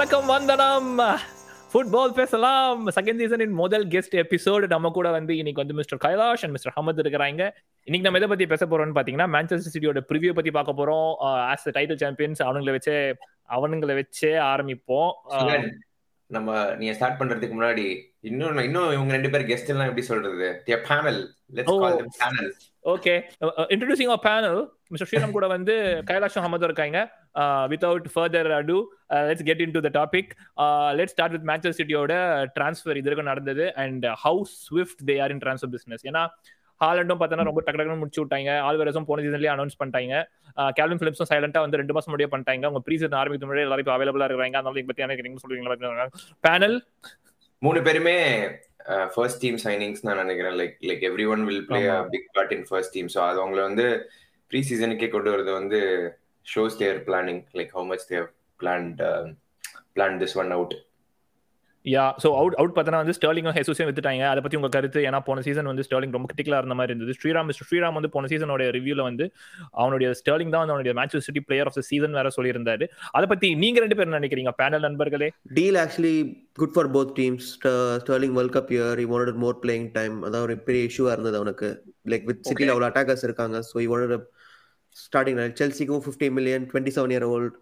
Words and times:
வணக்கம் 0.00 0.30
வந்தனம். 0.32 0.86
ஃபுட்பால் 1.70 2.12
பேசலாம். 2.18 2.78
செகண்ட் 2.96 3.20
சீசனின் 3.22 3.56
முதல் 3.60 3.84
கெஸ்ட் 3.94 4.14
எபிசோடு 4.20 4.66
நம்ம 4.72 4.90
கூட 4.90 5.08
வந்து 5.10 5.32
இன்னைக்கு 5.36 5.62
வந்து 5.62 5.76
mister 5.78 6.00
Kailash 6.04 6.44
and 6.44 6.54
mister 6.54 6.74
Ahmed 6.76 7.02
இருக்கிறாங்க. 7.02 7.42
இன்னைக்கு 7.88 8.06
நம்ம 8.06 8.20
எதை 8.20 8.28
பத்தி 8.28 8.46
பேச 8.52 8.66
போறோம்னு 8.66 8.96
பாத்தீங்கன்னா 8.98 9.26
மேன்செஸ்டர் 9.34 9.74
சிட்டியோட 9.74 10.02
ப்ரிவியூ 10.12 10.32
பத்தி 10.38 10.50
பார்க்க 10.50 10.78
போறோம். 10.80 11.10
ஆஸ் 11.50 11.66
டைட்டில் 11.76 12.00
சாம்பியன்ஸ் 12.04 12.42
அவனுங்களை 12.42 12.74
வச்சே 12.76 12.96
அவனுங்களை 13.56 13.96
வச்சே 14.00 14.32
ஆரம்பிப்போம். 14.52 15.12
நம்ம 16.26 16.74
நீங்க 16.74 16.94
ஸ்டார்ட் 16.94 17.20
பண்றதுக்கு 17.20 17.58
முன்னாடி 17.60 17.86
இன்னும் 18.30 18.64
இன்னும் 18.68 18.90
இவங்க 18.96 19.12
ரெண்டு 19.18 19.30
பேர் 19.30 19.48
கெஸ்ட் 19.52 19.72
எல்லாம் 19.74 19.88
எப்படி 19.92 20.06
சொல்றது? 20.12 20.48
Panel 20.66 21.20
let's. 21.54 21.80
Call 21.84 22.08
panel 22.24 22.50
okay 22.84 23.14
introducing 23.72 24.10
our 24.12 24.22
panel 24.28 24.60
mister 24.92 25.08
Sriram 25.08 25.34
கூட 25.36 25.46
வந்து 25.54 25.74
கைலாஷ் 26.10 26.38
அஹமதும் 26.40 26.68
இருக்காங்க. 26.68 26.98
Without 27.72 28.06
further 28.14 28.48
ado 28.58 28.76
let's 29.28 29.46
get 29.48 29.62
into 29.74 29.80
the 29.86 29.90
topic 29.98 30.30
let 30.98 31.12
start 31.14 31.34
with 31.36 31.46
Manchester 31.50 31.78
சிட்டியோட 31.80 32.14
transfer 32.56 32.98
இது 33.00 33.08
வரைக்கும் 33.08 33.30
நடந்தது 33.32 33.66
and 33.84 34.06
how 34.24 34.40
swift 34.62 35.04
they 35.10 35.16
are 35.24 35.34
in 35.34 35.42
transfer 35.44 35.72
business 35.74 36.04
ஏன்னா 36.10 36.22
ஹாலண்டும் 36.80 37.18
பார்த்தோன்னா 37.20 37.46
ரொம்ப 37.48 37.62
டக்கு 37.64 37.78
டக்குனு 37.78 38.00
முடிச்சு 38.02 38.20
விட்டாங்க. 38.22 38.50
ஆல்வேரஸும் 38.68 39.06
போன 39.08 39.22
சீசன்லேயே 39.24 39.50
அனௌன்ஸ் 39.54 39.78
பண்ணிட்டாங்க. 39.80 40.14
கேல்வின் 40.78 41.00
பிலிப்ஸும் 41.02 41.30
சைலண்டா 41.32 41.60
வந்து 41.64 41.80
ரெண்டு 41.80 41.94
மாசம் 41.96 42.12
முடியே 42.14 42.28
பண்ணிட்டாங்க. 42.34 42.64
அவங்க 42.68 42.82
ப்ரீ 42.86 42.96
சீசன் 43.00 43.20
ஆரம்பிக்கும் 43.22 43.50
முன்னாடி 43.50 43.66
எல்லாரும் 43.66 43.84
இப்போ 43.84 43.94
அவைலபிளா 43.96 44.28
இருக்காங்க 44.30 44.58
அதனால 44.60 44.84
பத்தி 44.90 45.04
எனக்கு 45.06 45.42
சொல்றீங்களா 45.44 46.08
பேனல் 46.48 46.76
மூணு 47.62 47.78
பேருமே 47.88 48.16
ஃபர்ஸ்ட் 49.14 49.40
டீம் 49.40 49.58
சைனிங்ஸ் 49.64 50.04
நான் 50.06 50.16
நினைக்கிறேன். 50.16 50.56
Like 50.60 50.76
like 50.82 51.02
every 51.10 51.26
one 51.26 51.44
will 51.44 51.64
play 51.64 51.80
ஆமா. 51.88 51.98
Big 52.08 52.28
part 52.32 52.52
in 52.52 52.66
first 52.68 52.94
team 52.94 53.10
so 53.14 53.20
அது 53.28 53.38
அவங்களை 53.42 53.62
வந்து 53.62 53.86
ப்ரீ 54.50 54.60
சீசனுக்கே 54.62 55.08
கொண்டு 55.08 55.30
வரது 55.30 55.52
வந்து 55.52 55.80
shows 56.46 56.78
their 56.78 56.98
planning 57.08 57.42
like 57.54 57.74
how 57.74 57.86
much 57.86 58.06
they've 58.08 58.26
planned 58.60 59.00
plan 59.96 60.18
this 60.22 60.36
one 60.36 60.50
out 60.50 60.74
yeah 61.84 62.12
so 62.22 62.26
out 62.26 62.52
out 62.52 62.76
பார்த்தனா 62.76 62.90
வந்து 62.90 63.12
ஸ்டர்லிங்கும் 63.20 63.56
ஹெசூஸையும் 63.56 63.90
வித்துட்டாங்க. 63.90 64.20
அதை 64.20 64.40
பத்தி 64.40 64.56
உங்க 64.56 64.68
கருத்து? 64.68 65.00
ஏன்னா 65.00 65.20
போன 65.24 65.40
சீசன் 65.40 65.64
வந்து 65.64 65.82
ஸ்டர்லிங் 65.82 66.10
ரொம்ப 66.10 66.26
கிரிட்டிக்கலா 66.32 66.58
இருந்த 66.58 66.74
மாதிரி 66.74 66.98
இருந்தது. 66.98 67.18
ஸ்ரீராம் 67.22 67.44
மிஸ்டர் 67.44 67.68
ஸ்ரீராம் 67.70 67.92
வந்து 67.92 68.08
போன 68.08 68.26
சீசனோட 68.26 68.60
ரிவ்யூல 68.60 69.02
வந்து 69.02 69.32
அவனுடைய 69.70 70.12
ஸ்டர்லிங் 70.12 70.24
தான் 70.24 70.40
வந்து 70.40 70.58
அவனுடைய 70.58 70.98
match 70.98 71.16
City 71.16 71.40
player 71.40 71.66
of 71.66 71.74
the 71.74 71.80
season 71.80 72.12
வேற 72.12 72.28
சொல்லியிருந்தாரு. 72.36 72.88
அதை 73.10 73.28
பத்தி 73.28 73.54
நீங்க 73.54 73.78
ரெண்டு 73.78 73.96
பேர் 73.96 74.06
என்ன 74.06 74.18
நினைக்கிறீங்க? 74.18 74.50
பேனல் 74.62 74.80
நண்பர்களே. 74.80 75.30
Actually 75.54 76.44
good 76.58 76.72
for 76.74 76.86
both 76.86 77.18
teams. 77.18 77.38
Ster- 77.38 77.98
Sterling 78.06 78.32
World 78.32 78.56
Cup 78.56 78.68
year, 78.68 78.98
he 78.98 79.06
wanted 79.06 79.34
more 79.42 79.56
playing 79.62 79.90
time. 79.90 80.24
அதான் 80.24 80.40
ஒரு 80.40 80.58
பெரிய 80.58 80.84
இஷ்யூவா 80.84 81.10
இருந்தது 81.10 81.34
அவனுக்கு. 81.34 81.82
லைக் 82.08 82.24
வித் 82.24 82.46
சிட்டில 82.50 82.62
அவ்வளோ 82.62 82.90
அட்டாக்கர்ஸ் 82.90 83.22
இருக்காங்க. 83.22 83.58
So 83.58 83.78
wanted 83.78 84.14
a 84.14 84.20
starting 84.94 85.36
செல்சிக்கும் 85.36 86.00
fifty 86.06 86.30
million 86.30 86.70
twenty 86.72 86.88
seven 86.94 87.12
year 87.16 87.22
old 87.22 87.54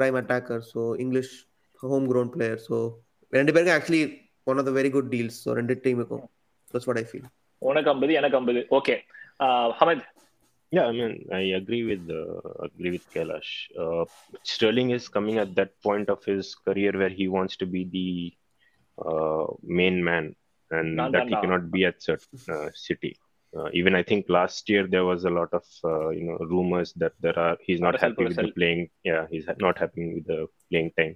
prime 0.00 0.20
attacker 0.20 0.60
so 0.74 1.00
English 1.00 1.46
home 1.72 2.14
ground 2.14 2.30
player 2.30 2.62
so 2.68 2.90
ரெண்டு 3.37 3.53
பேருக்கும் 3.55 3.77
actually 3.77 4.03
one 4.51 4.59
of 4.61 4.67
the 4.69 4.73
very 4.79 4.91
good 4.95 5.09
deals 5.15 5.39
so 5.45 5.55
ரெண்டு 5.59 5.75
டீமுக்கும் 5.85 6.25
தட்ஸ் 6.73 6.87
வாட் 6.89 7.01
ஐ 7.03 7.05
ஃபீல் 7.09 7.27
உனக்கு 7.61 7.91
ஐம்பது 7.95 8.13
எனக்கு 8.21 8.39
ஐம்பது 8.41 8.61
okay 8.79 8.97
Ahmed 9.81 10.05
Yeah, 10.71 10.85
I 10.91 10.93
mean, 10.95 11.11
I 11.37 11.43
agree 11.57 11.83
with 11.89 12.05
uh, 12.21 12.39
agree 12.65 12.89
with 12.93 13.03
Kailash. 13.11 13.49
Uh, 13.83 14.03
Sterling 14.53 14.89
is 14.95 15.07
coming 15.13 15.37
at 15.43 15.51
that 15.59 15.69
point 15.85 16.07
of 16.13 16.19
his 16.31 16.45
career 16.65 16.91
where 17.01 17.13
he 17.19 17.25
wants 17.35 17.55
to 17.61 17.65
be 17.75 17.81
the 17.93 18.09
uh, 18.97 19.45
main 19.79 19.97
man, 20.09 20.25
and 20.71 20.87
Nan, 20.97 21.11
that 21.13 21.19
nan, 21.19 21.27
he 21.29 21.35
nan. 21.35 21.41
cannot 21.43 21.65
be 21.75 21.83
at 21.89 21.97
cert- 22.07 22.27
uh, 22.55 22.67
City. 22.87 23.11
Uh, 23.53 23.69
even 23.79 23.95
I 23.95 24.03
think 24.09 24.25
last 24.39 24.67
year 24.73 24.83
there 24.95 25.05
was 25.11 25.23
a 25.23 25.33
lot 25.39 25.53
of 25.59 25.65
uh, 25.91 26.09
you 26.17 26.25
know 26.27 26.37
rumors 26.53 26.91
that 27.03 27.15
there 27.27 27.37
are 27.45 27.55
he's 27.67 27.79
not 27.85 27.93
Parcel, 27.95 28.09
happy 28.09 28.25
with 28.27 28.35
the 28.35 28.41
parcel. 28.41 28.57
playing. 28.59 28.81
Yeah, 29.11 29.23
he's 29.33 29.47
not 29.67 29.77
happy 29.85 30.07
with 30.15 30.27
the 30.33 30.41
playing 30.69 30.91
time. 30.99 31.15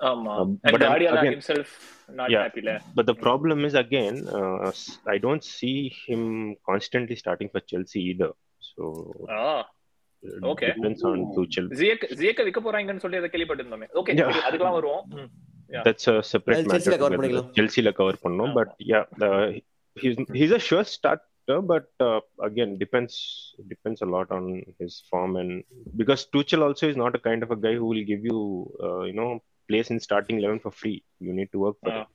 ஆமா 0.00 0.34
Um, 0.42 0.50
and 0.64 0.72
but 0.74 0.82
I'm- 0.82 0.90
Guardiola 0.92 1.18
again- 1.20 1.34
himself 1.36 1.70
not 2.18 2.28
Yeah. 2.34 2.44
happy 2.46 2.62
ல 2.68 2.72
But 2.98 3.06
the 3.10 3.16
problem 3.26 3.58
is 3.68 3.74
again, 3.84 4.16
uh, 4.38 4.68
s- 4.78 4.86
I 5.14 5.18
don't 5.26 5.44
see 5.56 5.76
him 6.04 6.22
constantly 6.70 7.16
starting 7.22 7.50
for 7.54 7.62
Chelsea 7.72 8.02
either. 8.12 8.30
So 8.70 8.84
ah 9.36 9.42
it 10.22 10.46
Okay. 10.52 10.70
depends 10.72 11.02
on 11.10 11.18
Tuchel. 11.36 11.66
ஜியக் 11.80 12.06
ஜியக்க 12.20 12.40
விற்க 12.46 12.60
போறாங்கன்னு 12.66 13.04
சொல்லி 13.04 13.20
அதை 13.20 13.30
கேள்விப்பட்டிருந்தோமே 13.34 13.88
okay 14.00 14.14
Yeah. 14.20 14.40
அதுக்கெல்லாம் 14.48 14.78
வருவோம் 14.80 15.04
ம். 15.18 15.30
Yeah. 15.74 15.82
That's 15.86 16.06
a 16.12 16.18
separate 16.32 16.56
Well, 16.56 16.68
matter. 16.70 16.78
Chelsea 16.78 16.92
ல 16.92 16.98
cover 17.02 17.10
to 17.10 17.18
whether- 17.18 17.20
பண்ணிக்கலாம். 17.22 17.52
Chelsea 17.58 17.82
ல 17.86 17.92
cover 17.98 18.14
பண்ணோம் 18.24 18.50
ஆமா. 18.52 18.56
but 18.60 18.70
yeah, 18.92 19.04
the, 19.22 19.30
he's 19.96 20.16
he's 20.38 20.52
a 20.58 20.62
sure 20.68 20.84
starter, 20.94 21.58
but 21.72 21.86
uh, 22.06 22.18
again 22.48 22.70
depends 22.82 23.14
depends 23.72 24.00
a 24.06 24.10
lot 24.14 24.28
on 24.38 24.44
his 24.80 24.94
form 25.10 25.32
and 25.42 25.52
because 26.00 26.22
Tuchel 26.34 26.62
also 26.68 26.84
is 26.92 26.98
not 27.04 27.14
a 27.18 27.24
kind 27.28 27.42
of 27.46 27.52
a 27.56 27.60
guy 27.66 27.74
who 27.80 27.86
will 27.92 28.04
give 28.12 28.24
you 28.30 28.40
uh, 28.86 29.02
you 29.10 29.16
know 29.20 29.30
place 29.69 29.89
in 29.89 29.99
starting 29.99 30.37
eleven 30.37 30.59
for 30.59 30.71
free. 30.73 30.97
You 31.19 31.33
need 31.33 31.51
to 31.51 31.59
work 31.59 31.77
for 31.81 31.91
Ah. 31.91 32.01
it. 32.01 32.11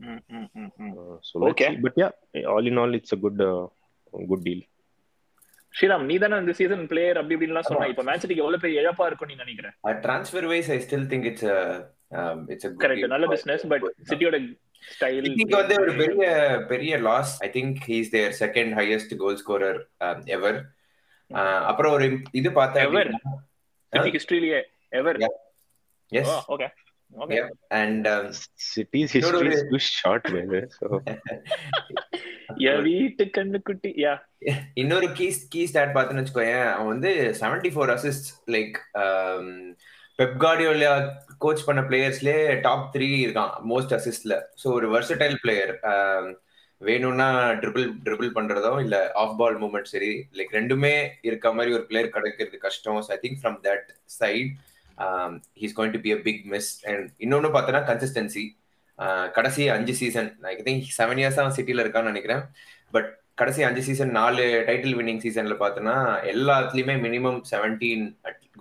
ம், 0.00 0.20
ம், 0.30 0.48
ம், 0.58 0.68
ம். 0.80 0.92
Uh, 0.94 1.14
so 1.20 1.34
let's 1.36 1.50
Okay. 1.50 1.68
see. 1.70 1.80
But 1.84 1.94
yeah, 1.96 2.12
all 2.52 2.66
in 2.66 2.78
all, 2.78 2.92
it's 2.94 3.12
a 3.12 3.22
good 3.24 3.40
uh, 3.48 3.64
good 4.12 4.44
deal. 4.44 4.60
Sriram 5.74 6.04
நீ 6.06 6.14
தானே 6.18 6.38
இந்த 6.42 6.52
season 6.58 6.80
player 6.90 7.18
அப்படி 7.18 7.34
இப்படின்லாம் 7.36 7.66
சொன்ன 7.66 7.88
இப்போ 7.90 8.04
மேன் 8.06 8.20
சிட்டிக்கு 8.22 8.42
எவ்வளவு 8.44 8.62
பெரிய 8.62 8.80
இழப்பா 8.82 9.04
இருக்கும் 9.08 9.28
நீ 9.30 9.36
நினைக்கிறேன் 9.42 9.74
transfer 10.06 10.46
wise 10.52 10.70
I 10.74 10.78
still 10.86 11.06
think 11.12 11.26
it's 11.30 11.44
it's 12.52 12.66
correct 12.82 13.12
நல்ல 13.12 13.26
பிசினஸ் 13.32 13.64
பட் 13.72 13.84
சிட்டியோட 14.10 14.38
ஸ்டைல் 14.82 15.22
சிட்டிக்கு 15.26 15.56
வந்து 15.60 15.76
ஒரு 15.84 15.92
பெரிய 16.02 16.24
பெரிய 16.72 16.96
loss 17.06 17.34
I 17.46 17.50
think 17.56 17.78
he's 17.90 18.10
their 18.16 18.34
second 18.42 18.74
highest 18.80 19.14
goal 19.22 19.38
scorer 19.42 19.78
ever 20.38 20.58
அப்புறம் 21.70 21.94
ஒரு 21.98 22.08
இது 22.40 22.48
Ever? 22.48 22.56
பார்த்தேன் 22.58 23.14
City 23.92 24.12
ஹிஸ்டரியிலேயே 24.16 24.60
ever 24.92 25.20
yes 26.12 26.34
okay 26.48 26.68
okay 27.12 27.38
and 27.68 28.06
City's 28.70 29.12
No, 29.14 29.20
no, 29.20 29.38
history 29.38 29.54
is 29.54 29.62
too 29.70 29.80
short, 29.90 30.24
brother. 30.30 30.62
So. 30.78 30.88
வீட்டு 32.86 33.24
கண்ணுக்குட்டி 33.36 33.90
யா 34.04 34.12
இன்னொரு 34.74 35.12
கீ 35.12 35.26
கீ 35.48 35.66
ஸ்டாட் 35.66 35.94
பார்த்தேன்னு 35.96 36.22
வச்சுக்கோயேன். 36.22 36.72
அவன் 36.72 36.86
வந்து 36.86 37.10
seventy 37.40 37.70
four 37.74 37.92
assist 37.96 38.28
like 38.50 38.76
Pep 40.18 40.36
Guardiola 40.44 40.92
coach 41.38 41.64
பண்ண 41.64 41.80
பிளேயர்ஸ்லேயே 41.80 42.60
டாப் 42.60 42.96
த்ரீ 42.96 43.08
இருக்கான் 43.26 43.52
மோஸ்ட் 43.68 43.94
அசிஸ்ட்ல 43.98 44.36
ஸோ 44.62 44.66
ஒரு 44.72 44.88
வெர்சடைல் 44.94 45.38
பிளேயர் 45.42 45.72
வேணும்னா 46.80 47.28
ட்ரிபிள் 47.62 47.86
ட்ரிபிள் 48.04 48.30
பண்றதோ 48.34 48.80
இல்ல 48.80 49.12
ஆஃப் 49.14 49.36
பால் 49.38 49.58
மூவ்மெண்ட் 49.62 49.92
சரி 49.94 50.10
லைக் 50.32 50.52
ரெண்டுமே 50.52 50.92
இருக்க 51.22 51.52
மாதிரி 51.52 51.74
ஒரு 51.74 51.86
பிளேயர் 51.86 52.08
கிடைக்கிறது 52.08 52.58
கஷ்டம். 52.58 53.00
I 53.08 53.18
think 53.22 53.40
from 53.42 53.58
that 53.68 53.88
side 54.04 54.52
he's 55.60 55.76
going 55.78 55.94
to 55.96 56.00
be 56.06 56.12
a 56.16 56.18
big 56.28 56.42
miss 56.54 56.70
and 56.90 57.06
இன்னொன்னு 57.24 57.50
பார்த்தோன்னா 57.56 57.82
கன்சிஸ்டன்சி 57.90 58.44
uh, 58.98 59.26
கடைசி 59.36 59.62
அஞ்சு 59.76 59.94
season 60.00 60.30
I 60.50 60.54
think 60.68 60.84
seven 60.98 61.20
years 61.22 61.40
தான் 61.40 61.56
சிட்டியில் 61.58 61.82
இருக்கான்னு 61.84 62.12
நினைக்கிறேன். 62.12 62.42
பட் 62.94 63.08
கடைசி 63.40 63.62
அஞ்சு 63.66 63.82
சீசன் 63.86 64.12
நாலு 64.18 64.44
டைட்டில் 64.68 64.96
வின்னிங் 64.98 65.22
சீசனில் 65.24 65.60
பார்த்தோன்னா 65.62 65.96
எல்லாத்துலேயுமே 66.32 66.96
minimum 67.06 67.38
seventeen 67.52 68.04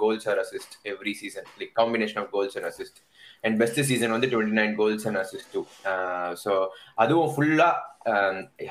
goals 0.03 0.27
or 0.31 0.39
assist 0.43 0.75
every 0.91 1.13
season 1.21 1.47
like 1.59 1.73
combination 1.79 2.19
of 2.21 2.31
goals 2.35 2.55
and 2.59 2.67
assist 2.69 2.99
and 3.45 3.57
best 3.61 3.81
season 3.89 4.13
வந்து 4.15 4.29
twenty 4.33 4.57
nine 4.61 4.73
goals 4.79 5.05
and 5.09 5.19
assist 5.23 5.51
too 5.55 5.61
so 6.43 6.53
அதுவும் 7.03 7.31
ஃபுல்லாக 7.33 8.15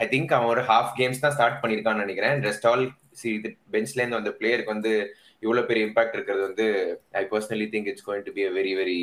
ஐ 0.05 0.09
திங்க் 0.15 0.33
அவன் 0.37 0.53
ஒரு 0.55 0.63
ஹாஃப் 0.71 0.93
கேம்ஸ் 1.01 1.23
தான் 1.25 1.35
ஸ்டார்ட் 1.37 1.61
பண்ணியிருக்கான்னு 1.63 2.05
நினைக்கிறேன். 2.07 2.37
ரெஸ்ட் 2.49 2.67
ஆல் 2.71 2.85
சி 3.21 3.29
இது 3.39 3.51
பெஞ்ச்லேருந்து 3.75 4.19
வந்த 4.21 4.33
பிளேயருக்கு 4.41 4.75
வந்து 4.77 4.93
இவ்வளவு 5.46 5.68
பெரிய 5.72 5.88
இம்பாக்ட் 5.90 6.16
இருக்கிறது 6.18 6.44
வந்து 6.50 6.68
I 7.22 7.26
personally 7.34 7.68
think 7.74 7.90
it's 7.94 8.08
going 8.10 8.26
to 8.28 8.34
be 8.38 8.46
a 8.50 8.54
very 8.60 8.74
very 8.82 9.00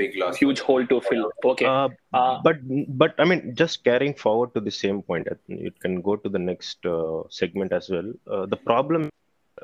big 0.00 0.16
loss 0.22 0.38
huge 0.42 0.62
hole 0.68 0.86
to 0.92 0.98
fill 1.08 1.26
okay 1.52 1.66
Uh, 1.74 1.88
Uh, 2.18 2.36
but 2.46 2.56
but 3.00 3.12
I 3.22 3.24
mean, 3.30 3.40
just 3.60 3.76
carrying 3.88 4.14
forward 4.22 4.50
to 4.54 4.60
the 4.68 4.72
same 4.84 4.96
point, 5.08 5.26
I 5.32 5.36
think 5.42 5.58
it 5.68 5.76
can 5.84 5.94
go 6.08 6.14
to 6.22 6.28
the 6.36 6.40
next 6.50 6.86
uh, 6.94 7.18
segment 7.40 7.72
as 7.78 7.86
well. 7.94 8.08
Uh, 8.34 8.44
the 8.54 8.58
problem, 8.70 9.02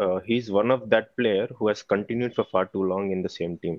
uh, 0.04 0.18
he's 0.28 0.48
one 0.58 0.70
of 0.76 0.82
that 0.92 1.06
player 1.20 1.46
who 1.56 1.66
has 1.70 1.80
continued 1.94 2.34
for 2.36 2.44
far 2.52 2.64
too 2.74 2.84
long 2.92 3.04
in 3.14 3.20
the 3.26 3.32
same 3.38 3.54
team, 3.64 3.76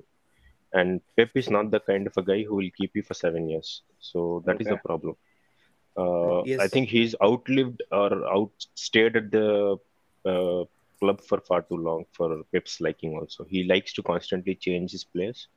and 0.72 1.00
Pep 1.16 1.30
is 1.42 1.48
not 1.56 1.70
the 1.76 1.80
kind 1.90 2.06
of 2.10 2.16
a 2.22 2.26
guy 2.30 2.40
who 2.48 2.56
will 2.60 2.72
keep 2.80 2.92
you 2.94 3.04
for 3.10 3.16
seven 3.24 3.48
years. 3.52 3.70
So 4.10 4.18
that 4.48 4.60
is 4.60 4.66
Okay. 4.66 4.74
the 4.74 4.82
problem. 4.90 5.14
Uh, 5.96 6.40
Yes. 6.50 6.60
I 6.60 6.68
think 6.74 6.88
he's 6.96 7.14
outlived 7.28 7.80
or 8.02 8.10
outstayed 8.36 9.16
at 9.22 9.30
the 9.38 9.46
uh, 10.24 10.62
club 11.02 11.20
for 11.20 11.40
far 11.48 11.62
too 11.62 11.76
long 11.76 12.04
for 12.12 12.42
Pep's 12.52 12.80
liking. 12.80 13.14
Also, 13.14 13.46
he 13.50 13.64
likes 13.64 13.92
to 13.92 14.02
constantly 14.02 14.54
change 14.54 14.90
his 14.90 15.04
players. 15.04 15.48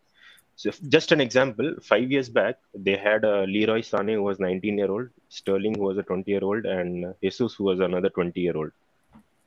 So 0.56 0.70
if- 0.70 0.90
just 0.90 1.12
an 1.12 1.20
example, 1.20 1.76
five 1.82 2.12
years 2.12 2.30
back, 2.30 2.58
they 2.86 2.98
had 2.98 3.24
a 3.24 3.46
Leroy 3.46 3.82
Sané 3.82 4.14
who 4.14 4.24
was 4.24 4.40
19 4.40 4.78
year 4.78 4.92
old, 4.92 5.08
Sterling 5.28 5.76
who 5.76 5.88
was 5.88 5.98
a 5.98 6.04
20 6.04 6.32
year 6.32 6.44
old, 6.44 6.66
and 6.66 7.16
Jesus 7.24 7.56
who 7.56 7.66
was 7.66 7.80
another 7.80 8.10
20 8.10 8.42
year 8.42 8.58
old. 8.58 8.72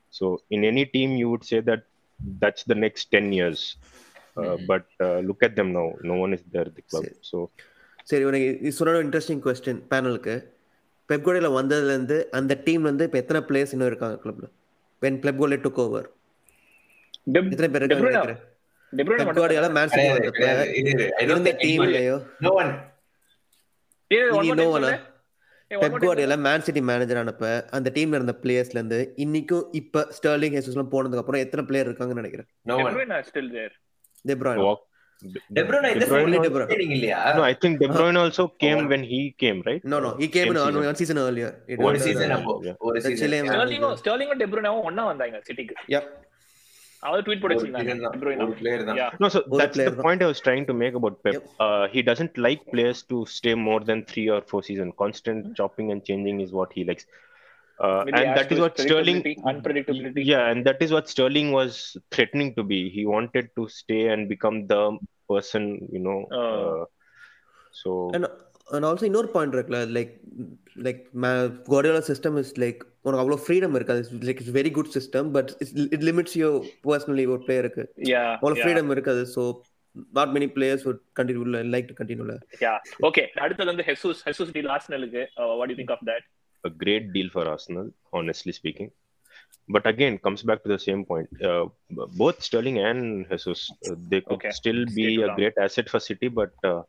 So 0.09 0.41
in 0.51 0.65
any 0.65 0.85
team, 0.85 1.17
you 1.17 1.29
would 1.29 1.45
say 1.45 1.61
that 1.61 1.83
that's 2.41 2.65
the 2.69 2.75
next 2.75 3.11
10 3.11 3.33
years. 3.33 3.79
Uh, 4.37 4.43
Mhm. 4.43 4.67
But 4.67 4.85
uh, 5.01 5.19
look 5.19 5.43
at 5.43 5.57
them 5.57 5.73
now. 5.73 5.93
No 6.03 6.15
one 6.15 6.33
is 6.33 6.43
there 6.53 6.65
at 6.65 6.75
the 6.75 6.83
club. 6.91 7.05
Same. 7.05 7.17
So 7.21 7.51
சரி 8.03 8.25
உனக்கு 8.25 8.61
இது 8.61 8.73
சொன்ன 8.73 9.03
interesting 9.03 9.41
question 9.45 9.83
பேனலுக்கு 9.91 10.47
பெப்கோடையில் 11.09 11.55
வந்ததுலேருந்து 11.55 12.29
அந்த 12.29 12.61
டீம்லேருந்து 12.65 13.03
இப்போ 13.03 13.19
எத்தனை 13.19 13.41
players 13.41 13.71
இன்னும் 13.71 13.87
இருக்காங்க 13.87 14.49
கிளப்ல 15.02 15.06
வென் 15.06 15.20
பெப்கோலே 15.24 15.58
டுக் 15.66 15.82
ஓவர் 15.84 16.08
எத்தனை 17.52 17.70
பேர் 17.74 17.84
இருக்காங்க 17.84 18.36
பெப் 18.94 19.38
குவார்டியோலா 19.38 19.70
மேன் 19.78 19.92
சிட்டி 19.92 20.10
வந்தப்ப 20.14 20.46
இருந்த 21.26 21.52
டீம்லயோ 21.64 22.16
இனி 22.32 22.52
one 22.52 22.72
சொல்லு. 24.76 24.92
ஏய், 25.72 25.78
one 25.78 25.84
Pep 25.84 25.98
Guardiola 26.04 26.38
Man 26.46 26.64
City 26.68 26.82
manager 26.82 27.20
ஆனப்ப 27.22 27.48
அந்த 27.78 27.92
டீம்ல 27.96 28.20
இருந்த 28.20 28.36
பிளேயர்ஸ்ல 28.44 28.80
இருந்து 28.80 29.00
இன்னைக்கும் 29.18 29.66
இப்ப 29.74 30.06
ஸ்டர்லிங் 30.18 30.56
ஹெசஸ்லாம் 30.58 30.94
போனதுக்கு 30.94 31.24
அப்புறம் 31.24 31.44
எத்தனை 31.46 31.64
பிளேயர் 31.66 31.90
இருக்காங்கன்னு 31.90 32.22
நினைக்கிறேன்? 32.22 32.50
De 32.66 32.78
one. 32.80 32.96
Bruyne 32.96 33.14
are 33.18 33.24
still 33.24 33.50
there. 33.50 33.74
De 35.23 35.31
Bruyne 35.31 35.45
Walk. 35.45 35.55
De 35.55 35.63
Bruyne 35.69 35.89
in 35.93 35.99
De 35.99 36.01
the 36.01 36.09
Bruyne 36.11 36.25
only 36.27 36.39
same 36.39 36.47
De 36.47 36.51
Bruyne. 36.55 36.69
training 36.71 36.91
இல்லையா? 36.97 37.19
No, 37.39 37.43
I 37.51 37.55
think 37.63 37.75
De 37.83 37.89
Bruyne 37.95 38.19
also 38.23 38.45
came 38.65 38.81
Oh. 38.81 38.89
when 38.93 39.03
he 39.13 39.21
came, 39.43 39.59
right? 39.69 39.83
no 39.93 39.99
no 40.07 40.11
he 40.23 40.29
came 40.35 40.49
in 40.51 40.57
Same 40.57 40.65
on 40.65 40.73
season. 40.73 40.89
one 40.91 40.99
season 41.03 41.19
earlier 41.27 41.51
It 41.73 41.79
ஒரு 41.87 41.95
was, 41.97 42.05
season 42.09 42.29
uh, 42.31 42.37
அப்போ, 42.39 42.55
Yeah. 42.69 42.77
ஒரு 42.87 42.97
The 42.99 43.05
season. 43.07 43.21
Chilean 43.23 43.45
Yeah. 43.45 43.55
ஸ்டெர்லிங்கும் 43.55 43.97
ஸ்டெர்லிங்கும் 44.03 44.41
De 44.43 44.49
Bruyneவும் 44.55 44.85
ஒண்ணா 44.91 45.05
வந்தாங்க 45.13 45.39
சிட்டிக்கு 45.49 45.77
Yep. 45.95 46.07
அவர் 47.03 47.23
tweet 47.25 47.41
போட்டு 47.41 47.55
ஒரு 47.57 47.61
வச்சிருந்தாங்க 47.61 47.91
season 47.91 48.05
தான். 48.07 48.15
De 48.17 48.21
Bruyne 48.25 48.43
ஒரு 48.47 48.55
player 48.61 48.79
தான். 48.89 48.99
Yeah. 49.01 49.11
No, 49.23 49.29
so 49.35 49.41
One 49.47 49.61
that's 49.63 49.75
player 49.77 49.91
the 49.91 49.97
தான். 49.97 50.07
point 50.09 50.23
I 50.27 50.33
was 50.33 50.41
trying 50.49 50.67
to 50.71 50.77
make 50.83 50.95
about 51.01 51.17
Pep. 51.27 51.35
Yep. 51.37 51.47
Uh, 51.67 51.85
he 51.95 52.03
doesn't 52.11 52.35
like 52.47 52.63
players 52.75 53.01
to 53.13 53.19
stay 53.39 53.55
more 53.69 53.81
than 53.91 54.01
three 54.13 54.29
or 54.37 54.41
four 54.53 54.63
seasons. 54.69 54.93
Constant 55.05 55.41
chopping 55.61 55.91
and 55.95 56.03
changing 56.11 56.39
is 56.47 56.53
what 56.61 56.73
he 56.79 56.85
likes. 56.91 57.07
Uh, 57.79 58.03
Maybe 58.07 58.19
and 58.19 58.29
as 58.31 58.37
that 58.37 58.49
to 58.49 58.55
is 58.55 58.61
what 58.61 58.75
Sterling, 58.79 59.17
predictability, 59.17 59.51
unpredictability. 59.53 60.23
yeah, 60.25 60.45
and 60.51 60.61
that 60.67 60.81
is 60.81 60.91
what 60.93 61.09
Sterling 61.09 61.49
was 61.51 61.73
threatening 62.11 62.55
to 62.55 62.63
be. 62.63 62.89
He 62.89 63.05
wanted 63.07 63.47
to 63.57 63.63
stay 63.79 64.03
and 64.09 64.29
become 64.29 64.67
the 64.67 64.83
person, 65.29 65.65
you 65.95 66.03
know. 66.07 66.19
Oh. 66.33 66.45
Uh, 66.45 66.85
so 67.75 67.91
and 68.17 68.27
and 68.69 68.85
also 68.89 69.05
இன்னொரு 69.09 69.31
point 69.35 69.57
இருக்குல்ல 69.57 69.81
like 69.97 70.13
like 70.87 71.01
Guardiola 71.71 72.03
system 72.11 72.37
is 72.43 72.53
like 72.65 72.79
உனக்கு 73.07 73.23
அவ்வளோ 73.25 73.39
freedom 73.45 73.75
இருக்காது 73.79 74.21
like 74.29 74.41
it's 74.43 74.55
very 74.59 74.73
good 74.79 74.93
system 74.97 75.29
but 75.37 75.51
it 75.97 76.07
limits 76.11 76.37
you 76.43 76.51
personally 76.91 77.27
ஒரு 77.35 77.43
பிளேயருக்கு 77.49 77.85
Yeah, 78.13 78.29
அவ்வளோ 78.39 78.55
yeah. 78.57 78.65
Freedom 78.65 78.93
இருக்காது 78.97 79.25
so 79.35 79.43
not 80.19 80.33
many 80.37 80.49
players 80.57 80.87
would 80.89 81.03
continue 81.21 81.51
like 81.75 81.91
to 81.91 81.97
கண்டினியூல 82.03 82.37
Okay, 83.11 83.27
அடுத்தது 83.45 83.71
வந்து 83.73 83.87
Jesus 83.91 84.23
Jesus 84.29 84.55
deal 84.59 84.73
ஆர்சனலுக்கு 84.77 85.25
what 85.61 85.73
you 85.75 85.79
think 85.83 85.95
of 85.97 86.07
that 86.13 86.27
a 86.64 86.72
great 86.84 87.14
deal 87.14 87.30
for 87.30 87.48
Arsenal, 87.48 87.88
honestly 88.14 88.52
speaking. 88.52 88.90
But 89.70 89.86
again, 89.86 90.18
comes 90.18 90.42
back 90.42 90.60
to 90.64 90.70
the 90.70 90.80
same 90.80 91.02
point. 91.06 91.30
Uh, 91.50 91.66
both 92.22 92.38
Sterling 92.42 92.80
and 92.80 93.02
Jesus, 93.30 93.60
uh, 93.88 93.96
they 94.12 94.22
could 94.22 94.38
Okay. 94.38 94.52
still 94.52 94.82
be 94.98 95.06
Stay 95.06 95.16
a 95.18 95.28
long. 95.28 95.38
great 95.40 95.58
asset 95.66 95.88
for 95.94 96.00
City, 96.10 96.28
but 96.40 96.54
uh, 96.64 96.82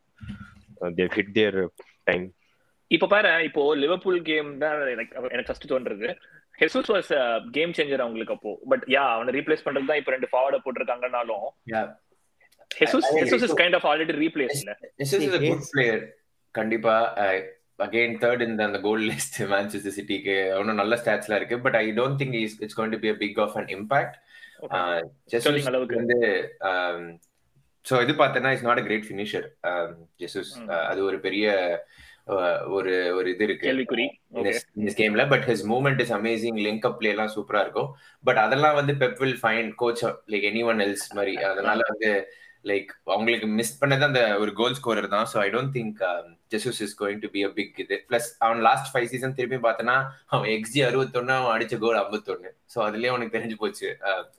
uh, 0.81 0.89
they've 0.95 1.15
hit 1.19 1.29
their 1.39 1.55
uh, 1.65 1.71
time. 2.07 2.25
இப்ப 2.91 3.07
பாரு 3.11 3.29
இப்போ 3.47 3.61
Liverpool 3.81 4.17
game 4.29 4.47
தான் 4.61 4.79
எனக்கு 4.93 5.45
first 5.49 5.67
தோன்றது 5.71 6.07
Jesus 6.61 6.89
was 6.93 7.11
game 7.57 7.73
changer 7.77 8.03
அவங்களுக்கு 8.05 8.33
அப்போ 8.37 8.51
but 8.71 8.83
yeah 8.95 9.03
அவனை 9.17 9.33
replace 9.37 9.63
பண்றது 9.67 9.89
தான் 9.91 9.99
இப்போ 10.01 10.11
ரெண்டு 10.15 10.29
forward 10.31 10.57
போட்டிருக்காங்கனாலும். 10.65 11.45
Jesus 12.81 13.07
Jesus 13.21 13.45
is. 13.47 13.55
Kind 13.61 13.77
of 13.79 13.87
already 13.91 14.15
replace 14.25 14.57
இல்ல 14.61 14.73
This 15.01 15.13
is 15.19 15.33
a 15.39 15.43
good 15.47 15.63
player. 15.75 15.99
கண்டிப்பா 16.55 16.95
அகைன் 17.85 18.15
தேர்ட் 18.23 18.43
இந்த 18.47 18.61
அந்த 18.69 18.79
கோல் 18.85 19.03
லிஸ்ட் 19.11 19.37
மேன்செஸ்டர் 19.53 19.95
சிட்டிக்கு 19.97 20.35
அவனும் 20.55 20.79
நல்ல 20.81 20.95
ஸ்டாட்ஸ்லாம் 21.01 21.39
இருக்கு. 21.41 21.57
But 21.65 21.77
I 21.83 21.85
don't 21.99 22.19
think 22.21 22.37
is 22.41 22.57
it's 22.63 22.77
going 22.79 22.93
to 22.95 22.99
be 23.05 23.11
a 23.13 23.17
big 23.23 23.39
of 23.45 23.53
an 23.61 23.67
impact. 23.77 24.13
Sterling 25.33 25.67
அளவுக்கு. 25.71 25.99
வந்து 26.01 26.19
ஸோ 27.85 28.01
இது 28.03 28.13
பார்த்தேன்னா 28.19 28.49
is 28.55 28.65
not 28.67 28.79
a 28.81 28.83
great 28.87 29.07
finisher 29.07 29.45
Jesus. 30.23 30.51
அது 30.89 30.99
ஒரு 31.09 31.17
பெரிய 31.25 31.53
uh, 32.33 32.57
ஒரு 32.75 32.93
ஒரு 33.17 33.27
இது 33.33 33.43
இருக்கு. 33.47 33.65
கேள்விக்குறி. 33.69 34.05
இந்த 34.79 34.91
கேம்ல 34.99 35.23
but 35.31 35.47
his 35.49 35.63
movement 35.71 36.01
is 36.05 36.13
amazing 36.19 36.59
link 36.67 36.85
up 36.89 36.99
play 36.99 37.09
எல்லாம் 37.15 37.33
சூப்பரா 37.35 37.61
இருக்கும். 37.65 37.89
பட் 38.27 38.41
அதெல்லாம் 38.45 38.77
வந்து 38.79 38.95
Pep 39.01 39.19
will 39.23 39.39
fine 39.43 39.71
coach 39.81 40.03
like 40.33 40.45
any 40.51 40.63
one 40.71 40.83
else 40.87 41.07
மாதிரி 41.19 41.33
அதனால 41.51 41.79
வந்து 41.91 42.11
லைக் 42.65 42.89
அவங்களுக்கு 43.13 43.47
மிஸ் 43.59 43.77
பண்ணது 43.81 44.03
அந்த 44.07 44.21
ஒரு 44.43 44.51
கோல் 44.59 44.75
ஸ்கோரர் 44.79 45.07
தான். 45.13 45.27
So 45.31 45.37
I 45.43 45.47
don't 45.55 45.73
think 45.77 45.99
Jesus 46.53 46.81
is 46.85 46.95
going 47.01 47.21
to 47.23 47.29
be 47.35 47.41
a 47.47 47.51
big 47.59 47.79
இது. 47.83 47.97
பிளஸ் 48.09 48.29
அவன் 48.45 48.61
லாஸ்ட் 48.67 48.89
ஃபைவ் 48.91 49.07
சீசன் 49.13 49.35
திருப்பி 49.37 49.59
பார்த்தனா 49.67 49.95
அவன் 50.33 50.49
எக்ஸி 50.55 50.81
அறுபத்தொன்னு 50.89 51.35
அவன் 51.39 51.53
அடிச்ச 51.55 51.77
கோல் 51.85 51.99
ஐம்பத்தொன்னு. 52.03 52.51
ஸோ 52.73 52.79
அதுலயே 52.87 53.11
அவனுக்கு 53.13 53.35
தெரிஞ்சு 53.37 53.57
போச்சு 53.63 53.89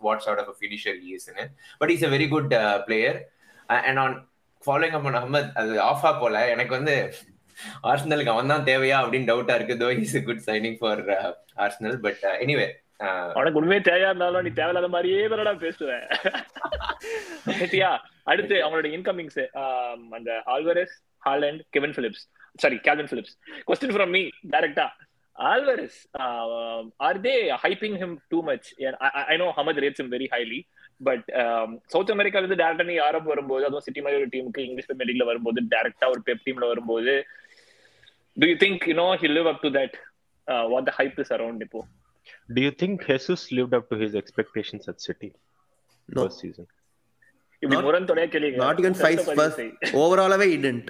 watts 0.07 0.29
out 0.31 0.43
of 0.45 0.61
finisher 0.61 0.99
ஈஸ்னு 1.15 1.47
but 1.83 1.93
is 1.97 2.07
a 2.09 2.13
very 2.17 2.29
good 2.35 2.53
player 2.89 3.19
and 3.89 4.01
on 4.05 4.17
following 4.63 4.97
up 4.99 5.09
Ahmed 5.21 5.51
அது 5.63 5.73
ஆஃபா 5.91 6.13
போல. 6.23 6.37
எனக்கு 6.55 6.75
வந்து 6.79 6.95
ஆர்சனலுக்கு 7.89 8.33
அவன் 8.35 8.53
தான் 8.53 8.69
தேவையா 8.69 8.97
அப்படின்னு 9.03 9.31
டவுட்டா 9.31 9.57
இருக்கு 9.59 9.75
though 9.83 9.89
is 10.05 10.17
a 10.21 10.23
good 10.29 10.47
signing 10.47 10.79
for 10.81 11.03
Arsenal 11.65 11.99
but 12.07 12.23
anyway 12.45 12.69
உனக்கு 13.41 13.59
உண்மையே 13.61 13.81
தேவையா 13.89 14.09
இருந்தாலும் 14.11 14.45
நீ 14.47 14.51
தேவையில்லாத 14.59 14.89
மாதிரியே 14.95 15.23
தானடா 15.33 15.55
பேசுவேன் 15.65 16.05
அடுத்து 18.27 18.57
அவங்களோட 18.65 18.89
இன்கமிங்ஸ் 18.97 19.41
அந்த 20.19 20.33
Alvarez 20.55 20.95
Haaland 21.23 21.63
Kevin 21.77 21.95
Phillips 21.99 22.25
sorry 22.59 22.77
Kalvin 22.87 23.11
Phillips 23.13 23.35
question 23.69 23.95
from 23.97 24.13
me 24.17 24.23
டைரக்டா 24.55 24.87
Alvarez 25.39 25.99
are 27.07 27.21
they 27.27 27.35
hyping 27.65 27.99
him 28.03 28.15
too 28.33 28.39
much 28.51 28.69
I 29.33 29.37
know 29.43 29.49
Ahmed 29.59 29.81
rates 29.85 30.03
him 30.03 30.13
very 30.17 30.29
highly 30.35 30.61
but 31.01 31.27
South 31.95 32.13
அமெரிக்கால 32.17 32.45
இருந்து 32.45 32.61
டேரக்டா 32.63 32.87
நீ 32.91 32.97
யூரோப் 32.99 33.31
வரும்போது 33.33 33.67
அதுவும் 33.69 33.87
சிட்டி 33.87 34.03
மாதிரி 34.05 34.21
ஒரு 34.23 34.31
டீமுக்கு 34.35 34.67
இங்கிலீஷ் 34.67 34.89
பிரீமியர் 34.91 35.11
லீக்ல 35.11 35.27
வரும்போது 35.31 35.63
டேரக்டா 35.75 36.09
ஒரு 36.15 36.23
பெப் 36.29 36.45
டீம்ல 36.47 36.69
வரும்போது 36.73 37.15
do 38.37 38.49
you 38.53 38.57
think 38.65 38.85
you 38.91 38.97
know 39.03 39.09
he 39.23 39.31
live 39.39 39.51
up 39.53 39.63
to 39.67 39.71
that 39.79 39.97
what 40.75 40.87
the 40.91 40.95
hype 41.01 41.19
is 41.25 41.35
around 41.39 41.65
இப்போ? 41.69 41.83
Do 42.49 42.61
you 42.65 42.73
think 42.81 42.95
Jesus 43.07 43.41
lived 43.57 43.73
up 43.77 43.85
to 43.91 43.97
his 44.03 44.13
expectations 44.21 44.85
at 44.91 44.99
City 45.07 45.29
No. 46.09 46.19
first 46.19 46.39
season? 46.43 46.67
இப்படி 47.63 47.75
Not- 47.77 47.87
முரண்தொடையா 47.87 48.29
கேளுங்க 48.35 48.61
not 48.65 48.81
even 48.83 48.99
five 49.01 49.21
first 49.39 49.95
ஓவராலாவே 50.01 50.49
இடன்ட் 50.57 50.89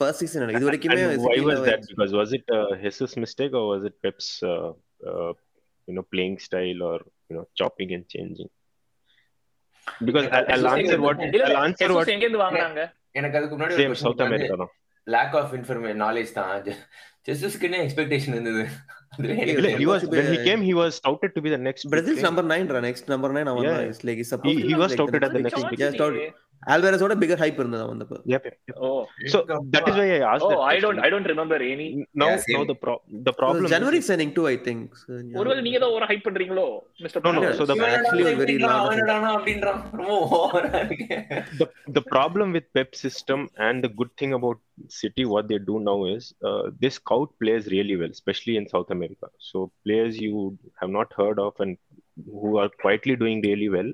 first 0.00 0.22
season 0.22 0.54
இது 0.56 0.66
வரைக்குமே 0.68 0.96
And 1.04 1.22
why 1.26 1.34
City 1.34 1.44
was 1.48 1.58
ல 1.58 1.66
that? 1.68 1.84
Because 1.92 2.12
was 2.20 2.32
it 2.38 2.46
a 2.58 2.62
Jesus 2.82 3.12
mistake 3.24 3.52
or 3.52 3.64
was 3.72 3.84
it 3.88 3.94
Pep's, 4.04 4.28
uh, 4.52 4.70
uh, 5.10 5.30
you 5.88 5.94
know, 5.96 6.04
playing 6.14 6.36
style 6.46 6.80
or 6.82 6.96
you 7.30 7.36
know, 7.36 7.44
chopping 7.60 7.92
and 7.96 8.04
changing? 8.14 8.50
Because 10.00 10.26
I'll, 10.28 10.46
I'll 10.48 10.64
Jesus 10.70 10.92
answer 10.92 10.98
what 11.00 11.18
இல்ல, 11.28 11.44
I'll 11.48 11.62
answer 11.66 11.88
what 11.92 12.08
எங்க 12.14 12.24
இருந்து 12.26 12.42
வாங்குனாங்க 12.44 12.82
எனக்கு 13.14 13.38
அதுக்கு 13.38 13.56
முன்னாடி 13.56 13.76
same 13.82 13.94
South 14.02 14.22
America. 14.26 14.56
No? 14.56 14.68
Lack 15.06 15.34
of 15.40 15.52
information 15.58 16.00
knowledge 16.06 16.30
தான் 16.32 16.52
ஜெசூஸ்க்குன்னே 17.28 17.78
expectation 17.84 18.34
இருந்தது 18.36 18.62
அதுவே 18.62 18.66
எனக்கு 18.66 18.84
இல்ல, 18.86 18.95
he 19.18 19.86
was 19.86 20.04
when 20.04 20.32
he 20.32 20.44
came, 20.44 20.62
he 20.62 20.74
was 20.74 21.00
touted 21.00 21.34
to 21.34 21.40
be 21.40 21.50
the 21.50 21.58
next. 21.58 21.88
Brazil's 21.90 22.22
number 22.22 22.42
nine, 22.42 22.68
right? 22.68 22.82
next 22.82 23.08
number 23.08 23.32
nine. 23.32 23.46
Yeah. 23.62 23.92
Like, 24.02 24.18
he, 24.44 24.62
he 24.62 24.74
was 24.74 24.94
touted 24.94 25.24
at 25.24 25.32
the 25.32 25.40
next. 25.40 25.64
ஆல்வேரஸோட 26.62 27.14
bigger 27.22 27.40
hype 27.42 27.58
இருந்தது 27.62 27.82
அவன் 27.86 28.00
yep. 28.32 28.44
Oh 28.86 28.88
So 29.32 29.38
that 29.74 29.84
is 29.90 29.96
why 30.00 30.06
I 30.16 30.22
asked 30.30 30.46
oh 30.46 30.50
that. 30.52 30.62
I 30.70 30.76
don't. 30.84 31.00
I 31.04 31.08
don't 31.14 31.28
remember 31.32 31.62
any 31.72 31.86
now 32.22 32.28
the 32.72 32.76
pro- 32.84 33.00
the 33.28 33.34
problem. 33.40 33.68
January 33.74 34.00
signing 34.08 34.32
too 34.38 34.44
I 34.52 34.56
think 34.68 34.94
ஒருவேளை 35.40 35.60
நீங்க 35.66 35.80
தான் 35.84 35.94
ஒரு 35.98 36.06
hype 36.12 36.24
பண்றீங்களோ 36.28 36.66
mister 37.04 37.24
No, 37.26 37.32
no, 37.38 37.52
so 37.60 37.66
the- 37.70 37.78
actually 37.98 38.26
a 38.32 38.36
very 38.42 38.56
large 38.66 39.00
அப்படின்றான் 39.36 39.80
ரொம்ப 40.00 40.16
ஓவரா 40.40 40.80
இருக்கு 40.84 41.18
the 41.98 42.04
problem 42.14 42.48
with 42.56 42.66
Pep 42.78 42.92
system 43.04 43.40
and 43.66 43.84
the 43.86 43.92
good 44.00 44.12
thing 44.22 44.32
about 44.40 44.58
City, 44.94 45.24
what 45.24 45.44
they 45.50 45.58
do 45.68 45.76
now 45.80 45.98
is 46.14 46.24
uh, 46.48 46.64
they 46.80 46.90
scout 46.90 47.28
players 47.42 47.64
really 47.74 47.94
well, 47.96 48.10
especially 48.10 48.54
in 48.60 48.64
South 48.74 48.90
America. 48.90 49.28
So 49.40 49.58
players 49.86 50.14
you 50.18 50.34
have 50.80 50.90
not 50.90 51.08
heard 51.20 51.38
of 51.38 51.52
and 51.58 51.72
who 52.34 52.50
are 52.62 52.68
quietly 52.82 53.14
doing 53.16 53.38
really 53.42 53.68
well, 53.68 53.90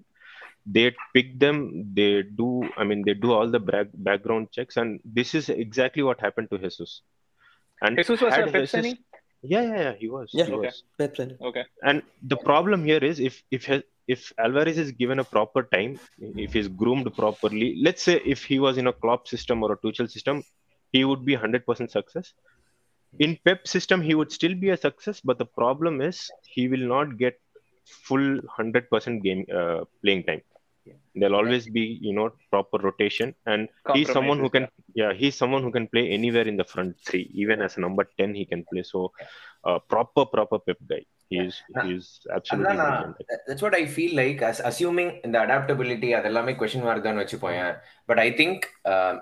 they 0.66 0.94
pick 1.14 1.38
them 1.38 1.92
they 1.94 2.22
do 2.22 2.68
i 2.76 2.84
mean 2.84 3.02
they 3.04 3.14
do 3.14 3.32
all 3.32 3.48
the 3.50 3.58
bra- 3.58 3.92
background 3.94 4.50
checks 4.52 4.76
and 4.76 5.00
this 5.04 5.34
is 5.34 5.48
exactly 5.48 6.02
what 6.02 6.20
happened 6.20 6.48
to 6.50 6.58
jesus. 6.58 7.02
And 7.80 7.96
jesus 7.96 8.20
was 8.20 8.32
a 8.32 8.46
pep 8.46 8.62
Jesus, 8.62 8.94
yeah 9.42 9.62
yeah 9.62 9.80
yeah 9.86 9.92
he 9.92 10.08
was 10.08 10.30
yeah. 10.32 10.44
he 10.44 10.52
okay. 10.52 10.70
was 10.98 11.10
okay. 11.40 11.64
And 11.82 12.02
the 12.22 12.36
problem 12.36 12.84
here 12.84 13.02
is 13.02 13.18
if 13.18 13.42
if 13.50 13.68
if 14.06 14.32
alvarez 14.38 14.78
is 14.78 14.92
given 14.92 15.18
a 15.18 15.24
proper 15.24 15.64
time 15.64 15.98
if 16.18 16.52
he's 16.52 16.68
groomed 16.68 17.12
properly 17.14 17.76
let's 17.82 18.02
say 18.02 18.20
if 18.24 18.44
he 18.44 18.60
was 18.60 18.78
in 18.78 18.86
a 18.86 18.92
Klopp 18.92 19.26
system 19.26 19.62
or 19.64 19.72
a 19.72 19.76
tuchel 19.76 20.08
system 20.08 20.44
he 20.92 21.04
would 21.04 21.24
be 21.24 21.36
100% 21.36 21.90
success. 21.90 22.34
In 23.18 23.38
pep 23.44 23.66
system 23.66 24.00
he 24.00 24.14
would 24.14 24.30
still 24.30 24.54
be 24.54 24.70
a 24.70 24.76
success 24.76 25.20
but 25.20 25.38
the 25.38 25.46
problem 25.46 26.00
is 26.00 26.30
he 26.44 26.68
will 26.68 26.86
not 26.94 27.18
get 27.18 27.40
full 27.84 28.40
100% 28.58 29.22
game 29.22 29.44
uh, 29.54 29.84
playing 30.02 30.22
time. 30.24 30.42
There'll 31.14 31.36
always 31.36 31.68
be 31.68 31.98
you 32.00 32.12
know 32.12 32.30
proper 32.50 32.78
rotation, 32.78 33.34
and 33.46 33.68
he's 33.92 34.10
someone 34.10 34.38
who 34.38 34.50
can 34.50 34.68
yeah. 34.94 35.12
he's 35.12 35.36
someone 35.36 35.62
who 35.62 35.70
can 35.70 35.86
play 35.88 36.10
anywhere 36.10 36.46
in 36.48 36.56
the 36.56 36.64
front 36.64 36.96
three, 37.06 37.30
even 37.34 37.62
as 37.62 37.76
a 37.76 37.80
number 37.80 38.08
10 38.18 38.34
he 38.34 38.44
can 38.44 38.64
play. 38.72 38.82
So 38.82 39.12
uh, 39.20 39.24
proper 39.92 40.24
proper 40.26 40.58
Pep 40.68 40.80
guy. 40.92 41.02
He 41.30 41.38
is 41.40 41.54
he 41.84 41.92
is 41.98 42.06
absolutely 42.36 42.70
அதான் 42.72 42.90
brilliant. 42.94 43.44
That's 43.46 43.62
what 43.64 43.76
I 43.78 43.84
feel 43.92 44.16
like 44.20 44.40
assuming 44.70 45.12
இந்த 45.26 45.36
adaptability 45.44 46.08
அதெல்லாமே 46.18 46.52
question 46.60 46.84
mark 46.86 47.06
தான் 47.06 47.20
வச்சுப்போம் 47.20 47.70
but 48.10 48.20
I 48.24 48.28
think 48.40 48.64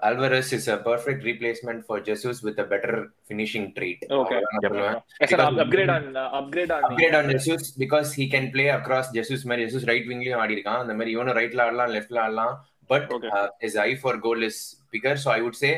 Alvarez 0.08 0.50
is 0.58 0.68
a 0.74 0.78
perfect 0.88 1.22
replacement 1.28 1.84
for 1.88 2.02
Jesus 2.08 2.40
with 2.48 2.58
a 2.64 2.66
better 2.72 2.96
finishing 3.28 3.68
trait 3.78 4.02
upgrade 4.18 5.44
on 5.46 5.60
upgrade 5.66 5.92
on 5.96 6.08
upgrade 6.40 7.16
on 7.20 7.30
Jesus 7.34 7.68
because 7.84 8.10
he 8.20 8.26
can 8.34 8.50
play 8.56 8.66
across 8.78 9.12
Jesus 9.18 9.46
மாதிரி 9.50 9.68
Jesus 9.68 9.88
right 9.92 10.10
விங்லயும் 10.12 10.42
ஆடி 10.44 10.56
இருக்கான் 10.58 10.82
அந்த 10.84 10.96
மாதிரி 11.00 11.14
இவனும் 11.16 11.38
ரைட்ல 11.40 11.66
ஆடலாம் 11.68 11.94
லெஃப்ட்ல 11.96 12.20
ஆடலாம். 12.26 12.56
But 12.90 13.04
Okay. 13.16 13.28
his 13.62 13.74
eye 13.76 13.96
for 14.02 14.12
goal 14.22 14.40
is 14.42 14.56
bigger. 14.92 15.12
So 15.16 15.28
I 15.30 15.40
would 15.42 15.56
say 15.56 15.68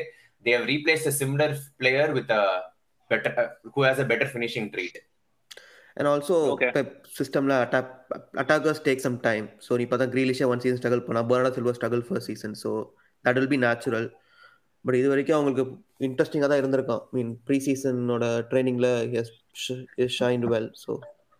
they 0.45 0.52
have 0.54 0.66
replaced 0.66 1.07
a 1.11 1.12
similar 1.12 1.49
player 1.81 2.07
with 2.16 2.31
a 2.33 2.45
better 3.12 3.33
who 3.73 3.83
has 3.83 3.99
a 3.99 4.09
better 4.11 4.28
finishing 4.35 4.66
trait. 4.75 4.97
And 5.97 6.09
also 6.09 6.37
Okay. 6.50 6.69
Pep 6.75 6.92
சிஸ்டம்ல 7.16 7.54
attack 7.64 7.90
attackers 8.42 8.83
take 8.87 9.02
some 9.04 9.16
time 9.26 9.47
so 9.64 9.78
நீ 9.78 9.85
பார்த்தா 9.88 10.07
க்ரீலிஷே 10.12 10.47
one 10.52 10.62
season 10.62 10.78
struggle 10.81 11.02
பண்ணா 11.07 11.23
Bernardo 11.31 11.50
Silva 11.57 11.76
struggle 11.78 12.04
first 12.07 12.28
season 12.31 12.54
so 12.62 12.71
that 13.25 13.38
will 13.38 13.50
be 13.52 13.59
natural 13.64 14.07
but 14.85 14.99
இது 15.00 15.11
வரைக்கும் 15.12 15.37
அவங்களுக்கு 15.38 15.64
இன்ட்ரெஸ்டிங்காக 16.07 16.50
தான் 16.50 16.61
இருந்திருக்கான் 16.62 17.02
மீன் 17.14 17.33
ப்ரீ 17.47 17.59
சீசனோட 17.66 18.25
ட்ரைனிங்ல 18.50 18.88
ஷைன் 20.16 20.47
வெல் 20.52 20.71
ஸோ 20.83 20.92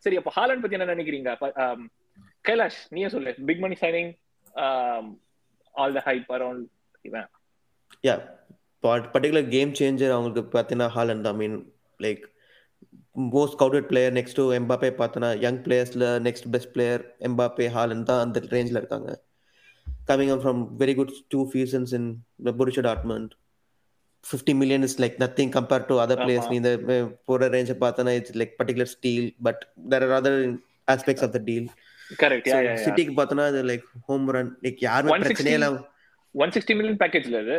சரி 0.05 0.19
அப்ப 0.21 0.33
ஹாலண்ட் 0.37 0.63
பத்தி 0.63 0.77
என்ன 0.79 0.89
நினைக்கிறீங்க? 0.93 1.31
ஆம், 1.65 1.83
கைலாஷ் 2.45 2.81
நீயே 2.95 3.09
சொல்லு? 3.09 3.33
Big 3.49 3.63
money 3.65 3.77
signing 3.83 4.11
all 5.75 5.95
the 5.97 6.03
hype 6.09 6.31
around 6.37 6.65
இவன். 7.05 7.29
யா 8.05 8.15
பர்டிகுலர் 8.85 9.49
கேம் 9.55 9.73
சேஞ்சர் 9.81 10.15
அவங்களுக்கு 10.17 10.53
பார்த்தீங்கன்னா 10.55 10.89
ஹாலண்ட் 10.97 11.27
தான் 11.27 11.39
mean 11.41 11.57
like 12.01 12.23
most 13.35 13.59
touted 13.63 13.89
player 13.91 14.15
next 14.19 14.39
to 14.39 14.45
Mbappe 14.59 14.91
பார்த்தோன்னா 15.01 15.31
young 15.45 15.61
பிளேயர்ஸ்ல 15.65 16.07
next 16.27 16.49
best 16.55 16.73
player 16.75 17.03
Mbappe 17.29 17.69
Haaland 17.77 18.09
தான் 18.11 18.23
அந்த 18.25 18.41
ரேஞ்சில் 18.55 18.81
இருக்காங்க. 18.81 19.11
Coming 20.09 20.41
from 20.45 20.63
very 20.81 20.95
good 20.99 21.13
two 21.35 21.41
seasons 21.53 21.93
in 21.99 22.09
Borussia 22.61 22.83
Dortmund 22.89 23.33
fifty 24.25 24.55
million 24.61 24.85
is 24.89 24.99
like 25.03 25.17
nothing 25.23 25.53
compare 25.57 25.87
to 25.91 25.95
other 26.05 26.21
players. 26.23 26.49
நீ 26.51 26.57
இந்த 26.63 26.73
போற 27.29 27.49
ரேஞ்சை 27.55 27.77
பார்த்தோன்னா 27.85 28.15
it's 28.19 28.37
like 28.41 28.55
particular 28.61 28.91
steal 28.95 29.29
but 29.49 29.63
there 29.93 30.07
are 30.07 30.15
other 30.19 30.39
aspects 30.89 31.25
of 31.27 31.35
the 31.37 31.43
deal 31.49 31.69
சிட்டிக்கு 32.85 33.15
பார்த்தோன்னா 33.19 33.47
இது 33.53 33.63
லைக் 33.71 33.87
ஹோம் 34.09 34.27
ரன் 34.37 34.51
லைக் 34.67 34.81
யாருமே 34.89 35.13
160 35.13 35.27
பிரச்சனையே 35.27 35.59
இல்லாம 35.61 35.79
ஒன் 36.35 36.55
சிக்ஸ்டி 36.57 36.75
மில்லியன் 36.79 37.01
பேக்கேஜ்ல 37.03 37.39
அது 37.45 37.57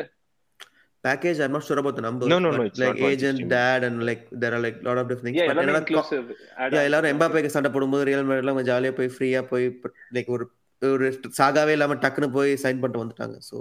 package 1.04 1.40
i'm 1.40 1.52
not 1.52 1.64
sure 1.68 1.80
about 1.82 1.96
the 1.96 2.06
numbers 2.06 2.30
No, 2.30 2.40
no, 2.40 2.52
no, 2.52 2.64
it's 2.64 2.82
like 2.82 2.96
not 2.96 3.10
agent 3.10 3.40
160. 3.40 3.54
dad 3.56 3.84
and 3.88 4.06
like 4.10 4.22
there 4.42 4.54
are 4.56 4.62
like 4.66 4.78
lot 4.88 5.00
of 5.02 5.08
different 5.10 5.28
things 5.28 5.40
Yeah, 5.42 5.54
but 5.60 5.72
inclusive. 5.82 6.26
Yeah. 6.74 6.86
எல்லாரும் 6.90 7.12
எம்பாப்பேக்கு 7.14 7.54
சண்டை 7.56 7.72
போடும்போது 7.76 8.06
real 8.10 8.28
மேட்ல 8.30 8.54
அவங்க 8.54 8.66
ஜாலியா 8.70 8.94
போய் 9.00 9.12
ஃப்ரீயா 9.16 9.42
போய் 9.52 9.66
லைக் 10.18 10.30
ஒரு 10.36 10.46
ஒரு 10.82 11.08
சாகாவே 11.40 11.74
இல்லாம 11.78 11.98
டக்குன்னு 12.06 12.30
போய் 12.38 12.54
சைன் 12.64 12.80
பண்ணிட்டு 12.82 13.04
வந்துட்டாங்க 13.04 13.38
சோ 13.50 13.58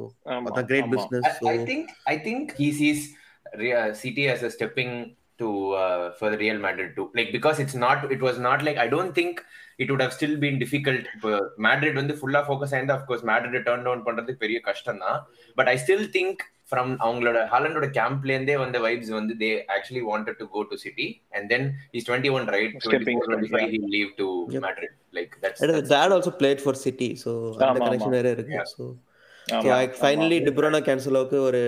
அதான் 0.48 0.68
great. 0.70 0.92
Business 0.94 1.26
I, 1.28 1.34
so 1.40 1.48
I 1.54 1.58
think 1.70 1.84
I 2.14 2.18
think 2.26 2.54
he 2.60 2.68
sees 2.80 3.00
Re- 3.62 3.74
City 4.02 4.24
as 4.34 4.42
a 4.42 4.52
stepping 4.56 4.92
to 5.40 5.48
uh, 5.82 6.04
for 6.18 6.28
the 6.32 6.38
Real 6.42 6.58
Madrid 6.64 6.90
too. 6.96 7.06
Like 7.18 7.30
because 7.36 7.58
it's 7.64 7.76
not, 7.84 7.98
it 8.16 8.20
was 8.20 8.36
not 8.48 8.58
like 8.66 8.78
I 8.84 8.88
don't 8.94 9.12
think 9.18 9.34
it 9.78 9.90
would 9.90 10.02
have 10.04 10.14
still 10.18 10.34
been 10.44 10.56
difficult. 10.64 11.04
Madrid 11.68 11.94
வந்து 12.00 12.14
ஃபுல்லா 12.18 12.40
focus 12.48 12.74
ஆயிருந்தா 12.74 12.96
of 12.98 13.04
course 13.08 13.22
Madrid 13.32 13.54
turn 13.68 13.86
down 13.88 14.04
பண்றது 14.08 14.34
பெரிய 14.42 14.60
கஷ்டம் 14.68 15.02
தான் 15.04 15.18
but 15.58 15.70
I 15.72 15.76
still 15.84 16.06
think 16.16 16.42
from 16.72 16.92
அவங்களோட 17.04 17.38
ஹாலண்டோட 17.50 17.86
கேம்ப்ல 17.96 18.34
இருந்தே 18.34 18.56
வந்த 18.60 18.78
வைப்ஸ் 18.84 19.12
வந்து 19.16 19.34
they 19.40 19.48
actually 19.74 20.02
wanted 20.08 20.38
to 20.38 20.46
go 20.52 20.62
to 20.68 20.78
City 20.82 21.06
and 21.36 21.48
then 21.52 21.66
is 21.94 22.06
twenty 22.08 22.32
one 22.36 22.46
right 22.54 22.76
leave 23.96 24.12
to 24.18 24.28
Yep. 24.54 24.62
Madrid 24.66 24.96
like 25.18 25.34
that's 25.42 25.62
that 25.90 26.14
also 26.14 26.32
played 26.40 26.62
for 26.64 26.80
City 26.82 27.10
so 27.22 27.32
அந்த 27.62 27.80
connection. 27.82 28.14
வேற 28.16 28.30
இருக்கு. 28.36 28.58
ஆமா. 29.48 29.76
ஃபைனலி 29.98 30.38
டிப்ரோனா 30.46 30.80
கேன்சலோக்கு 30.86 31.38
ஒரு 31.46 31.62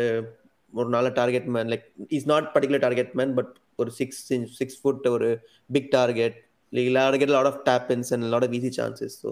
ஒரு 0.72 0.88
நல்ல 0.94 1.08
target 1.16 1.48
man 1.54 1.68
like 1.72 1.84
is 2.16 2.28
not 2.30 2.46
particular 2.54 2.82
target 2.84 3.12
man 3.18 3.34
but 3.36 3.52
ஒரு 3.78 3.90
six 3.98 4.22
inch 4.34 4.54
six 4.56 4.78
foot 4.80 5.06
ஒரு 5.10 5.28
big 5.70 5.90
target 5.92 6.36
like 6.72 6.88
get 7.20 7.34
lot 7.34 7.50
of 7.50 7.60
tap-ins 7.94 8.10
and 8.14 8.26
lot 8.32 8.46
of 8.46 8.54
easy 8.58 8.70
chances 8.78 9.16
so 9.22 9.30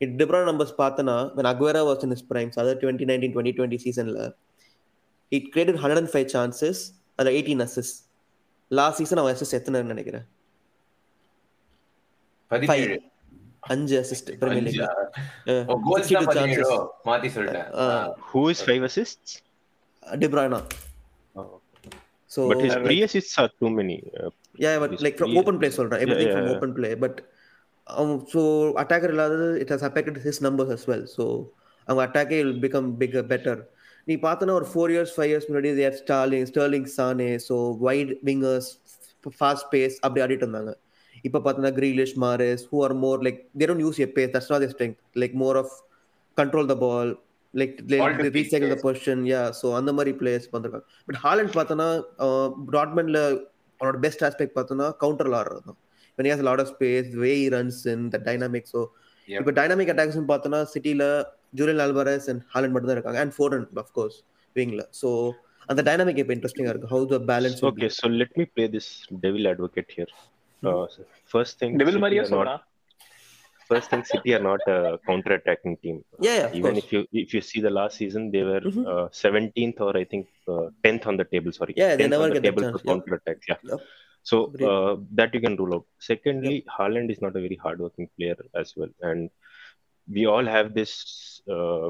it 0.00 0.14
டிப்ரோனா 0.20 0.46
numbers 0.48 0.74
பார்த்தனா 0.80 1.16
when 1.36 1.48
Aguero 1.50 1.82
was 1.88 2.02
in 2.06 2.14
is 2.16 2.24
primes 2.30 2.56
அதாவது 2.58 2.78
twenty 2.82 3.06
nineteen 3.10 3.34
twenty 3.34 3.54
twenty 3.58 3.78
சீசனில் 3.84 4.20
it 5.32 5.48
created 5.52 5.80
hundred 5.82 6.02
and 6.02 6.12
five 6.14 6.28
chances 6.34 6.80
அதில் 7.18 7.36
eighteen 7.38 7.64
அசஸ் 7.66 7.92
last 8.70 9.00
season 9.02 9.20
அவன் 9.22 9.34
அசஸ் 9.36 9.54
எத்தனைன்னு 9.58 9.92
நினைக்கிறேன் 9.94 10.26
அஞ்சு 13.72 13.94
அசிஸ்ட் 14.00 14.30
பிரீமியர்? 14.40 14.64
லீக்ல 14.66 14.86
கோல்ஸ் 15.86 16.10
தான் 16.14 16.26
பதினேழோ 16.30 16.72
மாத்தி 17.08 17.28
சொல்லிட்டேன் 17.36 17.68
Who 18.30 18.42
is 18.52 18.60
five 18.70 18.84
assists? 18.90 19.30
டிப்ரானா 20.02 20.60
Oh. 21.34 21.46
So 22.30 22.40
but 22.50 22.60
his 22.64 22.74
three 22.84 22.98
assists 23.06 23.34
are 23.42 23.50
too 23.60 23.70
many. 23.78 23.96
Uh, 24.20 24.30
yeah 24.64 24.74
but 24.82 24.90
His 24.94 25.02
like 25.06 25.16
from 25.20 25.28
three- 25.28 25.40
open 25.40 25.56
play 25.60 25.70
சொல்றேன் 25.78 26.02
from 26.04 26.20
yeah. 26.24 26.50
open 26.52 26.70
play 26.78 26.90
but 27.04 27.14
um, 27.86 28.10
so 28.32 28.42
attacker 28.82 29.10
இல்லாதது 29.14 29.46
it 29.62 29.70
has 29.74 29.82
affected 29.88 30.16
his 30.26 30.36
numbers 30.46 30.70
as 30.76 30.84
well 30.90 31.02
so 31.16 31.24
அவங்க 31.88 32.02
அட்டாக்கே 32.06 32.38
will 32.42 32.60
become 32.66 32.86
bigger 33.02 33.22
better 33.32 33.56
நீ 34.06 34.14
பார்த்தனா 34.24 34.54
ஒரு 34.60 34.66
four 34.70 34.92
years 34.94 35.12
five 35.14 35.30
years 35.30 35.46
முன்னாடி 35.48 35.70
their 35.78 35.96
Sterling 36.00 36.46
Sterling 36.50 36.88
Sane 36.94 37.28
so 37.46 37.56
wide 37.84 38.12
wingers 38.28 38.68
fast 39.36 39.68
pace 39.72 39.96
அப்படி 40.02 40.22
ஆடிட்டு 40.24 40.44
இருந்தாங்க 40.46 40.72
இப்போ 41.24 41.38
பார்த்தோன்னா 41.44 41.72
Grealish 41.76 42.16
Mahrez 42.24 42.64
who 42.70 42.78
are 42.86 42.94
more 43.04 43.20
like 43.26 43.38
they 43.60 43.66
don't 43.70 43.84
use 43.84 44.00
a 44.06 44.10
pace 44.16 44.32
that's 44.34 44.50
not 44.54 44.66
strength 44.74 44.98
like 45.22 45.36
more 45.44 45.58
of 45.62 45.72
control 46.36 46.68
the 46.72 46.76
ball 46.82 47.12
like 47.54 47.76
recycle 48.36 48.70
the. 48.72 48.78
Position 48.84 49.22
yeah 49.30 49.42
so 49.60 49.66
அந்த 49.78 49.90
மாதிரி 49.98 50.12
players 50.20 50.48
வந்திருக்காங்க 50.54 50.86
but 51.08 51.20
Haaland 51.24 51.52
பார்த்தோன்னா 51.56 51.88
ப்ராட்மெண்ட்ல 52.72 53.20
அவனோட 53.80 53.98
பெஸ்ட் 54.04 54.24
ஆஸ்பெக்ட் 54.28 54.56
பார்த்தோன்னா 54.58 54.88
கவுண்டர்ல 55.02 55.38
ஆடுறது 55.40 55.64
தான் 55.68 55.80
when 56.18 56.26
he 56.26 56.32
has 56.32 56.42
a 56.42 56.48
lot 56.48 56.60
of 56.62 56.68
space 56.68 57.06
the 57.12 57.20
way 57.22 57.32
he 57.36 57.46
runs 57.50 57.76
in 57.92 58.02
the 58.08 58.20
dynamic 58.26 58.66
so 58.66 58.80
Yep. 59.28 59.38
இப்போ 59.40 59.52
டைனாமிக் 59.58 59.90
அட்டாக்ஸ் 59.92 60.18
பார்த்தோன்னா 60.30 60.58
சிட்டில 60.72 61.02
ஜூலியன் 61.59 61.83
ஆல்வரஸ் 61.85 62.27
அண்ட் 62.33 62.41
ஹாலண்ட் 62.55 62.73
மட்டும் 62.75 62.89
தான் 62.91 62.97
இருக்காங்க 62.99 63.21
அண்ட் 63.25 63.35
ஃபோர்டன் 63.37 63.67
ஆஃப் 63.83 63.91
கோர்ஸ் 63.97 64.17
விங்ல 64.55 64.83
ஸோ 65.01 65.09
அந்த 65.71 65.81
டைனாமிக் 65.89 66.19
இப்போ 66.23 66.33
இன்ட்ரெஸ்டிங்கா 66.37 66.73
இருக்கு 66.75 66.91
how 66.95 67.05
the 67.13 67.19
balance 67.31 67.61
okay, 67.71 67.89
so 67.99 68.07
let 68.21 68.31
me 68.39 68.45
play 68.55 68.67
this 68.77 68.87
devil 69.25 69.43
advocate 69.53 69.91
here. 69.97 70.11
Uh, 70.63 70.85
so 70.93 70.99
first 71.33 71.53
thing, 71.59 71.71
devil 71.81 71.95
City 71.97 72.03
மாதிரியே 72.05 72.23
are 72.23 72.29
not, 72.29 72.37
சொன்னா 72.37 72.55
first 73.69 73.87
thing, 73.91 74.03
City 74.11 74.31
are 74.35 74.43
not 74.47 74.61
a 74.75 74.77
counter-attacking 75.07 75.73
team. 75.83 75.97
yeah, 76.27 76.35
yeah 76.37 76.45
of 76.47 76.55
Even 76.59 76.71
course 76.73 76.79
if 76.83 76.87
you 76.93 77.01
if 77.23 77.29
you 77.35 77.41
see 77.49 77.61
the 77.65 77.73
last 77.79 77.95
season, 78.01 78.23
they 78.35 78.41
were 78.49 78.61
Mhm. 78.69 78.83
uh, 78.93 79.05
17th 79.23 79.79
or 79.87 79.91
I 80.01 80.05
think 80.13 80.25
uh, 80.53 80.65
10th 80.85 81.05
on 81.11 81.17
the 81.21 81.27
table. 81.33 81.51
Sorry, 81.59 81.73
Yeah, 81.81 81.91
they 81.91 82.03
10th 82.03 82.13
never 82.15 82.25
on 82.27 82.31
the 82.31 82.37
get 82.37 82.43
the 82.43 82.49
table 82.49 82.63
chance, 82.63 82.73
for 82.75 82.81
yep. 82.83 82.89
counter-attacks. 82.91 83.45
Yeah. 83.51 83.59
Yep. 83.71 83.81
So 84.25 84.37
Agreed. 84.47 84.65
uh, 84.71 84.93
that 85.19 85.29
you 85.35 85.41
can 85.45 85.55
rule 85.61 85.75
out. 85.77 85.85
Secondly, 86.09 86.55
Haaland 86.77 87.11
is 87.15 87.21
not 87.25 87.35
a 87.39 87.43
very 87.45 87.59
hardworking 87.65 88.07
player 88.17 88.39
as 88.63 88.71
well, 88.79 88.91
and 89.09 89.21
we 90.08 90.26
all 90.26 90.44
have 90.44 90.74
this 90.74 91.40
uh, 91.48 91.88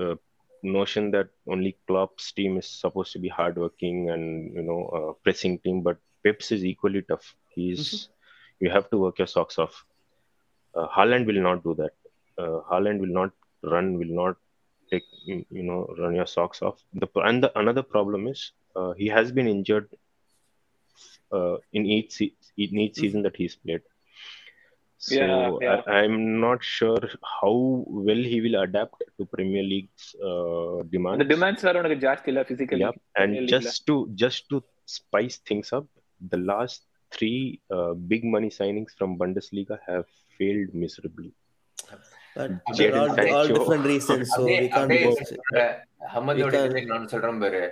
uh, 0.00 0.14
notion 0.62 1.10
that 1.12 1.28
only 1.48 1.76
Klopp's 1.86 2.32
team 2.32 2.56
is 2.58 2.66
supposed 2.68 3.12
to 3.12 3.18
be 3.18 3.28
hardworking 3.28 4.10
and 4.10 4.54
you 4.54 4.62
know 4.62 4.80
uh, 4.98 5.12
pressing 5.22 5.58
team, 5.58 5.82
but 5.82 5.98
Pep's 6.24 6.52
is 6.52 6.64
equally 6.64 7.02
tough. 7.02 7.34
He's 7.54 8.08
you 8.60 8.70
have 8.70 8.88
to 8.90 8.98
work 8.98 9.18
your 9.18 9.26
socks 9.26 9.58
off. 9.58 9.84
Uh, 10.74 10.86
Haaland 10.88 11.26
will 11.26 11.40
not 11.42 11.62
do 11.64 11.74
that. 11.74 11.92
Uh, 12.38 12.60
Haaland 12.70 12.98
will 13.00 13.14
not 13.20 13.30
run, 13.62 13.98
will 13.98 14.14
not 14.22 14.36
take 14.90 15.04
you 15.26 15.44
you 15.50 15.62
know 15.62 15.86
run 15.98 16.14
your 16.14 16.26
socks 16.26 16.62
off. 16.62 16.78
The 16.94 17.08
and 17.24 17.42
the 17.42 17.58
another 17.58 17.82
problem 17.82 18.26
is 18.28 18.52
uh, 18.76 18.92
he 18.92 19.08
has 19.08 19.32
been 19.32 19.48
injured 19.48 19.88
uh, 21.32 21.56
in 21.72 21.86
each 21.86 22.12
se- 22.12 22.34
in 22.56 22.78
each 22.78 22.96
season 22.96 23.22
that 23.22 23.36
he's 23.36 23.56
played. 23.56 23.82
So 25.04 25.14
yeah, 25.14 25.50
yeah. 25.60 25.82
I, 25.86 26.02
am 26.04 26.40
not 26.40 26.64
sure 26.64 27.10
how 27.22 27.84
well 27.86 28.22
he 28.32 28.40
will 28.40 28.62
adapt 28.62 29.02
to 29.18 29.26
Premier 29.26 29.62
League's 29.62 30.16
uh, 30.28 30.82
demands. 30.90 31.18
The 31.18 31.28
demands 31.34 31.62
are 31.64 31.76
on 31.76 31.84
a 31.84 31.94
Jazz 31.94 32.20
killer 32.24 32.42
physically. 32.44 32.80
Yep. 32.80 32.94
And 33.14 33.46
just 33.46 33.86
to 33.88 34.10
just 34.14 34.48
to 34.48 34.62
spice 34.86 35.36
things 35.48 35.74
up, 35.74 35.86
the 36.30 36.38
last 36.38 36.86
three 37.10 37.60
uh, 37.70 37.92
big 37.92 38.24
money 38.24 38.48
signings 38.48 38.92
from 38.96 39.18
Bundesliga 39.18 39.78
have 39.86 40.06
failed 40.38 40.72
miserably. 40.72 41.34
But 42.34 42.52
all, 42.94 43.34
all 43.34 43.46
different 43.46 43.84
reasons, 43.84 44.30
so 44.34 44.46
we 44.46 44.68
can't. 44.68 44.90
Ahmed, 44.90 46.38
we. 46.38 47.70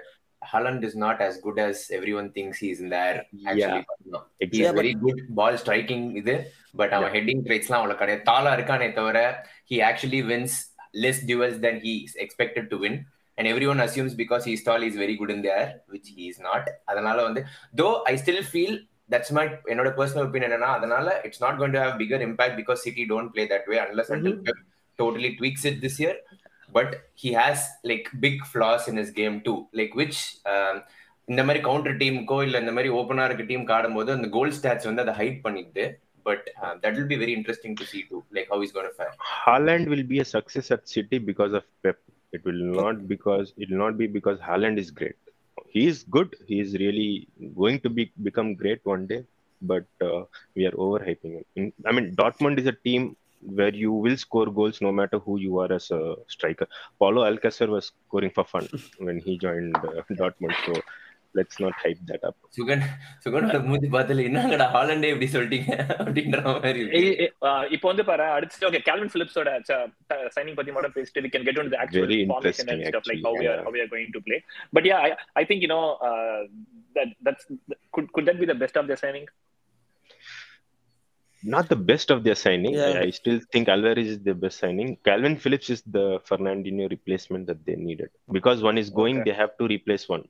Haaland 0.51 0.83
is 0.87 0.97
not 1.05 1.23
as 1.27 1.35
good 1.47 1.59
as 1.67 1.77
everyone 1.99 2.29
thinks 2.37 2.57
he 2.65 2.69
is 2.75 2.81
in 2.85 2.89
the 2.93 2.99
air 3.09 3.17
actually 3.51 3.83
no. 4.13 4.19
he 4.41 4.47
Exactly. 4.47 4.67
is 4.71 4.77
very 4.81 4.95
good 5.05 5.19
ball 5.39 5.57
striking 5.63 6.03
இது 6.21 6.35
but 6.81 6.95
அவன் 6.99 7.13
heading 7.17 7.43
ட்ரைட்ஸ்லாம் 7.47 7.81
அவ்வளவு 7.83 8.01
கிடையாது 8.03 8.23
தாளா 8.31 8.53
இருக்கானே 8.59 8.89
தவிர 8.99 9.19
he 9.71 9.79
actually 9.91 10.23
wins 10.31 10.55
less 11.05 11.19
duels 11.31 11.57
than 11.65 11.77
he 11.85 11.93
is 12.07 12.15
expected 12.25 12.65
to 12.73 12.79
win 12.85 12.95
and 13.39 13.47
everyone 13.53 13.81
assumes 13.85 14.15
because 14.23 14.43
he's 14.49 14.63
tall 14.67 14.81
he's 14.87 14.99
very 15.05 15.15
good 15.21 15.31
in 15.35 15.41
the 15.47 15.53
air 15.59 15.69
which 15.95 16.09
he 16.17 16.25
is 16.33 16.39
not 16.49 16.65
அதனால 16.93 17.19
வந்து 17.29 17.43
though 17.81 17.95
I 18.13 18.17
still 18.23 18.41
feel 18.55 18.73
that's 19.09 19.31
my 19.39 19.45
என்னோட 19.73 19.91
personal 20.01 20.25
opinion 20.29 20.51
என்னன்னா 20.51 20.71
அதனால 20.79 21.07
it's 21.29 21.41
not 21.45 21.55
going 21.61 21.75
to 21.77 21.81
have 21.85 21.95
bigger 22.03 22.21
impact 22.29 22.55
because 22.61 22.81
City 22.87 23.05
don't 23.13 23.31
play 23.37 23.47
that 23.55 23.65
way 23.73 23.79
unless 23.87 24.11
until 24.17 24.35
Pep 24.47 24.59
totally 24.99 25.31
tweaks 25.39 25.65
it 25.71 25.77
this 25.85 25.97
year 26.05 26.15
but 26.78 26.90
he 27.22 27.32
has 27.42 27.60
like 27.92 28.08
big 28.26 28.38
flaws 28.54 28.88
in 28.92 28.98
his 29.02 29.12
game 29.22 29.38
too 29.48 29.60
like 29.80 29.94
which 30.02 30.20
um, 30.54 30.78
இந்த 31.28 31.42
மாதிரி 31.48 31.60
counter 31.68 31.98
டீமுக்கோ 32.02 32.36
இல்ல 32.48 32.58
இந்த 32.64 32.74
மாதிரி 32.76 32.90
ஓப்பனா 32.98 33.24
இருக்க 33.30 33.44
team 33.50 33.64
ஆடும்போது 33.78 34.10
அந்த 34.18 34.28
கோல் 34.36 34.54
stats 34.58 34.88
வந்து 34.90 35.04
அதை 35.06 35.14
ஹைட் 35.22 35.40
பண்ணிட்டு 35.46 35.84
but 36.28 36.46
that 36.84 36.96
will 36.98 37.10
be 37.14 37.18
very 37.24 37.34
interesting 37.38 37.76
to 37.80 37.86
see 37.92 38.04
too 38.10 38.22
like 38.36 38.48
how 38.52 38.58
he's 38.62 38.74
going 38.78 38.88
to 38.92 38.96
fare 39.00 39.12
Haaland 39.46 39.86
will 39.94 40.06
be 40.14 40.20
a 40.26 40.28
success 40.36 40.68
at 40.76 40.84
City 40.96 41.20
because 41.32 41.54
of 41.60 41.66
Pep. 41.84 42.00
It 42.36 42.42
will 42.48 42.64
not 42.80 42.98
because 43.12 43.48
it 43.62 43.68
will 43.72 43.82
not 43.86 43.96
be 44.02 44.08
because 44.18 44.38
Haaland 44.48 44.78
is 44.84 44.90
great. 45.00 45.18
He 45.76 45.84
is 45.92 46.00
good. 46.16 46.30
He 46.50 46.58
is 46.66 46.72
really 46.84 47.12
going 47.62 47.78
to 47.86 47.90
be 47.98 48.06
become 48.28 48.50
great 48.64 48.82
one 48.94 49.06
day. 49.12 49.22
But 49.62 49.88
uh, 50.08 50.22
we 50.58 50.64
are 50.70 50.76
overhyping 50.86 51.34
him. 51.38 51.46
In, 51.60 51.66
I 51.90 51.94
mean, 51.98 52.08
Dortmund 52.20 52.60
is 52.64 52.68
a 52.74 52.78
team 52.88 53.04
where 53.42 53.76
you 53.76 53.92
will 54.04 54.18
score 54.18 54.48
goals 54.52 54.78
no 54.82 54.92
matter 54.92 55.18
who 55.20 55.34
you 55.40 55.60
are 55.60 55.72
as 55.72 55.88
a 55.92 56.02
striker. 56.28 56.68
Paulo 57.02 57.22
Alcacer 57.24 57.68
was 57.70 57.86
scoring 57.92 58.32
for 58.32 58.46
fun 58.46 58.66
when 59.00 59.20
he 59.20 59.38
joined 59.38 59.76
uh, 59.90 60.02
Dortmund. 60.22 60.56
So 60.66 60.74
let's 61.36 61.58
not 61.64 61.74
hype 61.84 62.02
that 62.10 62.24
up. 62.28 62.36
Sugan 62.58 62.84
சுகனோட 63.24 63.58
மூஞ்சி 63.68 63.90
பார்த்தல 63.96 64.24
என்னங்கடா 64.30 64.68
ஹாலண்டே 64.76 65.10
இப்படி 65.14 65.28
சொல்லிட்டீங்க 65.34 65.70
அப்படின்ற 66.00 66.38
மாதிரி 66.48 66.80
இருக்கு. 66.84 67.00
ஏய், 67.02 67.16
ஏய், 67.26 67.32
ஆஹ் 67.50 67.66
இப்போ 67.76 67.88
வந்து 67.92 68.06
பாரு 68.10 68.26
அடுத்து 68.38 68.68
ஓகே 68.70 68.82
கால்வின் 68.88 69.14
பிலிப்ஸோட 69.16 69.52
சைனிங் 70.38 70.58
பத்தி 70.60 70.74
மட்டும் 70.78 70.96
பேசிட்டு 70.98 71.24
we 71.26 71.32
can 71.36 71.46
get 71.50 71.58
into 71.62 71.74
the 71.76 71.82
actual 71.84 72.06
Very 72.08 72.20
formation 72.32 72.68
and 72.74 72.80
interesting, 72.80 72.94
stuff 72.94 73.06
like 73.12 73.20
actually, 73.20 73.28
how 73.28 73.34
we 73.42 73.48
are 73.52 73.58
yeah. 73.58 73.66
how 73.68 73.74
we 73.76 73.82
are 73.86 73.92
going 73.94 74.10
to 74.18 74.22
play 74.30 74.40
but 74.78 74.86
yeah 74.92 75.02
i, 75.08 75.12
I 75.42 75.46
think 75.52 75.62
you 75.66 75.72
know 75.74 75.84
uh, 76.10 76.40
that 76.98 77.12
that's 77.28 77.46
could 77.98 78.08
could 78.16 78.28
that 78.30 78.40
be 78.44 78.50
the 78.54 78.60
best 78.64 78.78
of 78.82 78.88
their 78.92 79.00
signing 79.04 79.28
not 81.43 81.69
the 81.69 81.77
best 81.77 82.11
of 82.11 82.25
their 82.25 82.35
signing. 82.35 82.75
Yeah. 82.75 83.01
I 83.01 83.11
still 83.11 83.41
think 83.53 83.69
Alvarez 83.69 84.09
is 84.09 84.21
the 84.21 84.35
best 84.35 84.59
signing. 84.59 84.97
Calvin 85.05 85.37
Phillips 85.37 85.71
is 85.71 85.83
the 85.83 86.21
Fernandinho 86.29 86.89
replacement 86.91 87.47
that 87.47 87.65
they 87.67 87.75
needed 87.75 88.11
because 88.31 88.63
one 88.63 88.79
is 88.79 88.91
going, 88.91 89.21
okay. 89.21 89.31
they 89.31 89.37
have 89.37 89.57
to 89.59 89.67
replace 89.67 90.09
one. 90.09 90.25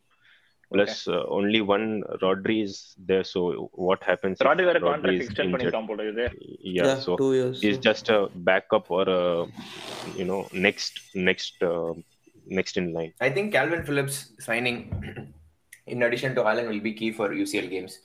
Plus, 0.73 1.07
okay. 1.07 1.19
uh, 1.19 1.25
only 1.29 1.61
one 1.61 2.03
Rodri 2.23 2.65
is 2.65 2.95
there. 2.97 3.25
So, 3.25 3.71
what 3.75 4.03
happens? 4.03 4.39
Rodri 4.39 4.67
had 4.67 4.77
a 4.77 4.81
contract 4.81 5.23
extension 5.23 5.61
yeah, 5.61 6.29
yeah, 6.63 6.99
so 6.99 7.17
two 7.17 7.35
years. 7.35 7.61
He's 7.61 7.77
just 7.77 8.09
a 8.09 8.31
backup 8.35 8.91
or 8.91 9.03
a, 9.07 9.47
you 10.17 10.25
know, 10.25 10.49
next, 10.55 10.99
next, 11.15 11.63
uh, 11.63 11.93
next 12.47 12.79
in 12.79 12.95
line. 12.95 13.13
I 13.21 13.29
think 13.29 13.53
Calvin 13.53 13.85
Phillips 13.85 14.33
signing, 14.39 15.35
in 15.87 16.03
addition 16.05 16.35
to 16.37 16.47
Allen, 16.47 16.71
will 16.71 16.81
be 16.81 16.95
key 16.95 17.13
for 17.13 17.29
UCL 17.29 17.69
games 17.69 17.99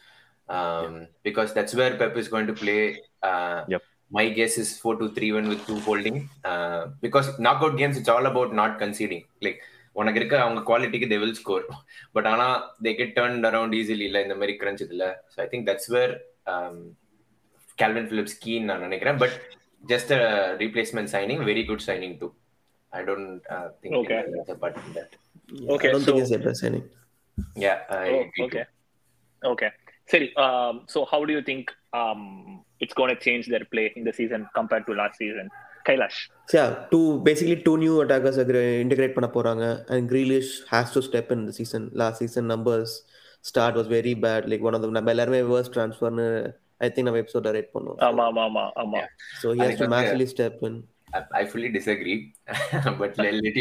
um, 0.48 0.92
because 1.22 1.52
that's 1.54 1.74
where 1.74 1.96
Pep 1.96 2.16
is 2.16 2.28
going 2.28 2.46
to 2.46 2.52
play. 2.54 2.82
Uh, 3.22 3.64
Yep. 3.68 3.82
My 4.10 4.28
guess 4.28 4.54
is 4.58 4.78
4 4.78 4.96
2 4.96 5.06
3 5.08 5.32
1 5.32 5.48
with 5.48 5.60
two 5.66 5.80
holding 5.80 6.16
uh, 6.44 6.82
because 7.00 7.38
knockout 7.38 7.76
games, 7.78 7.96
it's 7.96 8.08
all 8.08 8.26
about 8.26 8.50
not 8.60 8.78
conceding. 8.78 9.22
Like, 9.46 9.60
உனக்கு 9.96 10.18
இருக்க 10.20 10.40
அவங்க 10.40 10.60
குவாலிட்டிக்கு 10.68 11.06
they 11.08 11.16
will 11.22 11.34
score 11.34 11.64
but 12.12 12.26
ஆனா 12.26 12.46
they 12.84 12.94
get 12.94 13.14
turn 13.18 13.46
around 13.48 13.74
easily 13.78 14.04
இல்ல 14.04 14.22
இந்த 14.22 14.34
மாதிரி 14.34 14.54
crunch 14.60 14.82
இதுல 14.86 15.06
so 15.32 15.38
I 15.44 15.46
think 15.52 15.66
that's 15.70 15.88
where 15.96 16.12
Kalvin 17.78 18.08
Phillips 18.12 18.38
keen 18.44 18.64
நான் 18.64 18.80
நினைக்கிறேன் 18.80 19.18
but 19.22 19.36
just 19.84 20.12
replacement 20.62 21.12
signing 21.16 21.42
very 21.50 21.64
good 21.70 21.84
signing 21.90 22.16
too 22.22 22.28
I 22.92 23.02
don't 23.10 23.30
think 23.82 23.96
Okay. 24.02 24.20
apart 24.56 24.76
from 24.80 24.92
that 24.98 25.12
Yeah, 25.48 25.74
Okay, 25.74 25.88
I 25.88 25.92
don't 25.92 26.04
so- 26.04 26.12
think 26.12 26.22
it's 26.22 26.30
the 26.30 26.42
best 26.48 26.62
signing. 30.06 30.20
Yeah, 30.20 30.30
I 30.30 30.30
Oh, 30.30 30.30
agree. 30.30 30.30
okay 30.30 30.30
okay 30.30 30.30
சரி 30.30 30.32
um, 30.36 30.84
so 30.86 31.04
how 31.04 31.24
do 31.24 31.32
you 31.32 31.42
think 31.42 31.70
um, 31.92 32.64
it's 32.80 32.94
going 32.94 33.16
to 33.16 33.20
change 33.20 33.46
their 33.46 33.64
play 33.64 33.92
in 33.96 34.04
the 34.04 34.12
season 34.12 34.48
compared 34.54 34.86
to 34.86 34.94
last 34.94 35.16
season 35.16 35.48
kailash 35.88 36.30
So, 36.46 36.58
yeah, 36.58 36.84
two 36.90 37.20
basically 37.20 37.56
two 37.56 37.76
new 37.76 38.00
attackers 38.00 38.38
are 38.38 38.44
gonna 38.44 38.58
integrate 38.58 39.14
பண்ண 39.14 39.28
போறாங்க 39.28 39.86
and 39.88 40.10
Grealish 40.10 40.66
has 40.66 40.92
to 40.92 41.02
step 41.02 41.32
in 41.32 41.46
the 41.46 41.52
season. 41.52 41.90
Last 41.94 42.18
season 42.18 42.46
numbers 42.46 43.06
start 43.40 43.74
was 43.74 43.86
very 43.88 44.14
bad. 44.14 44.48
Like 44.48 44.60
one 44.60 44.74
of 44.74 44.82
the 44.82 44.88
நம்ம 44.88 45.10
எல்லாருமே 45.10 45.42
worst 45.42 45.72
transfer 45.72 46.10
னு 46.10 46.52
I 46.80 46.88
think 46.88 47.04
நம்ம 47.04 47.18
episode 47.18 47.46
rate 47.46 47.70
பண்ணுவோம். 47.74 47.98
ஆமா 47.98 48.24
ஆமா 48.24 48.42
ஆமா 48.44 48.72
ஆமா 48.76 48.98
So 49.42 49.52
he 49.52 49.60
has 49.60 49.68
அதுக்கு 49.68 49.84
to 49.84 49.84
வந்து- 49.84 49.96
massively 49.96 50.26
step 50.26 50.62
in. 50.62 50.82
I, 51.14 51.22
I 51.40 51.44
fully 51.44 51.68
disagree, 51.68 52.34
but 53.00 53.18
let, 53.18 53.34
let 53.34 53.56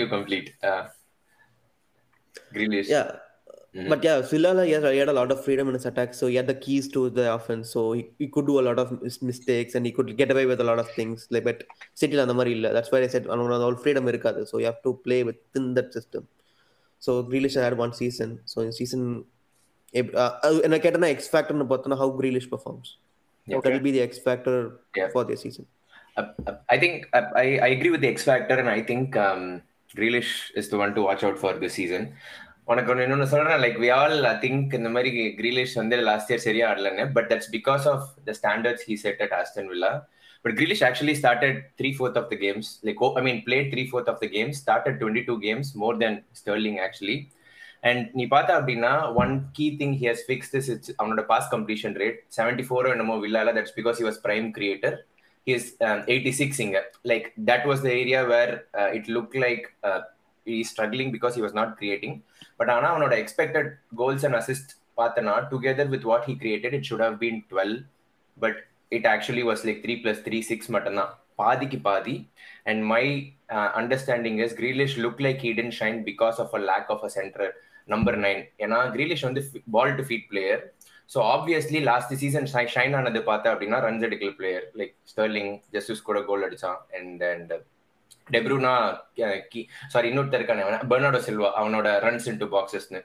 Mm-hmm. 3.76 3.90
But 3.90 4.02
yeah, 4.02 4.22
Silala, 4.22 4.66
yes, 4.66 4.82
he 4.90 4.96
had 4.96 5.10
a 5.10 5.12
lot 5.12 5.30
of 5.30 5.44
freedom 5.44 5.68
in 5.68 5.74
his 5.74 5.84
attack, 5.84 6.14
so 6.14 6.28
he 6.28 6.36
had 6.36 6.46
the 6.46 6.54
keys 6.54 6.88
to 6.92 7.10
the 7.10 7.34
offense, 7.34 7.70
so 7.70 7.92
he, 7.92 8.08
he 8.18 8.26
could 8.26 8.46
do 8.46 8.58
a 8.58 8.62
lot 8.68 8.78
of 8.78 9.02
mis- 9.02 9.20
mistakes 9.20 9.74
and 9.74 9.84
he 9.84 9.92
could 9.92 10.16
get 10.16 10.30
away 10.30 10.46
with 10.46 10.62
a 10.62 10.64
lot 10.64 10.78
of 10.78 10.90
things. 10.92 11.26
Like, 11.30 11.44
but 11.44 11.64
City 11.92 12.18
and 12.18 12.30
Amarilla, 12.30 12.72
that's 12.72 12.90
why 12.90 13.02
I 13.02 13.06
said 13.06 13.26
all 13.26 13.74
freedom 13.74 14.06
irikadu, 14.06 14.48
so 14.48 14.56
you 14.56 14.64
have 14.64 14.82
to 14.82 14.94
play 15.04 15.24
within 15.24 15.74
that 15.74 15.92
system. 15.92 16.26
So 17.00 17.22
Grealish 17.22 17.54
had 17.54 17.76
one 17.76 17.92
season, 17.92 18.40
so 18.46 18.62
in 18.62 18.72
season, 18.72 19.26
uh, 19.94 20.30
and 20.64 20.74
I 20.74 20.78
get 20.78 20.94
an 20.94 21.04
X 21.04 21.28
factor 21.28 21.52
in 21.54 21.60
how 21.60 22.10
Grealish 22.10 22.48
performs. 22.48 22.96
Okay. 23.48 23.60
That 23.60 23.72
will 23.74 23.84
be 23.84 23.92
the 23.92 24.00
X 24.00 24.18
factor 24.18 24.80
yeah. 24.96 25.08
for 25.12 25.24
this 25.24 25.42
season. 25.42 25.66
Uh, 26.16 26.28
uh, 26.46 26.54
I 26.70 26.78
think 26.78 27.08
uh, 27.12 27.26
I, 27.36 27.58
I 27.62 27.68
agree 27.68 27.90
with 27.90 28.00
the 28.00 28.08
X 28.08 28.24
factor, 28.24 28.58
and 28.58 28.70
I 28.70 28.82
think 28.82 29.16
um, 29.16 29.60
Grealish 29.94 30.50
is 30.54 30.70
the 30.70 30.78
one 30.78 30.94
to 30.94 31.02
watch 31.02 31.22
out 31.22 31.38
for 31.38 31.52
this 31.52 31.74
season. 31.74 32.14
உனக்கு 32.71 32.91
ஒன்று 32.91 33.05
இன்னொன்று 33.05 33.27
சொல்றேன் 33.33 33.61
like 33.63 33.77
we 33.83 33.89
all 33.97 34.17
I 34.31 34.33
think 34.43 34.73
இந்த 34.79 34.89
மாதிரி 34.95 35.09
Grealish 35.39 35.75
வந்து 35.79 35.95
last 36.09 36.31
year 36.31 36.43
சரியா 36.47 36.65
ஆடலன்னு 36.71 37.05
but 37.15 37.27
that's 37.31 37.51
because 37.55 37.85
of 37.93 38.05
the 38.27 38.35
standards 38.39 38.85
he 38.89 38.95
set 39.03 39.21
at 39.25 39.35
Aston 39.39 39.69
Villa 39.71 39.91
but 40.45 40.55
Grealish 40.59 40.83
actually 40.87 41.15
started 41.21 41.59
three 41.79 41.91
fourth 41.97 42.19
of 42.21 42.29
the 42.33 42.37
games 42.45 42.69
like 42.87 43.03
I 43.21 43.23
mean 43.29 43.41
play 43.47 43.59
three 43.73 43.83
fourth 43.91 44.09
of 44.13 44.21
the 44.23 44.29
games 44.37 44.59
started 44.63 44.97
twenty 45.01 45.23
two 45.29 45.35
games 45.47 45.71
more 45.83 45.99
than 46.03 46.17
Sterling 46.41 46.79
actually 46.87 47.17
and 47.83 48.03
நீ 48.17 48.23
பார்த்தா 48.33 48.55
அப்படின்னா 48.59 48.93
one 49.23 49.33
key 49.59 49.67
thing 49.81 49.95
he 50.01 50.07
has 50.11 50.25
fix 50.27 50.51
this 50.55 50.69
it's 50.75 50.91
அவனோட 50.99 51.23
pass 51.31 51.47
completion 51.55 51.95
rate 52.03 52.19
seventy 52.37 52.65
four or 52.69 52.89
என்னமோ 52.95 53.15
வில்லால 53.23 53.53
that's 53.59 53.75
because 53.79 53.99
he 54.01 54.07
was 54.09 54.21
prime 54.27 54.49
creator 54.57 54.97
he 55.47 55.53
is 55.53 55.63
um, 55.87 55.99
86 56.15 56.59
இங்க 56.65 56.79
like 57.11 57.27
that 57.49 57.61
was 57.69 57.79
the 57.85 57.93
area 58.01 58.19
where 58.31 58.51
uh, 58.79 58.89
it 58.97 59.05
looked 59.07 59.35
struggling 60.68 61.12
because 61.12 61.36
he 61.36 61.42
was 61.44 61.56
not 61.60 61.74
creating 61.80 62.16
but 62.58 62.72
ஆனால் 62.74 62.90
அவனோட 62.92 63.14
expected 63.22 63.68
goals 63.94 64.24
and 64.24 64.38
assist 64.40 64.72
பார்த்தனா 64.98 65.34
together 65.52 65.90
with 65.94 66.06
what 66.10 66.26
he 66.28 66.34
created 66.42 66.76
it 66.78 66.88
should 66.90 67.04
have 67.06 67.16
been 67.22 67.40
twelve 67.52 67.76
but 68.38 68.58
it 68.92 69.08
actually 69.14 69.44
was 69.50 69.64
like 69.68 69.80
three 69.84 69.96
plus 70.02 70.22
three 70.26 70.40
six 70.50 70.70
மட்டும்தான் 70.76 71.12
பாதிக்கு 71.38 71.78
பாதி 71.82 72.16
and 72.64 72.82
my 72.92 73.04
understanding 73.80 74.38
is 74.44 74.54
Grealish 74.60 74.96
look 75.04 75.22
like 75.26 75.40
hidden 75.46 75.72
shine 75.78 76.00
because 76.04 76.38
of 76.44 76.54
a 76.54 76.62
lack 76.70 76.90
of 76.94 77.04
a 77.04 77.10
centre 77.16 77.50
number 77.88 78.18
nine 78.24 78.42
ஏன்னா 78.64 78.78
Grealish 78.94 79.24
வந்து 79.24 79.42
ball 79.74 79.94
to 79.98 80.04
feet 80.08 80.26
player 80.30 80.62
so 81.10 81.18
obviously 81.32 81.80
last 81.88 82.14
season 82.22 82.48
shine 82.72 82.94
ஆனது 82.94 83.20
பார்த்தா 83.28 83.50
அப்படின்னா 83.52 83.78
runs 83.84 84.06
எடுக்கல் 84.08 84.34
player 84.38 84.64
like 84.80 84.94
Sterling 85.04 85.52
ஜஸ்டிஸ் 85.72 86.02
கூட 86.02 86.20
goal 86.22 86.46
அடிச்சான் 86.46 86.80
and 86.98 87.22
and 87.30 87.52
De Bruyne 88.34 88.72
sorry 89.92 90.06
இன்னொருத்தருக்கான 90.10 90.62
Bernardo 90.92 91.20
Silva 91.26 91.48
அவனோட 91.60 91.88
runs 92.06 92.28
in 92.32 92.40
to 92.42 92.46
பாக்ஸஸ்னு 92.54 93.00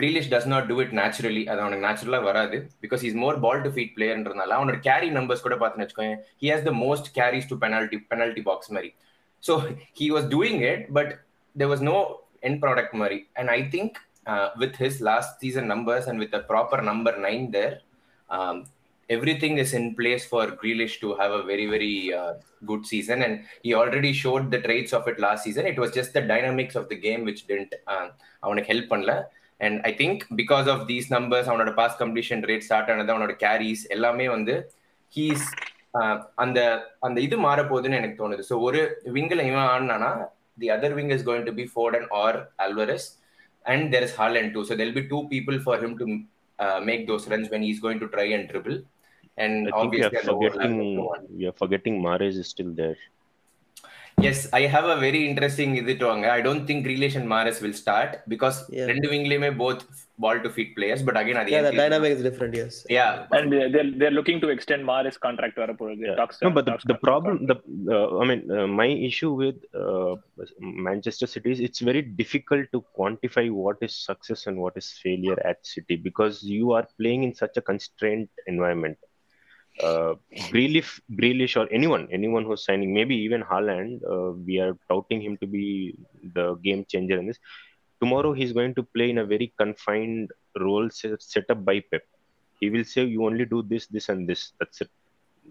Grealish 0.00 0.30
does 0.32 0.48
not 0.52 0.66
do 0.70 0.76
it 0.84 0.94
naturally 1.00 1.42
அது 1.50 1.60
அவனுக்கு 1.64 1.86
நேச்சுரலாக 1.86 2.26
வராது 2.28 2.56
because 2.84 3.04
is 3.08 3.18
more 3.22 3.38
ball 3.44 3.62
to 3.66 3.70
feet 3.74 3.94
பிளேயர்ன்றதுனால 3.96 4.56
அவனோட 4.58 4.78
கேரி 4.88 5.08
நம்பர்ஸ் 5.18 5.44
கூட 5.46 5.56
பார்த்துன்னு 5.62 5.86
வச்சுக்கோங்க 5.86 6.16
he 6.42 6.50
has 6.52 6.66
the 6.68 6.72
most 6.84 7.08
carries 7.18 7.50
to 7.52 7.58
penalty 7.64 7.98
penalty 8.12 8.44
box 8.50 8.72
மாதிரி. 8.76 8.90
So 9.42 9.54
he 10.00 10.08
was 10.16 10.28
doing 10.34 10.60
it 10.72 10.84
but 10.98 11.12
there 11.56 11.70
was 11.72 11.84
no 11.92 11.96
end 12.48 12.60
product 12.64 12.96
மாதிரி. 13.02 13.18
And 13.38 13.50
I 13.58 13.60
think 13.74 13.96
with 14.62 14.76
his 14.84 15.00
last 15.10 15.34
season 15.44 15.70
numbers 15.74 16.08
and 16.10 16.20
with 16.24 16.26
with 16.26 16.40
a 16.40 16.44
proper 16.52 16.78
number 16.90 17.14
everything 19.08 19.58
is 19.58 19.72
in 19.72 19.94
place 19.94 20.24
for 20.26 20.44
Grealish 20.60 21.00
to 21.00 21.14
have 21.14 21.32
a 21.32 21.42
very, 21.42 21.66
very 21.66 22.12
uh, 22.12 22.34
good 22.64 22.84
season. 22.86 23.22
And 23.22 23.44
he 23.62 23.74
already 23.74 24.12
showed 24.12 24.50
the 24.50 24.60
traits 24.60 24.92
of 24.92 25.06
it 25.08 25.18
last 25.18 25.44
season. 25.44 25.66
It 25.66 25.78
was 25.78 25.90
just 25.92 26.12
the 26.12 26.22
dynamics 26.22 26.74
of 26.74 26.88
the 26.88 26.96
game 26.96 27.24
which 27.24 27.42
didn't 27.50 27.74
uh, 27.94 28.06
அவனுக்கு 28.44 28.70
help 28.72 28.90
பண்ணல 28.92 29.12
and 29.60 29.78
I 29.88 29.92
think 30.00 30.20
because 30.40 30.66
of 30.72 30.82
these 30.90 31.06
numbers 31.16 31.48
அவனோட 31.50 31.70
pass 31.78 31.96
completion 32.02 32.42
rate 32.50 32.66
start 32.66 32.90
ஆனது 32.94 33.12
அவனோட 33.14 33.34
carries 33.44 33.84
எல்லாமே 33.94 34.26
வந்து 34.36 34.54
he's 35.16 35.46
அந்த 36.44 36.58
அந்த 37.06 37.18
இது 37.26 37.36
மாற 37.46 37.60
போகுதுன்னு 37.70 37.98
எனக்கு 38.00 38.18
தோணுது 38.22 38.42
ஸோ 38.50 38.56
ஒரு 38.68 38.80
விங்கில் 39.16 39.46
இவன் 39.50 39.68
ஆடினானா 39.74 40.10
the 40.62 40.68
other 40.76 40.96
wing 40.98 41.12
is 41.16 41.24
going 41.28 41.46
to 41.50 41.54
be 41.60 41.66
Foden 41.74 42.08
or 42.22 42.38
Alvarez 42.66 43.08
and 43.64 43.92
there 43.92 44.02
is 44.02 44.12
Haaland 44.12 44.52
too. 44.54 44.64
So 44.64 44.74
there'll 44.74 44.92
be 44.92 45.08
two 45.08 45.28
people 45.28 45.56
for 45.60 45.76
him 45.78 45.92
to 45.98 46.06
uh, 46.58 46.80
make 46.80 47.06
those 47.06 47.28
runs 47.28 47.50
when 47.50 47.62
he's 47.62 47.80
going 47.80 48.00
to 48.00 48.08
try 48.08 48.26
and 48.36 48.48
dribble. 48.48 48.78
And 49.37 49.53
I 49.67 49.71
think 49.79 49.93
we 49.93 50.03
obviously, 50.03 50.17
are 50.17 50.21
an 50.21 50.29
overlap 50.35 50.53
forgetting 50.53 50.89
of 50.89 50.95
the 50.97 51.01
one. 51.13 51.23
we 51.39 51.45
are 51.51 51.57
forgetting 51.63 51.95
Mahrez 52.07 52.37
is 52.43 52.47
still 52.47 52.71
there. 52.73 52.97
Yes, 54.17 54.39
I 54.53 54.61
have 54.73 54.85
a 54.85 54.97
very 55.03 55.19
interesting 55.27 55.69
இது 55.81 55.93
டுவாங்க 56.01 56.25
I 56.37 56.41
don't 56.47 56.63
think 56.67 56.79
Grealish 56.87 57.15
and 57.19 57.27
Mahrez 57.33 57.57
will 57.63 57.73
start 57.83 58.09
because 58.33 58.57
Yeah. 58.77 58.87
ரெண்டு 58.89 59.07
விங்லயுமே 59.11 59.49
both 59.61 59.81
ball 60.23 60.37
to 60.43 60.49
feet 60.57 60.71
players. 60.77 60.99
But 61.07 61.15
again, 61.21 61.37
அது 61.41 61.49
Yeah, 61.51 61.59
ஏன் 61.59 61.65
the 61.67 61.71
தெரியுமா? 61.71 61.85
dynamic 61.85 62.11
is 62.17 62.21
different, 62.27 62.53
yes. 62.61 62.73
Yeah, 62.97 63.11
and 63.37 63.45
they- 63.53 63.69
they're 63.75 63.91
they're 64.01 64.15
looking 64.19 64.39
to 64.43 64.49
extend 64.55 64.83
Maris 64.91 65.17
contract 65.25 65.55
வரப்போகுது 65.63 66.03
Yeah. 66.09 66.17
Talks- 66.19 66.41
No, 66.47 66.51
but 66.57 66.65
the, 66.67 66.73
talks 66.73 66.85
the 66.91 66.97
contract 66.97 67.07
problem, 67.09 67.37
the 67.51 67.57
uh, 67.97 68.07
I 68.23 68.27
mean, 68.31 68.41
uh, 68.57 68.67
my 68.81 68.89
issue 69.09 69.31
with 69.43 69.59
uh, 69.83 70.11
Manchester 70.89 71.29
City 71.35 71.51
is 71.55 71.61
it's 71.69 71.83
very 71.91 72.03
difficult 72.21 72.67
to 72.75 72.81
quantify 72.99 73.45
what 73.63 73.79
is 73.89 73.95
success 74.11 74.43
and 74.51 74.57
what 74.65 74.75
is 74.83 74.89
failure 75.05 75.39
at 75.51 75.59
City 75.75 75.97
because 76.09 76.35
you 76.57 76.67
are 76.79 76.85
playing 77.01 77.23
in 77.29 77.33
such 77.43 77.57
a 77.61 77.65
constrained 77.71 78.29
environment. 78.53 78.99
uh, 79.82 80.14
Grealish, 80.52 81.00
Grealish 81.12 81.56
or 81.56 81.68
anyone, 81.72 82.08
anyone 82.12 82.44
who's 82.44 82.64
signing, 82.64 82.92
maybe 82.94 83.16
even 83.16 83.42
Haaland, 83.42 84.00
uh, 84.10 84.32
we 84.46 84.58
are 84.58 84.76
touting 84.88 85.20
him 85.22 85.36
to 85.38 85.46
be 85.46 85.96
the 86.34 86.54
game 86.56 86.84
changer 86.88 87.18
in 87.18 87.26
this. 87.26 87.38
Tomorrow 88.00 88.32
he's 88.32 88.52
going 88.52 88.74
to 88.74 88.82
play 88.82 89.10
in 89.10 89.18
a 89.18 89.24
very 89.26 89.52
confined 89.58 90.30
role 90.60 90.88
set, 90.90 91.50
up 91.50 91.64
by 91.64 91.80
Pep. 91.90 92.02
He 92.60 92.70
will 92.70 92.84
say, 92.84 93.04
"You 93.04 93.24
only 93.26 93.44
do 93.46 93.62
this, 93.62 93.86
this, 93.86 94.08
and 94.08 94.28
this. 94.28 94.52
That's 94.58 94.80
it. 94.82 94.90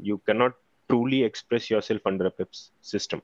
You 0.02 0.18
cannot 0.28 0.54
truly 0.90 1.24
express 1.24 1.70
yourself 1.70 2.02
under 2.06 2.28
a 2.28 2.32
Pep's 2.32 2.72
system." 2.82 3.22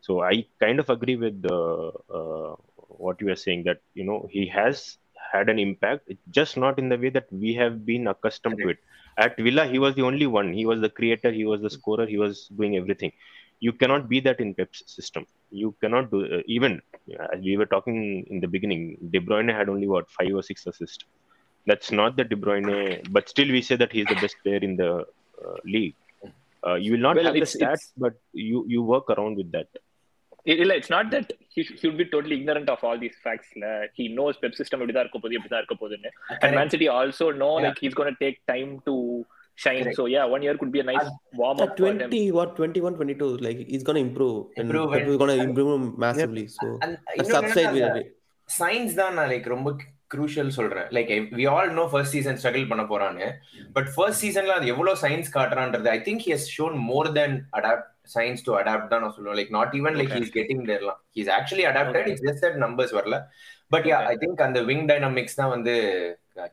So 0.00 0.22
I 0.22 0.46
kind 0.60 0.80
of 0.80 0.90
agree 0.90 1.16
with 1.16 1.44
uh, 1.50 1.88
uh, 2.18 2.56
what 2.88 3.20
you 3.20 3.30
are 3.30 3.36
saying 3.36 3.64
that 3.64 3.80
you 3.94 4.04
know 4.04 4.28
he 4.30 4.46
has 4.48 4.98
had 5.32 5.48
an 5.48 5.58
impact, 5.58 6.10
just 6.30 6.56
not 6.56 6.78
in 6.78 6.88
the 6.88 6.98
way 6.98 7.10
that 7.10 7.26
we 7.32 7.54
have 7.54 7.84
been 7.86 8.06
accustomed 8.08 8.60
to 8.62 8.68
it 8.70 8.78
at 9.16 9.36
Villa, 9.36 9.66
he 9.66 9.78
was 9.78 9.94
the 9.94 10.02
only 10.02 10.26
one. 10.26 10.52
He 10.52 10.66
was 10.66 10.80
the 10.80 10.88
creator, 10.88 11.30
he 11.30 11.44
was 11.44 11.60
the 11.60 11.70
scorer, 11.70 12.06
he 12.06 12.18
was 12.18 12.48
doing 12.48 12.76
everything. 12.76 13.12
You 13.60 13.72
cannot 13.72 14.08
be 14.08 14.20
that 14.20 14.40
in 14.40 14.54
Pep's 14.54 14.82
system. 14.86 15.26
You 15.50 15.74
cannot 15.80 16.10
do 16.10 16.24
uh, 16.24 16.42
even 16.46 16.80
as 17.32 17.40
we 17.40 17.56
were 17.56 17.66
talking 17.66 18.26
in 18.28 18.40
the 18.40 18.48
beginning. 18.48 18.98
De 19.10 19.20
Bruyne 19.20 19.54
had 19.56 19.68
only 19.68 19.86
what 19.86 20.10
five 20.10 20.34
or 20.34 20.42
six 20.42 20.66
assists. 20.66 21.04
That's 21.66 21.92
not 21.92 22.16
the 22.16 22.24
De 22.24 22.34
Bruyne, 22.34 23.06
but 23.12 23.28
still 23.28 23.48
we 23.48 23.62
say 23.62 23.76
that 23.76 23.92
he's 23.92 24.06
the 24.06 24.16
best 24.16 24.36
player 24.42 24.56
in 24.56 24.76
the 24.76 24.92
uh, 24.92 25.56
league. 25.64 25.94
Uh, 26.66 26.74
you 26.74 26.92
will 26.92 26.98
not 26.98 27.16
well, 27.16 27.26
have 27.26 27.34
the 27.34 27.40
stats, 27.40 27.92
but 27.96 28.14
you 28.32 28.64
you 28.66 28.82
work 28.82 29.10
around 29.10 29.36
with 29.36 29.52
that 29.52 29.68
it's 30.44 30.90
not 30.90 31.10
that 31.10 31.32
he 31.48 31.62
should 31.62 31.96
be 31.96 32.04
totally 32.04 32.40
ignorant 32.40 32.68
of 32.68 32.82
all 32.82 32.98
these 32.98 33.14
facts. 33.22 33.48
Uh, 33.56 33.82
he 33.94 34.08
knows 34.08 34.36
Pep 34.36 34.54
system 34.54 34.82
and 34.82 34.92
Man 36.54 36.70
City 36.70 36.88
also 36.88 37.30
know 37.30 37.58
yeah. 37.58 37.68
like 37.68 37.78
he's 37.78 37.94
going 37.94 38.12
to 38.12 38.18
take 38.18 38.44
time 38.46 38.80
to 38.84 38.92
shine 39.58 39.78
Correct. 39.78 39.96
so 39.96 40.04
yeah 40.06 40.24
one 40.26 40.42
year 40.42 40.54
could 40.56 40.72
be 40.72 40.80
a 40.80 40.84
nice 40.84 41.08
warm 41.34 41.58
up 41.58 41.72
for 41.72 41.88
them 41.90 41.98
20, 42.00 42.20
what, 42.32 42.50
21, 42.56 42.94
22, 42.96 43.30
like 43.38 43.58
he's 43.66 43.84
gonna 43.84 44.02
improve. 44.02 44.36
And 44.52 44.64
Improve 44.64 44.92
and- 44.94 45.08
is 45.08 45.16
gonna 45.16 45.38
improve 45.42 45.72
massively. 45.98 46.44
So 46.50 46.68
And 46.78 46.92
that's 47.16 47.34
upside 47.40 47.68
என்னன்னா, 47.72 47.90
it. 48.00 48.10
Signs 48.48 48.94
தான் 48.94 49.14
நான் 49.14 49.28
like 49.30 49.46
ரொம்ப 49.48 49.68
crucial 50.14 50.50
சொல்றேன் 50.50 50.88
like 50.96 51.10
we 51.36 51.44
all 51.50 51.70
know 51.72 51.84
first 51.92 52.14
season 52.16 52.38
struggle 52.40 52.66
பண்ண 52.68 52.82
போறான்னு 52.84 53.26
but 53.72 53.88
first 53.94 54.22
சீசன்ல 54.24 54.54
அது 54.56 54.66
எவ்வளவு 54.66 55.00
signs 55.02 55.30
காட்டுறான்றது 55.36 55.88
I 55.88 56.00
think 56.00 56.24
he 56.26 56.32
has 56.34 56.48
shown 56.56 56.76
more 56.88 57.08
then 57.12 57.36
adapt 57.52 57.86
signs 58.14 58.44
to 58.44 58.52
adapt 58.60 58.90
தான் 58.92 59.02
நான் 59.02 59.14
சொல்லுவேன் 59.16 59.38
like 59.40 59.50
not 59.50 59.74
even 59.80 59.96
like. 60.00 60.12
He's 60.16 60.34
getting 60.38 60.64
தேர்லாம் 60.70 61.00
he's 61.16 61.30
actually 61.38 61.66
adapted. 61.70 62.08
It's 62.12 62.24
just 62.28 62.44
that 62.46 62.58
numbers 62.64 62.94
வரல 62.98 63.18
but 63.70 63.86
yeah. 63.86 63.98
I 64.06 64.16
think 64.16 64.42
அந்த 64.42 64.62
wing 64.62 64.86
dynamics 64.88 65.34
தான் 65.34 65.52
வந்து 65.56 65.76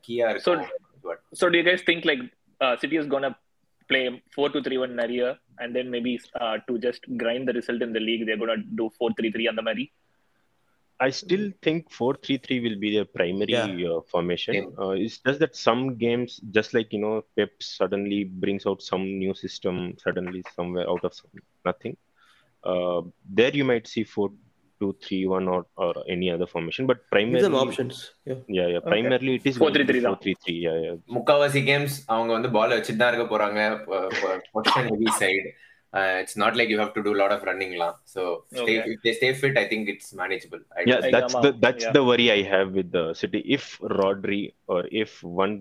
கீயா 0.06 0.28
So- 0.40 0.54
இருக்கும் 0.56 0.78
so 1.34 1.46
do 1.50 1.58
you 1.60 1.66
guys 1.66 1.82
think 1.90 2.02
like 2.06 2.24
uh, 2.61 2.75
city 2.83 2.97
is 3.03 3.09
going 3.15 3.27
to 3.29 3.35
play 3.91 4.05
4 4.35 4.49
to 4.55 4.61
3 4.63 4.79
1 4.87 4.97
நிறைய 5.03 5.23
and 5.61 5.71
then 5.77 5.87
maybe 5.95 6.13
uh, 6.43 6.57
to 6.69 6.75
just 6.87 7.03
grind 7.23 7.45
the 7.49 7.55
result 7.61 7.83
in 7.87 7.93
the 7.97 8.03
league 8.09 8.23
they're 8.27 8.43
going 8.45 8.55
to 8.57 8.63
do 8.81 8.87
4 8.99 9.11
3 9.21 9.31
3 9.37 9.49
அந்த 9.53 9.65
மாதிரி 9.69 9.87
I 11.01 11.11
still 11.11 11.47
think 11.65 11.91
4-3-3 11.91 12.63
will 12.65 12.79
be 12.79 12.91
their 12.97 13.05
primary 13.05 13.53
Yeah. 13.53 13.89
uh, 13.93 14.01
formation. 14.13 14.55
Same. 14.55 14.69
Uh, 14.79 14.95
it's 15.05 15.19
just 15.27 15.41
that 15.41 15.55
some 15.57 15.97
games, 15.97 16.41
just 16.57 16.73
like 16.77 16.93
you 16.93 17.01
know, 17.05 17.15
Pep 17.37 17.51
suddenly 17.61 18.21
brings 18.43 18.65
out 18.67 18.81
some 18.91 19.05
new 19.23 19.35
system, 19.35 19.97
suddenly 20.05 20.43
somewhere 20.57 20.89
out 20.93 21.05
of 21.09 21.13
some, 21.15 21.31
nothing. 21.65 21.97
Uh, 22.63 23.01
there 23.39 23.55
you 23.61 23.65
might 23.65 23.87
see 23.95 24.05
4-2-3-1 24.82 25.48
or, 25.48 25.66
or 25.76 25.94
any 26.08 26.32
other 26.32 26.48
formation, 26.48 26.88
but 26.88 26.98
Give 26.98 27.10
primarily, 27.12 27.42
them 27.42 27.56
options. 27.56 28.12
Yeah. 28.26 28.36
yeah, 28.48 28.68
yeah, 28.68 28.80
primarily 28.80 29.36
it 29.36 29.46
is 29.46 29.58
4-3-3 29.58 30.02
தான். 30.02 30.16
4-3-3. 30.16 30.56
Yeah, 30.68 30.78
yeah. 30.86 30.96
முக்காவாசி 31.18 31.62
games 31.70 31.96
அவங்க 32.14 32.32
வந்து 32.38 32.52
ball 32.58 32.76
வச்சுட்டு 32.78 33.02
தான் 33.02 33.12
இருக்க 33.14 33.28
போறாங்க 33.34 33.60
position 34.56 34.90
heavy 34.94 35.12
side 35.22 35.50
it's 36.22 36.38
not 36.42 36.58
like 36.60 36.72
you 36.72 36.78
have 36.82 36.92
to 36.98 37.02
do 37.08 37.12
lot 37.20 37.34
of 37.36 37.46
ரன்னிங்லாம் 37.50 37.96
so 38.14 38.22
Okay. 38.62 38.76
If 38.92 39.02
they 39.06 39.12
stay 39.20 39.30
fit 39.40 39.58
I 39.62 39.66
think 39.72 39.88
it's 39.94 40.12
manageable 40.22 40.62
Yeah, 40.90 41.00
Like, 41.04 41.14
that's 41.16 41.36
um, 41.38 41.44
the 41.46 41.52
that's 41.64 41.86
yeah. 41.86 41.94
the 41.98 42.04
worry 42.10 42.28
I 42.36 42.42
have 42.52 42.68
with 42.80 42.90
the 42.98 43.06
City. 43.22 43.40
If 43.58 43.64
Rodri 44.00 44.42
or 44.74 44.82
if 45.04 45.12
one 45.44 45.56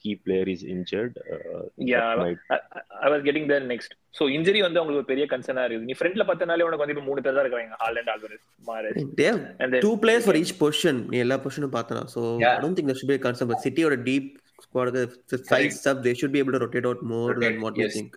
key 0.00 0.14
player 0.24 0.46
is 0.54 0.62
injured, 0.74 1.12
uh, 1.34 1.62
Yeah, 1.92 2.08
might 2.22 2.40
I, 2.56 2.58
I- 2.78 2.84
I 3.06 3.10
was 3.14 3.22
getting 3.28 3.46
there 3.52 3.64
next. 3.72 3.90
So 4.18 4.24
injury 4.36 4.60
வந்து 4.66 4.80
உங்களுக்கு 4.82 5.02
ஒரு 5.02 5.10
பெரிய 5.12 5.26
கன்சர்னா 5.32 5.64
இருக்குது 5.66 5.88
நீ 5.90 5.96
ஃப்ரண்ட்ல 6.00 6.26
பார்த்தனாலே 6.30 6.66
உனக்கு 6.68 6.84
வந்து 6.84 6.96
இப்ப 6.96 7.04
மூணு 7.10 7.22
பேர் 7.26 7.36
தான் 7.38 7.44
இருக்காங்க 7.46 7.78
Haaland 7.84 8.10
Alvarez 8.14 8.44
Mahrez 8.70 8.98
They 9.20 9.28
have 9.30 9.42
and 9.62 9.68
then 9.74 9.82
two 9.88 9.96
players 10.04 10.24
for 10.30 10.36
each 10.42 10.54
position. 10.62 10.96
நீ 11.12 11.18
எல்லா 11.26 11.38
பொசிஷனும் 11.46 11.76
பார்த்தனா 11.78 12.04
so 12.16 12.22
Yeah. 12.44 12.54
I 12.58 12.62
don't 12.64 12.76
think 12.78 12.88
there 12.90 12.98
should 13.02 13.12
be 13.14 13.20
a 13.20 13.26
concern. 13.28 13.48
But 13.52 13.62
City 13.68 13.84
or 13.88 13.94
a 13.98 14.04
deep 14.10 14.26
squad, 14.66 14.90
the 15.30 15.38
size 15.50 15.80
up, 15.90 15.98
they 16.06 16.14
should 16.20 16.32
be 16.36 16.42
able 16.44 16.54
to 16.56 16.62
rotate 16.66 16.86
out 16.90 17.00
more 17.14 17.30
than 17.32 17.42
Rotate, 17.44 17.62
what 17.66 17.74
we 17.80 17.84
yes. 17.86 17.94
think. 17.98 18.12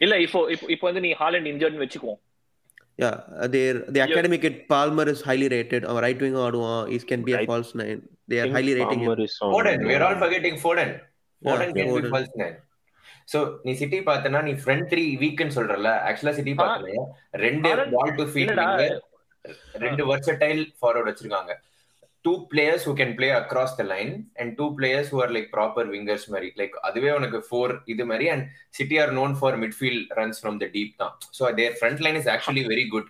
இல்ல 0.00 0.14
இப்போ 0.26 0.40
இப்போ 0.54 0.66
இப்போ 0.74 0.86
வந்து 0.88 1.02
நீ 1.06 1.12
Haaland 1.22 1.50
இன்ஜர்ட்னு 1.52 1.84
வெச்சுக்குவோம் 1.84 2.20
Yeah, 2.98 3.16
uh, 3.34 3.46
their 3.46 3.74
the 3.88 4.00
academic 4.00 4.44
at 4.44 4.68
Palmer 4.70 5.04
is 5.08 5.20
highly 5.22 5.48
rated. 5.48 5.82
Our 5.84 6.00
right 6.04 6.20
wing 6.24 6.36
ஆடுவான், 6.44 6.80
he 6.92 6.98
can 7.10 7.20
be 7.22 7.32
a 7.32 7.40
I 7.40 7.46
false 7.50 7.70
nine. 7.80 8.00
They 8.30 8.38
are 8.38 8.46
think 8.46 8.56
highly 8.56 8.72
rating 8.78 9.00
him. 9.02 9.06
Palmer 9.06 9.22
is 9.26 9.34
on, 9.40 9.52
Foden, 9.52 9.78
we 9.88 9.92
are 9.96 10.02
all 10.06 10.16
uh, 10.16 10.22
forgetting 10.22 10.56
Foden. 10.64 10.90
Foden 11.42 11.60
Yeah, 11.60 11.76
can 11.76 11.86
be 11.86 11.92
Foden. 11.92 12.10
false 12.14 12.32
nine. 12.42 12.56
So 13.32 13.38
நீ 13.66 13.72
City 13.80 13.98
பார்த்தனா 14.08 14.40
நீ 14.48 14.54
front 14.62 14.88
three 14.92 15.04
வீக்னு 15.22 15.54
சொல்றல 15.58 15.92
ஆக்சுவலா 16.08 16.34
city 16.38 16.54
பார்த்தனா 16.62 17.04
ரெண்டு 17.44 17.70
ball 17.94 18.12
to 18.18 18.26
feet 18.32 18.44
இல்லடா. 18.46 18.66
ரெண்டு 19.84 20.04
versatile 20.10 20.62
forward 20.80 21.10
வச்சிருக்காங்க 21.10 21.52
two 22.24 22.32
players 22.52 22.84
who 22.88 22.92
can 23.00 23.14
play 23.18 23.28
across 23.40 23.74
the 23.80 23.84
line 23.92 24.12
and 24.40 24.52
two 24.58 24.66
players 24.78 25.10
who 25.14 25.18
are 25.24 25.32
like 25.36 25.48
proper 25.56 25.88
wingers 25.94 26.26
மாதிரி. 26.34 26.48
லைக் 26.60 26.74
அதுவே 26.88 27.10
உனக்கு 27.18 27.40
ஃபோர் 27.48 27.74
இது 27.94 28.06
மாதிரி 28.10 28.28
and 28.34 28.44
City 28.78 28.98
are 29.04 29.12
known 29.20 29.34
for 29.40 29.58
midfield 29.64 30.06
runs 30.20 30.40
from 30.42 30.58
the 30.64 30.68
deep 30.76 30.94
தான். 31.02 31.14
So 31.38 31.52
their 31.60 31.76
front 31.80 32.02
line 32.06 32.18
is 32.22 32.30
actually 32.34 32.64
very 32.72 32.86
good 32.94 33.08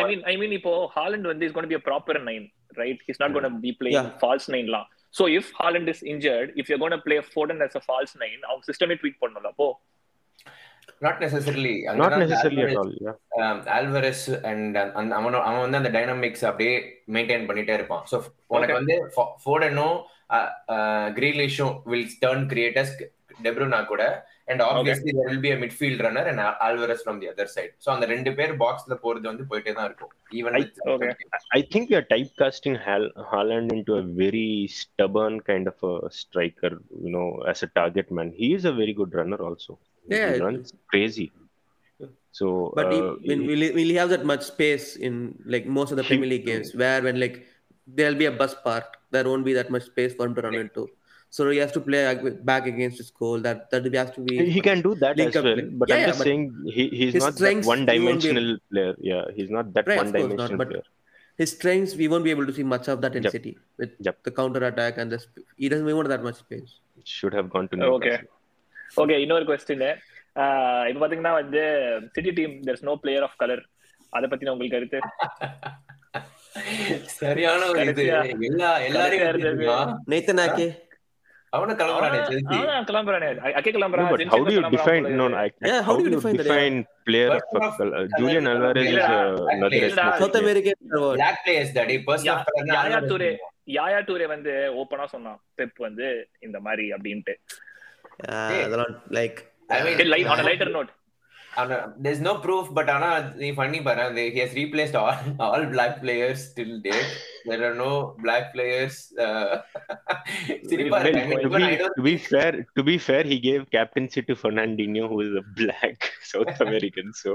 I 0.00 0.04
mean 0.10 0.24
I 0.32 0.36
mean 0.42 0.54
இப்போ 0.58 0.74
Haaland 0.98 1.28
வந்து 1.32 1.46
is 1.48 1.56
gonna 1.58 1.70
be 1.72 1.78
a 1.80 1.84
proper 1.90 2.16
nine 2.30 2.46
right? 2.76 3.00
He's 3.06 3.20
not 3.22 3.32
going 3.34 3.46
to 3.48 3.54
be 3.64 3.72
playing 3.80 3.96
Yeah. 3.96 4.06
false 4.22 4.46
nine 4.54 4.68
லாம் 4.74 4.86
so 5.14 5.24
if 5.38 5.44
Haaland 5.58 5.88
is 5.92 6.00
injured 6.12 6.48
if 6.60 6.64
you're 6.68 6.80
going 6.82 6.94
to 6.96 7.02
play 7.04 7.18
Foden 7.34 7.58
as 7.66 7.74
a 7.80 7.84
false 7.90 8.12
nine 8.22 8.40
அவங்க 8.48 8.64
சிஸ்டமே 8.70 8.94
tweak 9.00 9.20
பண்ணல 9.22 9.50
அப்போ? 9.52 9.68
Not 11.01 11.21
necessarily 11.23 11.73
not 11.99 12.13
necessarily 12.21 12.63
at 12.63 12.77
all. 12.79 12.89
Yeah. 13.05 13.59
Alvarez 13.75 14.23
and 14.49 14.77
அவன் 15.17 15.37
அவன் 15.41 15.61
வந்து 15.65 15.79
அந்த 15.81 15.91
dynamics 15.97 16.45
அப்படியே 16.49 16.73
மெயின்டைன் 17.15 17.47
பண்ணிட்டே 17.49 17.75
இருப்பான் 17.79 18.03
ஸோ 18.11 18.17
உனக்கு 18.55 18.75
வந்து 18.79 18.95
ஃபோடனும் 19.43 19.97
கிரீலிஷும் 21.19 21.75
வில் 21.91 22.11
டர்ன் 22.25 22.45
கிரியேட்டர்ஸ் 22.51 22.93
டெப்ரூனா 23.39 23.79
கூட 23.91 24.03
and 24.51 24.61
obviously 24.67 25.11
there 25.17 25.27
will 25.29 25.43
be 25.45 25.51
a 25.55 25.59
midfield 25.63 26.01
runner 26.05 26.29
and 26.31 26.41
Alvarez 26.67 27.03
from 27.03 27.19
the 27.21 27.27
other 27.31 27.51
side 27.55 27.71
so 27.83 27.89
அந்த 27.95 28.05
ரெண்டு 28.13 28.31
பேர் 28.39 28.53
பாக்ஸ்ல 28.63 28.95
போறது 29.03 29.25
வந்து 29.31 29.45
போயிட்டே 29.51 29.73
தான் 29.79 29.87
இருக்கும் 29.89 30.13
even 30.39 30.55
Okay. 30.93 31.11
I 31.57 31.63
think 31.71 31.85
we 31.91 31.95
are 31.99 32.07
typecasting 32.13 32.75
Hal- 32.85 33.13
Haaland 33.31 33.69
into 33.75 33.93
a 33.95 34.05
very 34.21 34.49
stubborn 34.79 35.35
kind 35.49 35.67
of 35.67 35.77
a 35.91 35.95
striker, 36.19 36.71
you 37.05 37.11
know, 37.15 37.27
as 37.51 37.61
a 37.63 37.71
target 37.79 38.09
man. 38.11 38.29
He 38.41 38.49
is 38.57 38.65
a 38.65 38.75
very 38.81 38.93
good 38.93 39.13
runner 39.13 39.39
also. 39.41 39.73
yeah. 40.08 40.34
He 40.34 40.40
runs 40.40 40.72
crazy. 40.88 41.32
So, 42.32 42.72
But 42.74 42.92
he, 42.92 42.98
uh, 42.98 43.12
when, 43.24 43.46
will, 43.46 43.56
he, 43.64 43.70
will 43.70 43.90
he 43.92 43.94
have 43.94 44.08
that 44.10 44.24
much 44.24 44.42
space 44.42 44.96
in 44.96 45.38
like 45.46 45.66
most 45.66 45.92
of 45.92 45.96
the 45.96 46.02
He- 46.02 46.08
Premier 46.08 46.28
League 46.30 46.44
games 46.46 46.74
where 46.74 47.00
when 47.00 47.20
like 47.20 47.46
there'll 47.86 48.16
be 48.16 48.24
a 48.24 48.32
bus 48.32 48.56
park, 48.64 48.96
there 49.12 49.24
won't 49.24 49.44
be 49.44 49.52
that 49.52 49.70
much 49.70 49.84
space 49.84 50.14
for 50.14 50.26
him 50.26 50.34
to 50.34 50.42
run 50.42 50.54
into. 50.56 50.88
So 51.30 51.48
he 51.50 51.58
has 51.58 51.70
to 51.72 51.80
play 51.80 52.00
back 52.42 52.66
against 52.66 52.98
his 52.98 53.10
goal. 53.10 53.38
That 53.40 53.70
that 53.70 53.84
has 53.94 54.10
to 54.16 54.20
be. 54.20 54.50
he 54.50 54.60
can 54.60 54.82
do 54.82 54.96
that 54.96 55.18
as 55.20 55.34
well. 55.34 55.44
play. 55.54 55.62
But 55.62 55.88
Yeah, 55.88 55.96
I'm 55.96 56.06
just 56.06 56.18
but 56.18 56.24
saying 56.24 56.42
he, 56.66 56.88
he's 56.88 57.14
not 57.14 57.26
that 57.26 57.34
strengths, 57.36 57.66
he 57.66 57.68
one-dimensional 57.68 58.58
player. 58.70 58.94
Yeah, 59.00 59.24
he's 59.36 59.50
not 59.50 59.72
that 59.74 59.86
Right, 59.86 59.98
of 59.98 60.04
course 60.04 60.12
not, 60.12 60.20
one-dimensional 60.20 60.58
but- 60.58 60.70
player. 60.70 60.82
his 61.38 61.50
strengths 61.52 61.94
we 62.00 62.06
won't 62.10 62.24
be 62.24 62.30
able 62.34 62.46
to 62.50 62.52
see 62.58 62.62
much 62.74 62.86
of 62.88 63.00
that 63.04 63.14
in 63.16 63.22
Yep. 63.24 63.32
City 63.36 63.52
with 63.78 63.90
Yep. 64.08 64.18
the 64.26 64.30
counter 64.40 64.62
attack 64.70 64.98
and 64.98 65.10
the 65.14 65.18
sp- 65.22 65.46
he 65.56 65.68
doesn't 65.68 65.86
want 65.98 66.08
that 66.14 66.22
much 66.28 66.36
space. 66.44 66.80
Should 67.04 67.34
have 67.38 67.48
gone 67.54 67.66
to 67.68 67.80
Okay. 67.96 68.18
Okay 68.96 69.18
இன்னொரு 69.18 69.44
question 69.44 69.96
இப்போ 70.88 71.08
பாத்தீங்கன்னா 71.08 71.32
வந்து 71.32 71.90
City 72.12 72.30
team 72.30 72.60
there's 72.66 72.84
no 72.84 72.94
player 73.02 73.22
of 73.22 73.30
color. 73.44 73.62
அத 74.10 74.26
பத்தி 74.26 74.48
உங்களுக்கு 74.48 74.88
கருத்து? 74.88 75.00
சரியான 77.02 77.66
ஒரு 77.66 77.80
இது. 77.86 78.06
எல்லா 78.40 78.78
எல்லாரையும் 78.78 79.28
கிளம்புறானே 81.56 82.20
செல்சி 82.22 82.60
கிளம்புறானே. 82.82 83.52
அக்கே 83.52 83.72
கிளம்புறான். 83.72 84.24
Another. 89.46 90.52
Black 91.12 91.40
players 91.46 91.76
daddy 91.76 92.02
person 92.06 92.26
yeah- 92.26 92.30
of 92.30 92.46
Yaya 92.56 93.04
Toure 93.04 93.36
Yaya 93.66 94.02
Toure 94.02 94.26
வந்து 94.26 94.72
ஓப்பனா 94.76 95.04
சொன்னான். 95.04 95.40
பெப் 95.56 95.76
வந்து 95.76 96.28
இந்த 96.40 96.60
மாதிரி 96.60 96.92
அப்படின்ட்டு. 96.92 97.32
Yeah, 97.32 97.63
அதெல்லாம் 98.66 98.94
like 99.18 99.38
I 99.76 99.80
mean, 99.86 100.08
light 100.14 100.30
on 100.34 100.46
lighter 100.50 100.74
note 100.76 100.92
there's 102.04 102.22
no 102.28 102.32
proof 102.44 102.64
but 102.76 102.88
ஆனா 102.94 103.08
நீ 103.42 103.48
பண்ணி 103.60 103.78
பாரு 103.88 104.04
he 104.34 104.40
has 104.44 104.52
replaced 104.62 104.96
all 105.00 105.18
all 105.46 105.64
black 105.74 105.92
players 106.04 106.40
till 106.56 106.72
date 106.86 107.12
there 107.48 107.62
are 107.68 107.76
no 107.84 107.92
black 108.24 108.46
players 108.54 108.96
uh, 109.26 109.52
Well, 110.94 111.04
to, 111.44 111.48
be, 111.50 111.66
to 111.98 112.02
be 112.08 112.16
fair, 112.30 112.52
to 112.76 112.82
be 112.88 112.96
fair, 113.06 113.22
he 113.32 113.38
gave 113.38 113.62
captaincy 113.70 114.22
to 114.28 114.34
Fernandinho, 114.42 115.04
who 115.12 115.18
is 115.26 115.34
a 115.42 115.44
black 115.60 115.98
South 116.32 116.60
American. 116.66 117.12
So 117.22 117.30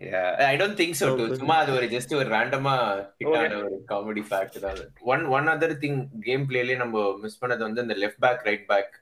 Yeah, 0.00 0.22
I 0.44 0.56
don't 0.56 0.76
think 0.76 0.92
so 0.94 1.06
too. 1.08 1.24
Okay. 1.24 1.36
சும்மா 1.36 1.56
அது 1.62 1.70
ஒரு 1.72 1.86
just 1.92 2.12
ஒரு 2.14 2.28
ரேண்டமா 2.30 2.72
hit 3.18 3.36
ஆன 3.38 3.58
ஒரு 3.60 3.76
comedy 3.90 4.22
fact 4.28 4.56
தான் 4.64 4.80
one 5.12 5.22
one 5.34 5.46
other 5.52 5.74
thing 5.82 5.98
game 6.24 6.44
பிளேலயே 6.48 6.76
நம்ம 6.80 6.94
miss 7.22 7.38
பண்ணது 7.42 7.62
வந்து 7.66 7.84
இந்த 7.84 7.96
left 8.02 8.22
back 8.24 8.42
right 8.48 8.64
back 8.70 8.92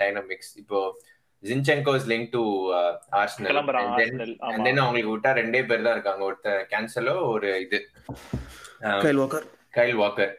dynamics 0.00 0.52
இப்போ 0.62 0.80
Zinchenko 1.42 1.94
is 1.98 2.08
link 2.12 2.30
to 2.32 2.42
Arsenal 3.18 3.48
ஆமா. 4.44 4.54
then 4.60 4.78
அவங்களுக்கு 4.84 5.12
விட்டா 5.12 5.32
ரெண்டே 5.40 5.62
பேர் 5.68 5.84
தான் 5.86 5.96
இருக்காங்க. 5.96 6.22
ஒருத்தர் 6.28 6.62
கேன்சலோ 6.72 7.16
ஒரு 7.32 7.50
இது. 7.64 7.80
Kyle 9.02 9.20
Walker 9.22 9.48
Kyle 9.74 9.98
Walker 10.00 10.32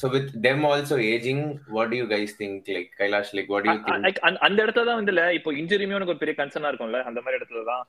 so 0.00 0.06
with 0.12 0.30
them 0.42 0.64
also 0.68 0.96
ageing 1.10 1.44
what 1.76 1.94
you 1.96 2.04
guys 2.10 2.34
think 2.40 2.68
like 2.74 2.90
Kailash 2.98 3.32
like 3.36 3.48
what 3.54 3.66
you 3.66 3.76
think 3.80 4.04
like 4.06 4.20
அந்த- 4.28 4.62
இடத்துல 4.62 4.86
தான் 4.88 5.00
வந்து 5.00 5.12
இல்ல 5.14 5.24
இப்போ 5.38 5.52
இன்ஜுரியுமே 5.60 5.96
உனக்கு 5.96 6.14
ஒரு 6.14 6.22
பெரிய 6.22 6.36
கன்சர்னா 6.38 6.70
இருக்கும்ல? 6.70 7.00
அந்த 7.08 7.20
மாதிரி 7.24 7.38
இடத்துல 7.40 7.62
தான். 7.70 7.82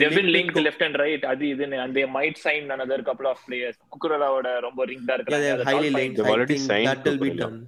They've 0.00 0.16
been 0.20 0.30
linked 0.36 0.56
left 0.66 0.82
and 0.86 0.96
right 1.02 1.22
அது 1.32 1.44
இதுன்னு 1.54 1.76
and 1.84 1.92
they 1.98 2.06
might 2.18 2.36
sign 2.46 2.64
another 2.76 2.98
couple 3.08 3.28
of 3.32 3.38
players 3.48 3.76
குக்குரலாவோட 3.92 4.48
ரொம்ப 4.66 4.86
ரிங்டா 4.92 5.14
இருக்காங்க 5.18 5.38
highly 5.38 5.62
That's 5.62 5.74
all 5.76 5.98
linked. 6.00 6.16
They've 6.18 6.30
I 6.32 6.36
already 6.36 6.58
think 6.58 6.70
signed 6.72 6.88
that 6.90 7.06
will 7.08 7.20
be 7.24 7.30
Cucurella. 7.30 7.44
done. 7.44 7.58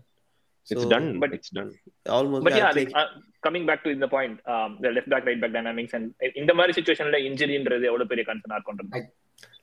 it's 0.72 0.82
So, 0.84 0.88
done. 0.94 1.08
but- 1.22 1.34
it's 1.38 1.50
done. 1.58 1.70
Almost. 2.16 2.42
but 2.46 2.54
yeah 2.60 2.68
it's 2.70 2.78
like, 2.80 2.92
uh, 3.00 3.08
coming 3.46 3.64
back 3.70 3.80
to 3.84 3.90
the 4.04 4.10
point 4.14 4.34
um, 4.54 4.70
the 4.84 4.90
left 4.96 5.08
back 5.12 5.24
right 5.28 5.40
back 5.42 5.52
dynamics 5.58 5.92
and 5.98 6.06
இந்த 6.42 6.52
மாதிரி 6.58 6.72
சுச்சுவேஷன்ல 6.78 7.18
இன்ஜுரின்றது 7.28 7.86
எவ்வளவு 7.92 8.10
பெரிய 8.12 8.24
கன்சர்னா 8.30 8.58
இருக்கும்ன்றது 8.60 9.02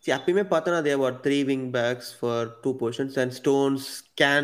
See, 0.06 0.12
அப்பயுமே 0.18 0.44
பார்த்தோன்னா 0.54 0.80
they 0.86 0.92
have 0.94 1.04
got 1.08 1.18
three 1.26 1.42
wing 1.50 1.66
backs 1.76 2.08
for 2.22 2.38
two 2.64 2.74
positions 2.82 3.14
and 3.22 3.30
Stones 3.40 3.84
can 4.22 4.44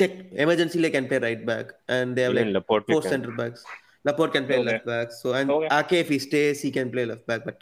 take 0.00 0.14
emergency 0.44 0.78
they 0.84 0.92
can 0.96 1.06
play 1.10 1.18
right 1.28 1.42
back 1.52 1.66
and 1.96 2.16
they 2.16 2.24
have 2.26 2.34
Even 2.36 2.52
like 3.40 3.56
Laporte 4.05 4.17
four 4.17 4.27
can- 4.31 4.33
center 4.33 4.33
backs. 4.33 4.33
Laporte 4.33 4.33
can 4.33 4.45
play 4.49 4.57
Okay. 4.57 4.67
left 4.69 4.85
back. 4.85 5.07
So 5.21 5.29
and 5.33 5.49
Okay. 5.51 5.69
Ake 5.77 5.95
if 5.99 6.09
he 6.09 6.19
stays 6.21 6.59
he 6.61 6.71
can 6.71 6.89
play 6.91 7.05
left 7.11 7.25
back. 7.31 7.41
But 7.47 7.61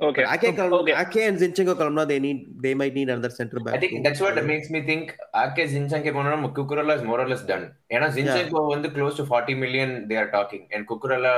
okay 0.00 0.22
Ake, 0.34 0.46
Kal- 0.56 0.72
okay 0.76 0.94
Ake 1.00 1.18
and 1.26 1.36
Zinchenko 1.42 1.74
Kalamna 1.80 2.04
they 2.12 2.16
need 2.18 2.38
they 2.64 2.72
might 2.80 2.94
need 2.98 3.10
another 3.14 3.32
center 3.36 3.58
back. 3.64 3.74
I 3.76 3.80
think 3.82 3.92
too. 3.92 4.00
that's 4.06 4.22
what 4.24 4.38
makes 4.52 4.70
me 4.74 4.80
think 4.88 5.04
Ake 5.42 5.66
Zinchenko 5.74 6.12
போனா 6.16 6.32
Cucurella 6.58 6.96
is 6.98 7.06
more 7.10 7.22
less 7.32 7.44
done 7.50 7.66
ஏன்னா 7.94 8.08
Zinchenko 8.16 8.62
வந்து 8.72 8.88
close 8.96 9.20
to 9.20 9.26
40 9.30 9.56
million 9.64 9.94
they 10.10 10.16
are 10.22 10.32
talking 10.34 10.66
and 10.74 10.86
Cucurella 10.92 11.34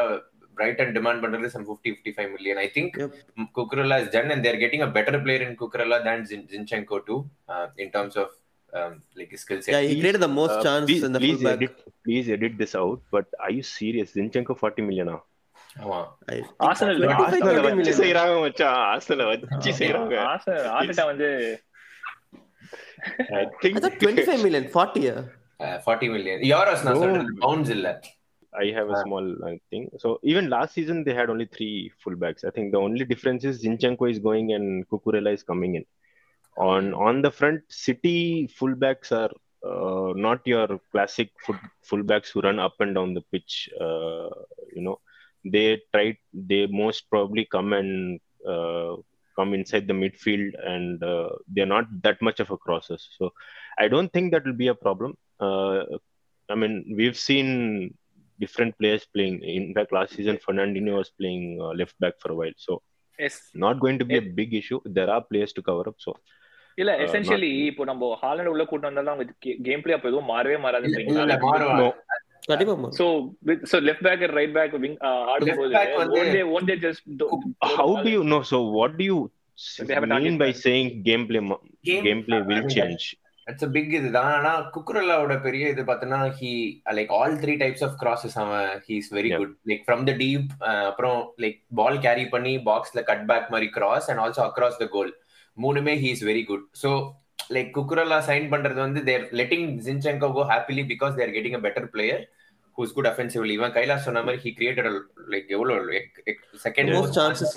Brighton 0.59 0.93
demand 0.97 1.23
பண்றது 1.25 1.49
some 1.55 1.67
50 1.73 1.93
55 1.97 2.31
million 2.37 2.61
I 2.65 2.69
think 2.77 2.95
Yep. 3.03 3.13
Cucurella 3.59 3.99
is 4.05 4.13
done 4.17 4.33
and 4.35 4.45
they 4.47 4.53
are 4.53 4.61
getting 4.65 4.85
a 4.87 4.93
better 4.99 5.21
player 5.25 5.45
in 5.49 5.57
Cucurella 5.63 5.99
than 6.07 6.23
Zinchenko 6.53 7.01
to 7.11 7.17
in 7.85 7.93
terms 7.97 8.19
of 8.25 8.35
Like 9.19 9.35
skill 9.43 9.61
Yeah, 9.61 9.79
set 9.79 9.89
he 9.93 9.97
created 10.03 10.23
the 10.27 10.33
most 10.41 10.57
Uh, 10.57 10.65
chance 10.67 10.87
please, 10.91 11.05
in 11.09 11.13
the 11.17 11.21
please 11.25 11.39
fullback. 11.41 11.61
edit, 11.61 11.77
please 12.07 12.27
edit 12.37 12.55
this 12.63 12.75
out. 12.83 12.99
But 13.17 13.27
are 13.45 13.53
you 13.59 13.65
serious? 13.79 14.11
Zinchenko 14.19 14.55
40 14.63 14.85
million. 14.91 15.09
ah? 15.17 15.21
ஆமா 15.85 16.01
I, 16.35 16.37
Arsenal 16.69 16.97
25 16.99 17.25
Arsenal 17.25 17.49
thirty 17.49 17.63
வச்சு 17.67 17.79
million. 17.81 17.97
செய்யறாங்க 18.03 18.35
மச்சான் 18.45 18.79
Arsenal 18.93 19.31
வச்சு 19.33 19.73
செய்யறாங்க 19.81 20.15
ஆசை 20.33 20.53
ஆசைட்டா 20.79 21.07
வந்து 21.13 21.29
I 23.33 23.41
I 23.41 23.47
think 23.63 23.75
thought 23.83 23.97
25 24.05 24.39
million, 24.45 24.65
40 24.77 25.03
yeah. 25.09 25.19
40 25.89 26.09
million 26.15 26.41
euros 26.53 26.85
நான் 26.87 26.97
No. 26.99 27.03
சொல்றது 27.05 27.35
பவுண்ட்ஸ் 27.45 27.73
இல்ல 27.77 27.89
I 28.53 28.69
have 28.77 28.89
a 28.95 28.99
small 29.05 29.27
uh, 29.47 29.51
thing. 29.71 29.83
So 30.03 30.09
even 30.31 30.45
last 30.55 30.71
season 30.79 30.99
they 31.07 31.15
had 31.19 31.29
only 31.33 31.47
three 31.57 31.75
fullbacks. 32.03 32.43
I 32.49 32.53
think 32.57 32.67
the 32.75 32.81
only 32.87 33.05
difference 33.11 33.43
is 33.51 33.55
Zinchenko 33.65 34.05
is 34.13 34.19
going 34.29 34.47
and 34.57 34.67
Kukurela 34.93 35.33
is 35.39 35.43
coming 35.51 35.73
in. 35.79 35.85
On 36.58 36.94
on 36.94 37.22
the 37.22 37.32
front, 37.32 37.62
City 37.70 38.48
fullbacks 38.60 39.12
are 39.12 39.32
uh, 39.66 40.14
not 40.16 40.46
your 40.46 40.80
classic 40.92 41.30
full, 41.46 41.56
fullbacks 41.90 42.30
who 42.30 42.42
run 42.42 42.60
up 42.60 42.76
and 42.80 42.96
down 42.96 43.14
the 43.14 43.22
pitch. 43.32 43.70
Uh, 43.80 44.30
you 44.74 44.82
know, 44.82 45.00
they 45.46 45.82
try. 45.94 46.18
They 46.34 46.68
most 46.68 47.10
probably 47.10 47.46
come 47.46 47.74
and 47.74 48.20
uh, 48.48 48.96
come 49.36 49.54
inside 49.54 49.88
the 49.88 49.94
midfield, 49.94 50.52
and 50.66 51.02
uh, 51.04 51.30
they're 51.48 51.66
not 51.66 51.86
that 52.04 52.22
much 52.22 52.40
of 52.40 52.52
a 52.52 52.58
crosses. 52.58 53.08
So 53.18 53.34
I 53.78 53.88
don't 53.88 54.12
think 54.12 54.32
that 54.32 54.46
will 54.46 54.54
be 54.54 54.68
a 54.68 54.76
problem. 54.76 55.16
Uh, 55.40 55.84
I 56.50 56.56
mean, 56.56 56.94
we've 56.96 57.18
seen 57.18 57.94
different 58.40 58.78
players 58.78 59.06
playing. 59.06 59.42
In 59.44 59.74
fact, 59.74 59.94
last 59.94 60.14
season 60.14 60.38
Fernandinho 60.38 60.98
was 60.98 61.10
playing 61.10 61.60
uh, 61.62 61.74
left 61.82 61.98
back 62.00 62.20
for 62.20 62.32
a 62.32 62.36
while, 62.36 62.58
so 62.58 62.82
is 63.28 63.40
not 63.64 63.80
going 63.84 63.98
to 64.02 64.06
be 64.12 64.18
a 64.18 64.28
big 64.40 64.52
issue. 64.60 64.80
There 64.98 65.10
are 65.16 65.22
players 65.32 65.52
to 65.58 65.62
cover 65.70 65.86
up, 65.90 65.98
so 66.06 66.12
இல்ல 66.76 66.98
essentially 66.98 67.52
இப்போ 67.64 67.84
நம்ம 67.84 68.20
Haaland 68.22 68.46
உள்ள 68.46 68.66
கூட்டு 68.66 68.88
வந்தாலும் 68.88 69.14
அவங்க 69.14 69.34
game 69.64 69.82
play 69.82 69.94
அப்ப 69.94 70.08
எதுவும் 70.08 70.30
மாறவே 70.30 70.60
மாறும். 70.60 71.94
So 72.98 73.06
so 73.72 73.78
left 73.88 74.04
back 74.04 74.30
right 74.32 74.54
back 74.54 74.74
wing 74.78 74.98
ஆடும்போது 75.28 75.76
one 75.98 76.32
day 76.32 76.42
one 76.52 76.66
day 76.66 76.76
just 76.78 77.24
How 77.74 77.90
do 78.04 78.10
you 78.10 78.24
know? 78.24 78.42
So 78.44 78.60
what 78.72 78.98
do 78.98 79.06
you 79.06 79.20
They 79.80 79.94
have 79.94 80.04
a 80.04 80.08
target 80.08 80.26
mean 80.26 80.38
by 80.38 80.48
man. 80.48 80.60
saying 80.62 81.04
gameplay 81.04 81.42
mo- 81.42 81.62
Game- 81.84 82.06
gameplay 82.06 82.40
will 82.46 82.58
I 82.58 82.62
mean, 82.62 82.70
change? 82.70 83.04
It's 83.48 83.72
big 83.72 83.94
இதுதான் 83.94 84.32
ஆனா 84.34 84.72
குக்குரலாவோட 84.72 85.42
பெரிய 85.42 85.70
இது 85.70 85.84
பார்த்தோன்னா 85.84 86.20
he 86.40 86.52
like 86.92 87.12
all 87.12 87.34
three 87.34 87.54
types 87.58 87.84
of 87.84 87.96
crosses 88.02 88.36
அவன் 88.36 88.68
he 88.88 88.94
is 88.96 89.14
very. 89.14 89.30
Good 89.38 89.56
like 89.68 89.82
from 89.88 90.04
the 90.04 90.14
deep 90.18 90.48
அப்புறம் 90.86 91.34
like 91.38 91.58
ball 91.76 92.00
carry 92.00 92.26
பண்ணி 92.28 92.58
பாக்ஸ்ல 92.66 93.04
கட் 93.04 93.26
பேக் 93.26 93.50
மாதிரி 93.50 93.70
cross 93.70 94.10
and 94.12 94.20
also 94.20 94.42
across 94.44 94.78
the 94.78 94.88
goal 94.88 95.12
மூணுமே 95.58 95.94
he 96.04 96.10
is 96.16 96.24
very 96.30 96.44
good 96.52 96.66
so 96.84 96.92
like 97.56 97.72
Cucurella 97.78 98.20
sign 98.30 98.48
பண்றது 98.54 98.80
வந்து 98.86 99.02
they're 99.10 99.24
letting 99.40 99.68
Zinchenko 99.88 100.30
go 100.38 100.44
happily 100.54 100.84
because 100.94 101.18
they're 101.20 101.34
getting 101.38 101.58
a 101.60 101.64
better 101.68 101.88
player 101.96 102.22
who's 102.78 102.94
good 102.98 103.10
offensively 103.12 103.54
இவன் 103.60 103.74
கைலாஷ் 103.78 104.06
சொன்ன 104.08 104.24
மாதிரி 104.28 104.42
he 104.46 104.52
created 104.60 104.90
like 105.34 105.50
எவ்வளவு 105.58 106.02
second 106.66 106.94
Most 107.00 107.18
chances, 107.20 107.52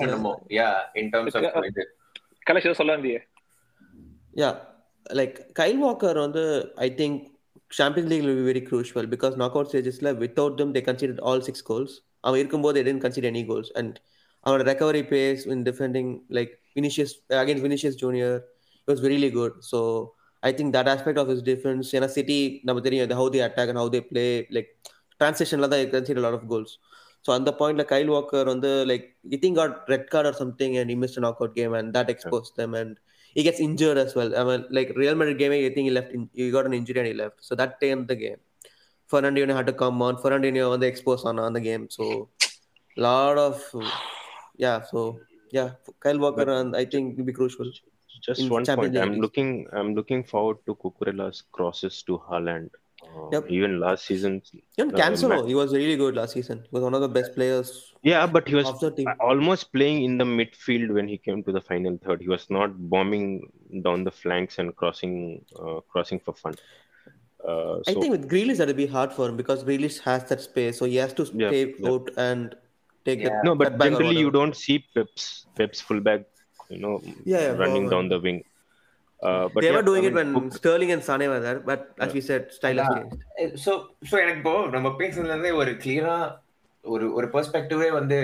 yeah 0.59 0.69
in 1.03 1.13
terms 1.15 1.37
of 1.41 1.69
இது 1.71 1.85
கலேஷ் 2.51 2.69
ஏதோ 2.71 2.79
சொல்ல 2.83 2.97
வந்தியே 2.99 3.21
Yeah, 4.37 4.55
like 5.11 5.55
Kyle 5.55 5.79
Walker 5.79 6.13
on 6.19 6.33
the 6.33 6.47
I 6.77 6.91
think 7.01 7.15
Champions 7.71 8.09
League 8.11 8.25
will 8.25 8.39
be 8.41 8.47
very 8.53 8.63
crucial 8.71 9.05
because 9.07 9.37
knockout 9.37 9.69
stages 9.69 10.03
like 10.03 10.19
without 10.19 10.53
them 10.59 10.73
they 10.73 10.83
conceded 10.89 11.19
all 11.29 11.41
six 11.49 11.57
goals. 11.71 11.93
அவன் 12.21 12.39
இருக்கும்போது 12.39 12.75
they 12.77 12.85
didn't 12.87 13.03
concede 13.05 13.27
any 13.31 13.43
goals 13.51 13.69
and 13.75 13.93
அவனோட 14.47 14.65
recovery 14.71 15.03
pace 15.13 15.43
in 15.55 15.61
defending 15.69 16.09
like 16.39 16.53
Vinicius 16.76 17.12
against 17.44 17.62
Vinicius 17.68 17.96
Junior 17.96 18.34
it 18.36 18.92
was 18.94 19.02
really 19.02 19.32
good. 19.40 19.54
So 19.72 19.80
I 20.42 20.52
think 20.52 20.74
that 20.74 20.88
aspect 20.88 21.18
of 21.22 21.28
his 21.34 21.42
defense 21.50 21.88
ஏன்னா 21.98 22.10
City 22.18 22.40
நம்ம 22.68 22.82
தெரியும் 22.88 23.18
how 23.22 23.28
they 23.34 23.42
attack 23.48 23.70
and 23.72 23.80
how 23.82 23.88
they 23.96 24.04
play 24.12 24.30
like 24.58 24.70
transitionல 25.22 25.70
தான் 25.74 25.92
concede 25.96 26.22
a 26.24 26.26
lot 26.28 26.38
of 26.40 26.44
goals. 26.54 26.72
So 27.26 27.30
அந்த 27.38 27.50
பாயிண்ட்ல 27.60 27.84
Kyle 27.94 28.12
Walker 28.16 28.50
வந்து 28.54 28.72
like 28.92 29.06
I 29.36 29.40
think 29.44 29.56
got 29.62 29.72
red 29.94 30.06
card 30.14 30.28
or 30.32 30.36
something 30.42 30.74
and 30.82 30.90
he 30.92 30.98
missed 31.04 31.18
a 31.22 31.24
knockout 31.26 31.54
game 31.60 31.74
and 31.80 31.88
that 31.98 32.10
exposed 32.16 32.54
them 32.62 32.74
and 32.82 32.92
he 33.34 33.44
gets 33.44 33.60
injured 33.60 33.98
as 33.98 34.16
well. 34.18 34.32
I 34.40 34.44
mean, 34.44 34.66
like 34.78 34.90
Real 34.96 35.16
Madrid 35.16 35.38
game, 35.42 35.52
I 35.52 35.74
think 35.74 35.86
he 35.90 35.92
left. 35.92 36.12
In, 36.12 36.30
he 36.34 36.50
got 36.52 36.66
an 36.66 36.74
injury 36.74 37.00
and 37.00 37.08
he 37.08 37.14
left. 37.14 37.38
So 37.48 37.56
that 37.56 37.80
turned 37.82 38.08
the 38.08 38.16
game. 38.16 38.40
Fernandinho 39.12 39.56
had 39.56 39.68
to 39.68 39.74
come 39.74 40.02
on. 40.02 40.16
Fernandinho 40.24 40.72
on 40.74 40.80
the 40.80 40.88
expose 40.88 41.24
on, 41.26 41.40
on 41.40 41.54
the 41.54 41.60
game. 41.60 41.88
So 41.90 42.30
lot 42.98 43.38
of 43.38 43.56
yeah. 44.58 44.82
So 44.92 45.20
yeah, 45.59 45.71
Kyle 46.07 46.19
Walker 46.27 46.45
But- 46.45 46.57
and 46.61 46.77
I 46.83 46.85
think 46.93 47.13
it 47.13 47.19
will 47.19 47.31
be 47.33 47.37
crucial. 47.43 47.71
Just 48.27 48.49
one 48.51 48.65
Champions 48.69 48.97
point. 48.97 49.05
I'm 49.07 49.21
looking. 49.27 49.51
I'm 49.79 49.91
looking 49.99 50.23
forward 50.33 50.59
to 50.67 50.75
Kukurela's 50.83 51.43
crosses 51.59 52.03
to 52.11 52.15
Haaland. 52.29 52.71
Uh, 53.07 53.25
Yep. 53.33 53.51
Even 53.57 53.73
last 53.81 54.07
season. 54.11 54.37
Even 54.79 54.93
Uh, 54.95 54.99
Cancelo, 55.01 55.35
Ma- 55.41 55.47
he 55.51 55.55
was 55.59 55.75
really 55.79 55.97
good 56.03 56.15
last 56.21 56.33
season. 56.37 56.61
He 56.69 56.71
was 56.77 56.85
one 56.87 56.95
of 56.99 57.03
the 57.03 57.11
best 57.17 57.35
players 57.35 57.73
Yeah, 58.11 58.23
but 58.37 58.49
he 58.53 58.55
was 58.61 58.69
of 58.71 58.79
the 58.85 58.91
team. 59.01 59.11
almost 59.31 59.67
playing 59.75 59.99
in 60.07 60.17
the 60.23 60.25
midfield 60.39 60.95
when 60.99 61.07
he 61.13 61.19
came 61.27 61.43
to 61.49 61.53
the 61.59 61.61
final 61.71 61.99
third. 62.07 62.23
He 62.29 62.31
was 62.37 62.47
not 62.59 62.79
bombing 62.95 63.27
down 63.89 64.05
the 64.09 64.15
flanks 64.23 64.59
and 64.65 64.75
crossing 64.83 65.15
uh, 65.61 65.79
crossing 65.95 66.21
for 66.29 66.35
fun. 66.45 66.55
Uh, 67.47 67.81
I 67.87 67.93
think 68.01 68.11
with 68.17 68.27
Grealish 68.31 68.57
that'll 68.63 68.75
be 68.83 68.87
hard 68.99 69.13
for 69.13 69.29
him 69.29 69.37
because 69.37 69.65
Grealish 69.71 69.99
has 70.11 70.25
that 70.31 70.41
space, 70.41 70.79
so 70.79 70.87
he 70.87 70.97
has 70.97 71.13
to 71.21 71.25
Yeah, 71.35 71.49
stay 71.51 71.65
yeah. 71.79 71.91
out 71.91 72.11
and 72.17 72.57
take 73.07 73.21
Yeah. 73.21 73.31
that. 73.31 73.45
no, 73.45 73.55
but 73.55 73.71
generally 73.81 74.19
you 74.19 74.31
don't 74.33 74.57
see 74.57 74.77
Pep's 74.95 75.25
Pep's 75.57 75.81
fullback, 75.81 76.23
you 76.71 76.79
know, 76.79 76.95
Yeah, 77.25 77.43
yeah, 77.43 77.55
running 77.63 77.87
down 77.89 78.07
the 78.09 78.21
wing. 78.21 78.41
Uh, 79.21 79.45
but 79.49 79.59
they 79.59 79.69
yeah, 79.69 79.77
were 79.77 79.87
doing 79.89 80.05
I 80.05 80.09
it 80.09 80.15
mean, 80.15 80.19
when 80.21 80.31
Cook- 80.37 80.57
Sterling 80.57 80.91
and 80.93 81.03
Sane 81.03 81.27
were 81.29 81.41
there, 81.41 81.61
but 81.63 81.83
as 81.99 82.11
we 82.17 82.23
said, 82.29 82.43
style 82.53 82.81
has 82.81 82.89
Yeah. 82.89 82.97
changed. 82.97 83.61
So 83.65 83.73
so 84.11 84.15
எனக்கு 84.23 84.41
இப்போ 84.43 84.55
நம்ம 84.75 84.89
பேசுனதுல 85.01 85.35
இருந்தே 85.35 85.53
ஒரு 85.61 85.73
கிளியரா 85.85 86.17
ஒரு 86.85 87.07
ஒரு 87.19 87.27
பெர்ஸ்பெக்டிவே 87.35 87.89
வந்து 87.99 88.17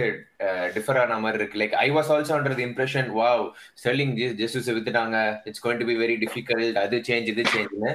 டிஃபர் 0.75 0.99
ஆன 1.03 1.19
மாதிரி 1.25 1.39
இருக்கு 1.41 1.61
like 1.61 1.77
I 1.85 1.89
was 1.97 2.11
also 2.15 2.33
under 2.37 2.57
the 2.59 2.65
impression 2.71 3.09
wow 3.21 3.45
Sterling 3.83 4.13
Jesus 4.41 4.69
வித்துட்டாங்க 4.77 5.19
it's 5.49 5.63
going 5.67 5.81
to 5.83 5.89
be 5.91 5.97
very 6.03 6.17
difficult 6.25 6.79
அது 6.85 6.99
சேஞ்ச் 7.09 7.31
இது 7.35 7.45
சேஞ்ச்னு 7.55 7.93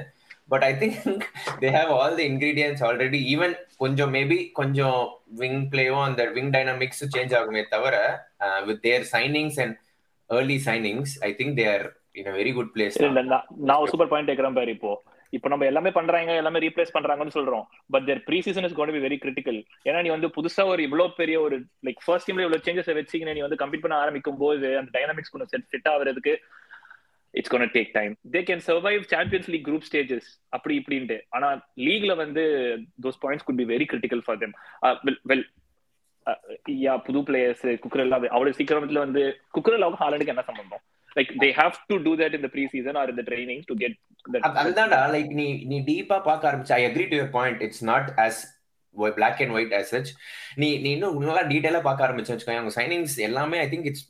but 0.49 0.63
I 0.63 0.71
think 0.81 1.23
they 1.61 1.69
have 1.77 1.91
all 1.95 2.17
the 2.19 2.25
ingredients 2.31 2.81
already 2.87 3.19
even 3.33 3.53
கொஞ்சம் 3.77 4.11
மேபி 4.15 4.39
கொஞ்சம் 4.53 4.99
விங் 5.41 5.63
பிளேவும் 5.71 6.05
அந்த 6.07 6.23
விங் 6.37 6.53
டைனாமிக்ஸ் 6.55 7.03
சேஞ்ச் 7.15 7.35
ஆகுமே 7.39 7.63
தவிர 7.73 7.95
with 8.67 8.83
their 8.83 9.05
signings 9.13 9.59
and 9.63 9.75
early 10.29 10.59
signings 10.67 11.15
I 11.27 11.31
think 11.39 11.57
they 11.59 11.67
are 11.73 11.85
in 12.19 12.31
very 12.37 12.53
good 12.57 12.71
place 12.75 12.95
இல்ல, 13.01 13.21
நான் 13.67 13.81
ஒரு 13.81 13.91
சூப்பர் 13.93 14.11
பாயிண்ட் 14.13 14.31
கேக்குறேன் 14.31 14.57
பாரு 14.59 14.73
இப்போ. 14.77 14.91
இப்போ 15.33 15.47
நம்ம 15.51 15.65
எல்லாமே 15.69 15.91
பண்றாங்க 15.91 16.31
எல்லாமே 16.41 16.59
ரீப்ளேஸ் 16.63 16.93
பண்றாங்கன்னு 16.95 17.35
சொல்றோம். 17.37 17.63
But 17.93 18.05
their 18.09 18.21
preseason 18.45 18.65
is 18.67 18.75
gonna 18.77 18.93
be 18.95 19.01
very 19.05 19.17
critical 19.23 19.57
ஏன்னா 19.87 19.99
நீ 20.05 20.09
வந்து 20.13 20.27
புதுசா 20.35 20.63
ஒரு 20.73 20.81
இவ்வளவு 20.87 21.17
பெரிய 21.17 21.37
ஒரு 21.45 21.55
லைக் 21.87 21.99
ஃபர்ஸ்ட் 22.05 22.27
டீம்ல 22.27 22.45
இவ்வளவு 22.45 22.65
சேஞ்சஸ் 22.67 22.91
வச்சீங்க 22.99 23.33
நீ 23.37 23.41
வந்து 23.45 23.59
கம்ப்ளீட் 23.61 23.83
பண்ண 23.85 23.97
ஆரம்பிக்கும் 24.03 24.39
போது 24.43 24.69
அந்த 24.81 24.91
டைனாமிக்ஸ் 24.95 25.33
கொஞ்சம் 25.33 25.51
செட் 25.53 25.67
ஃபிட் 25.71 25.89
ஆகுறதுக்கு 25.93 26.33
it's 27.35 27.51
gonna 27.53 27.65
take 27.75 27.91
time 27.97 28.13
they 28.35 28.41
can 28.49 28.63
survive 28.67 29.03
Champions 29.13 29.49
League 29.53 29.67
group 29.69 29.87
stages 29.89 30.29
அப்படி 30.49 30.75
இப்படின்ட்டு. 30.81 31.17
ஆனா 31.29 31.49
லீக்ல 31.87 32.15
வந்து 32.23 32.43
those 33.05 33.21
points 33.23 33.47
could 33.49 33.61
be 33.61 33.67
very 33.73 33.87
critical 33.91 34.23
for 34.25 34.41
them 34.43 34.55
well 35.31 35.45
yeah 36.85 36.93
புது 37.07 37.19
பிளேயர்ஸ் 37.27 37.65
குக்கரெல்லா 37.83 38.17
அவ்வளவு 38.35 38.57
சீக்கிரத்துல 38.59 39.05
வந்து 39.05 39.23
குக்கரெல்லாவுக்கும் 39.57 40.03
ஹாலண்டுக்கு 40.03 40.33
என்ன 40.33 40.45
சம்பந்தம்? 40.47 40.83
Like 41.17 41.31
they 41.43 41.49
have 41.59 41.75
to 41.91 41.97
do 42.05 42.13
that 42.21 42.35
in 42.37 42.45
the 42.45 42.49
preseason 42.73 42.97
or 43.01 43.11
இந்த 43.13 43.23
ட்ரைனிங் 43.29 43.61
டு 43.67 43.75
கெட் 43.83 43.97
அதுதான்டா. 44.59 44.99
லைக் 45.15 45.31
நீ 45.39 45.45
நீ 45.71 45.77
டீப்பா 45.89 46.17
பார்க்க 46.29 46.49
ஆரம்பிச்சு 46.51 46.75
I 46.79 46.83
agree 46.85 47.05
to 47.11 47.17
your 47.19 47.33
point 47.37 47.61
it's 47.61 47.83
not 47.83 48.09
as 48.25 48.41
black 49.15 49.39
and 49.43 49.53
white 49.57 49.73
as 49.73 49.91
நீ 50.55 50.67
நீ 50.77 50.89
இன்னும் 50.91 51.21
நல்லா 51.21 51.45
டீட்டெயிலாக 51.53 51.83
பார்க்க 51.87 52.07
ஆரம்பிச்சு 52.07 52.33
வச்சுக்கோங்க 52.33 52.61
அவங்க 52.61 52.75
சைனிங்ஸ் 52.81 53.15
எல்லாமே 53.27 53.57
I 53.59 53.67
think 53.69 53.87
it's 53.91 54.05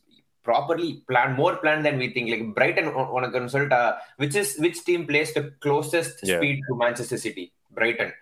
properly 0.50 1.04
plan 1.10 1.36
more 1.36 1.56
plan 1.58 1.84
than 1.84 1.98
we 1.98 2.08
think. 2.14 2.30
Like 2.30 2.56
Brighton 2.56 2.88
on 2.88 3.24
a 3.24 3.32
consult, 3.32 3.72
uh, 3.72 3.96
which 4.18 4.36
is 4.36 4.56
which 4.66 4.84
team 4.86 5.06
plays 5.08 5.34
the 5.34 5.44
closest 5.66 6.20
speed 6.20 6.62
to 6.68 6.78
Manchester 6.84 7.18
City? 7.18 7.52
Brighton. 7.72 8.14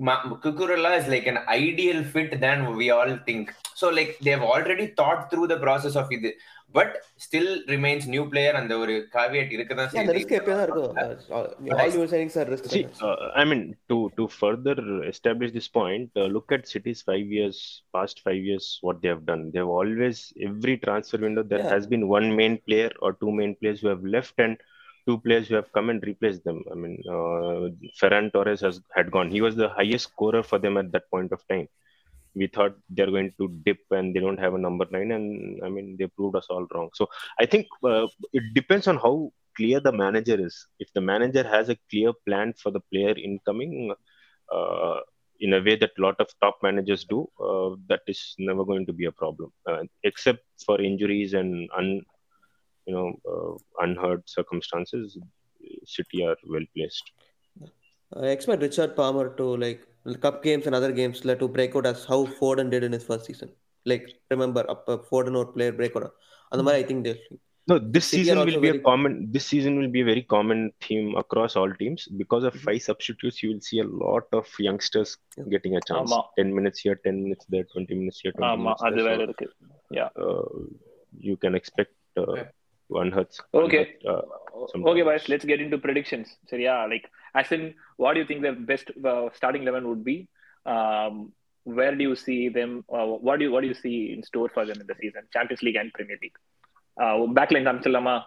Ma- 0.00 0.22
is 0.44 1.08
like 1.08 1.26
an 1.26 1.38
ideal 1.48 2.04
fit 2.04 2.40
than 2.40 2.76
we 2.76 2.90
all 2.90 3.18
think. 3.26 3.52
So 3.74 3.90
like 3.90 4.16
they've 4.22 4.48
already 4.54 4.86
thought 4.98 5.30
through 5.30 5.48
the 5.48 5.58
process 5.58 5.96
of 5.96 6.06
it. 6.12 6.36
but 6.77 6.91
still 7.25 7.47
remains 7.71 8.03
new 8.13 8.23
player 8.31 8.53
and 8.59 8.71
ஒரு 8.83 8.93
caveat 9.15 9.49
இருக்கதான் 9.55 9.91
அந்த 10.01 10.13
risk 10.17 10.33
எப்பயும் 10.37 10.59
தான் 10.59 10.67
இருக்கும் 10.67 10.93
all 11.81 11.95
you 11.97 12.05
savings 12.13 12.37
are 12.41 12.49
risk 12.53 12.69
See, 12.73 12.83
uh, 13.09 13.17
I 13.41 13.45
mean, 13.49 13.61
to 13.91 13.97
to 14.19 14.23
further 14.41 14.75
establish 15.13 15.51
this 15.57 15.67
point, 15.79 16.09
uh, 16.21 16.27
look 16.35 16.47
at 16.57 16.63
City's 16.73 17.01
five 17.09 17.27
years, 17.37 17.57
past 17.97 18.17
five 18.27 18.41
years, 18.49 18.67
what 18.87 18.97
they 19.03 19.11
have 19.13 19.25
done. 19.31 19.43
They've 19.53 19.73
always, 19.81 20.19
every 20.49 20.75
transfer 20.85 21.19
window, 21.27 21.43
there 21.51 21.63
Yeah. 21.65 21.73
has 21.75 21.85
been 21.93 22.05
one 22.17 22.29
main 22.41 22.55
player 22.69 22.91
or 23.05 23.11
two 23.23 23.33
main 23.41 23.53
players 23.61 23.81
who 23.83 23.89
have 23.93 24.05
left 24.17 24.37
and 24.45 24.55
two 25.07 25.17
players 25.25 25.45
who 25.49 25.55
have 25.59 25.69
come 25.77 25.87
and 25.93 26.01
replaced 26.11 26.43
them. 26.49 26.59
I 26.73 26.77
mean, 26.81 26.95
uh, 27.15 27.61
Ferran 28.01 28.27
Torres 28.35 28.61
has 28.67 28.75
had 28.97 29.07
gone. 29.17 29.29
He 29.37 29.41
was 29.47 29.55
the 29.63 29.71
highest 29.79 30.07
scorer 30.11 30.43
for 30.51 30.59
them 30.65 30.77
at 30.83 30.89
that 30.95 31.07
point 31.15 31.31
of 31.37 31.41
time. 31.53 31.67
We 32.40 32.46
thought 32.54 32.74
they're 32.94 33.14
going 33.16 33.32
to 33.38 33.48
dip 33.66 33.82
and 33.90 34.14
they 34.14 34.20
don't 34.24 34.42
have 34.44 34.54
a 34.54 34.64
number 34.66 34.86
nine, 34.96 35.10
and 35.16 35.26
I 35.66 35.68
mean, 35.76 35.96
they 35.98 36.06
proved 36.06 36.36
us 36.40 36.48
all 36.50 36.66
wrong. 36.72 36.90
So 37.00 37.08
I 37.42 37.46
think 37.52 37.66
uh, 37.92 38.06
it 38.38 38.44
depends 38.58 38.86
on 38.92 38.96
how 38.96 39.14
clear 39.56 39.80
the 39.80 39.92
manager 40.04 40.38
is. 40.48 40.56
If 40.78 40.92
the 40.96 41.04
manager 41.12 41.44
has 41.54 41.68
a 41.68 41.78
clear 41.90 42.12
plan 42.26 42.54
for 42.62 42.70
the 42.76 42.82
player 42.92 43.14
incoming, 43.28 43.94
uh, 44.56 45.00
in 45.40 45.54
a 45.54 45.62
way 45.66 45.76
that 45.76 45.92
a 45.98 46.02
lot 46.06 46.16
of 46.20 46.28
top 46.40 46.58
managers 46.62 47.04
do, 47.04 47.20
uh, 47.48 47.70
that 47.88 48.02
is 48.06 48.34
never 48.38 48.64
going 48.64 48.86
to 48.86 48.92
be 48.92 49.06
a 49.06 49.12
problem, 49.12 49.52
uh, 49.70 49.82
except 50.02 50.44
for 50.64 50.80
injuries 50.80 51.34
and 51.34 51.68
un, 51.76 52.00
you 52.86 52.94
know, 52.94 53.08
uh, 53.32 53.84
unheard 53.84 54.22
circumstances. 54.28 55.18
City 55.84 56.24
are 56.24 56.36
well 56.48 56.66
placed. 56.74 57.06
I 58.16 58.28
expect 58.28 58.62
Richard 58.62 58.96
Palmer 58.96 59.34
to 59.36 59.56
like 59.56 59.86
cup 60.20 60.42
games 60.42 60.66
and 60.66 60.74
other 60.74 60.92
games 60.92 61.24
like, 61.24 61.38
to 61.40 61.48
break 61.48 61.76
out 61.76 61.86
as 61.86 62.04
how 62.04 62.26
Foden 62.26 62.70
did 62.70 62.84
in 62.84 62.92
his 62.92 63.04
first 63.04 63.26
season. 63.26 63.50
Like 63.84 64.08
remember, 64.30 64.68
up 64.70 64.88
a 64.88 64.98
Foden 64.98 65.36
or 65.36 65.46
player 65.46 65.72
break 65.72 65.94
out. 65.96 66.12
And 66.52 66.68
I 66.68 66.82
think 66.82 67.04
they'll. 67.04 67.16
No, 67.66 67.78
this 67.78 68.06
season 68.06 68.38
will 68.38 68.60
be 68.60 68.70
a 68.70 68.78
common. 68.78 69.30
This 69.30 69.44
season 69.44 69.78
will 69.78 69.90
be 69.90 70.00
a 70.00 70.04
very 70.04 70.22
common 70.22 70.72
theme 70.80 71.14
across 71.16 71.54
all 71.54 71.70
teams 71.74 72.08
because 72.16 72.42
of 72.44 72.54
mm-hmm. 72.54 72.64
five 72.64 72.82
substitutes. 72.82 73.42
You 73.42 73.50
will 73.50 73.60
see 73.60 73.80
a 73.80 73.84
lot 73.84 74.22
of 74.32 74.46
youngsters 74.58 75.18
getting 75.50 75.76
a 75.76 75.80
chance. 75.86 76.10
Ten 76.38 76.54
minutes 76.54 76.80
here, 76.80 76.98
ten 77.04 77.22
minutes 77.22 77.44
there, 77.50 77.64
twenty 77.64 77.94
minutes 77.94 78.20
here, 78.22 78.32
twenty 78.32 78.56
minutes 78.56 78.82
there. 78.82 79.34
So, 79.38 79.44
yeah. 79.90 80.08
Uh, 80.18 80.44
you 81.18 81.36
can 81.36 81.54
expect 81.54 81.92
uh, 82.16 82.44
one 82.86 83.12
hurts. 83.12 83.38
Okay. 83.52 83.96
One 84.00 84.22
hurts, 84.62 84.74
uh, 84.74 84.88
okay, 84.88 85.04
guys. 85.04 85.28
Let's 85.28 85.44
get 85.44 85.60
into 85.60 85.76
predictions. 85.76 86.36
So 86.46 86.56
yeah, 86.56 86.86
like 86.86 87.10
as 87.40 87.50
in, 87.56 87.62
what 88.02 88.14
do 88.14 88.20
you 88.20 88.28
think 88.30 88.42
the 88.42 88.52
best 88.70 88.90
uh, 89.10 89.28
starting 89.40 89.62
eleven 89.64 89.88
would 89.90 90.04
be? 90.10 90.16
Um, 90.74 91.32
where 91.78 91.94
do 91.94 92.02
you 92.08 92.16
see 92.26 92.40
them? 92.58 92.84
Uh, 92.92 93.06
what 93.26 93.38
do 93.38 93.44
you 93.46 93.52
what 93.54 93.62
do 93.64 93.68
you 93.72 93.78
see 93.84 93.96
in 94.14 94.22
store 94.30 94.48
for 94.54 94.64
them 94.68 94.80
in 94.82 94.86
the 94.92 94.96
season, 95.00 95.22
Champions 95.32 95.62
League 95.62 95.80
and 95.82 95.92
Premier 95.98 96.18
League? 96.22 96.38
Uh, 97.00 97.16
backline 97.38 97.68
Amsalama, 97.72 98.24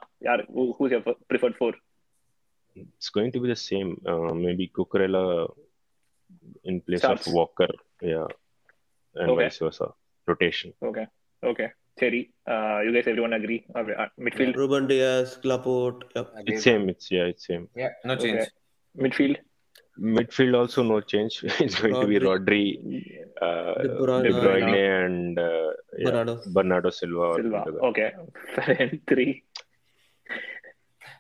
who, 0.54 0.74
who's 0.78 0.91
your 0.91 1.04
preferred 1.28 1.56
four? 1.58 1.74
It's 2.76 3.10
going 3.10 3.32
to 3.34 3.39
be 3.39 3.50
the 3.50 3.56
same. 3.56 4.00
Uh, 4.06 4.34
maybe 4.34 4.71
Cucurella 4.76 5.52
in 6.63 6.80
place 6.82 7.00
Starts. 7.00 7.28
of 7.28 7.34
Walker, 7.34 7.67
yeah, 8.02 8.28
and 9.15 9.32
okay. 9.32 9.43
vice 9.43 9.58
versa. 9.58 9.89
Rotation. 10.28 10.74
Okay. 10.82 11.08
Okay. 11.43 11.69
Terry, 11.97 12.32
uh, 12.47 12.80
you 12.86 12.93
guys, 12.93 13.08
everyone 13.08 13.34
agree? 13.34 13.65
Uh, 13.76 13.80
uh 13.80 14.08
midfield. 14.19 14.56
Ruben 14.56 14.88
Diaz, 14.88 15.39
Laporte. 15.43 16.06
Yep. 16.15 16.34
It's 16.45 16.63
same. 16.63 16.89
It's 16.89 17.12
yeah. 17.12 17.24
It's 17.24 17.47
same. 17.47 17.67
Yeah. 17.76 17.89
No 18.06 18.15
change. 18.15 18.41
Okay 18.41 18.50
midfield. 18.97 19.38
Midfield 19.99 20.56
also 20.58 20.84
no 20.84 21.01
change. 21.01 21.43
it's 21.60 21.80
going 21.80 21.93
to 21.93 22.08
be 22.08 22.17
Rodri, 22.19 22.63
uh, 23.41 23.73
De 23.82 23.89
Bruyne. 23.99 24.23
De 24.23 24.30
Bruyne, 24.32 25.06
and 25.06 25.39
uh, 25.39 25.71
yeah, 25.97 26.06
Bernardo. 26.06 26.41
Bernardo 26.47 26.89
Silva. 26.89 27.34
Silva. 27.36 27.65
Okay. 27.89 28.12
Front 28.56 29.01
three. 29.08 29.43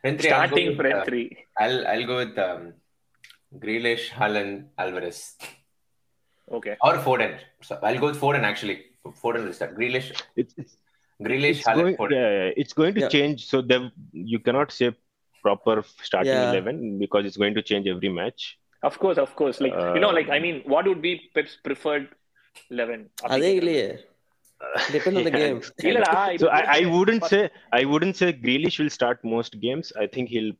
Then 0.03 0.17
three, 0.17 0.31
I'll 0.31 0.47
go 0.49 0.55
Starting 0.55 0.67
with, 0.69 0.77
front 0.77 0.95
uh, 0.95 1.03
three. 1.05 1.37
I'll 1.59 1.87
I'll 1.87 2.05
go 2.07 2.15
with 2.17 2.37
um, 2.39 2.73
Grealish, 3.59 4.09
Haaland, 4.09 4.67
Alvarez, 4.77 5.37
Okay. 6.51 6.75
or 6.81 6.93
Foden. 6.95 7.37
So 7.61 7.77
I'll 7.83 7.99
go 7.99 8.07
with 8.07 8.19
Foden 8.19 8.41
actually. 8.43 8.85
Foden 9.05 9.43
will 9.45 9.53
start. 9.53 9.77
Grealish, 9.77 10.07
that. 10.09 10.23
It's, 10.35 10.53
it's, 10.57 10.75
Grealish, 11.21 11.57
it's 11.59 11.67
Haaland, 11.67 11.75
going, 11.83 11.97
Foden. 11.97 12.11
yeah, 12.11 12.29
yeah, 12.45 12.51
it's 12.57 12.73
going 12.73 12.95
to 12.95 13.01
Yeah. 13.01 13.09
change. 13.09 13.45
So 13.45 13.61
then 13.61 13.91
you 14.11 14.39
cannot 14.39 14.71
say 14.71 14.91
proper 15.41 15.83
starting 16.01 16.33
yeah. 16.33 16.51
11 16.51 16.99
because 16.99 17.25
it's 17.25 17.37
going 17.37 17.53
to 17.55 17.61
change 17.61 17.87
every 17.87 18.09
match. 18.09 18.57
Of 18.83 18.97
course, 18.97 19.17
of 19.17 19.35
course. 19.35 19.61
Like, 19.61 19.73
uh, 19.73 19.93
you 19.93 19.99
know, 19.99 20.09
like, 20.09 20.29
I 20.29 20.39
mean, 20.39 20.63
what 20.65 20.87
would 20.87 21.01
be 21.01 21.29
Pep's 21.35 21.57
preferred 21.63 22.09
11? 22.69 23.09
Depend 24.91 25.17
on 25.17 25.23
the 25.23 25.31
game. 25.41 25.61
so 26.39 26.47
I, 26.49 26.81
I 26.81 26.85
wouldn't 26.85 27.25
say 27.25 27.49
I 27.71 27.85
wouldn't 27.85 28.15
say 28.15 28.33
Grealish 28.33 28.79
will 28.79 28.89
start 28.89 29.23
most 29.23 29.59
games. 29.59 29.91
I 29.99 30.07
think 30.07 30.29
he'll 30.29 30.53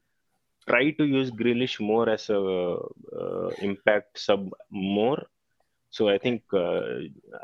try 0.68 0.92
to 0.92 1.06
use 1.06 1.32
Grealish 1.32 1.80
more 1.80 2.10
as 2.10 2.30
a 2.30 2.40
uh, 2.40 3.50
impact 3.60 4.20
sub 4.20 4.50
more 4.70 5.24
So 5.94 6.08
I 6.08 6.18
think 6.18 6.42
uh, 6.54 6.82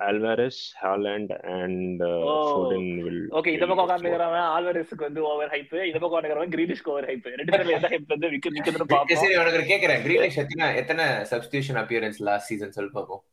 Alvarez, 0.01 0.73
Haaland, 0.81 1.29
and 1.55 2.01
uh, 2.01 2.11
Oh. 2.33 2.43
Foden 2.51 2.85
will. 3.05 3.17
Okay 3.39 3.53
இந்த 3.55 3.65
பக்கம். 3.69 3.85
உட்காந்துக்கிறவன் 3.85 4.45
ஆல்வரஸ்க்கு 4.57 5.03
வந்து 5.07 5.21
over 5.31 5.49
hype 5.53 5.73
இந்த 5.89 5.97
பக்கம் 5.97 6.11
உட்காந்துக்கிறவன் 6.11 6.53
கிரீனிஷ்க்கு 6.55 6.91
over 6.93 7.07
hype 7.09 7.25
ரெண்டு 7.39 7.51
பேரும் 7.53 7.73
எந்த 7.77 7.89
hype 7.93 8.13
வந்து 8.15 8.27
விக்க 8.35 8.53
நிக்கிறதுன்னு 8.57 8.85
சரி, 8.85 8.93
பாப்போம் 8.95 9.21
சரி 9.23 9.35
உனக்கு 9.41 9.65
கேக்குறேன் 9.73 10.01
கிரீலிஷ் 10.05 10.39
எத்தனை 10.43 10.67
எத்தனை 10.81 11.05
சப்ஸ்டியூஷன் 11.33 11.79
அப்பியரன்ஸ் 11.83 12.19
லாஸ்ட் 12.29 12.49
சீசன் 12.53 12.75
சொல்லி 12.79 12.93
பார்ப்போம் 12.99 13.23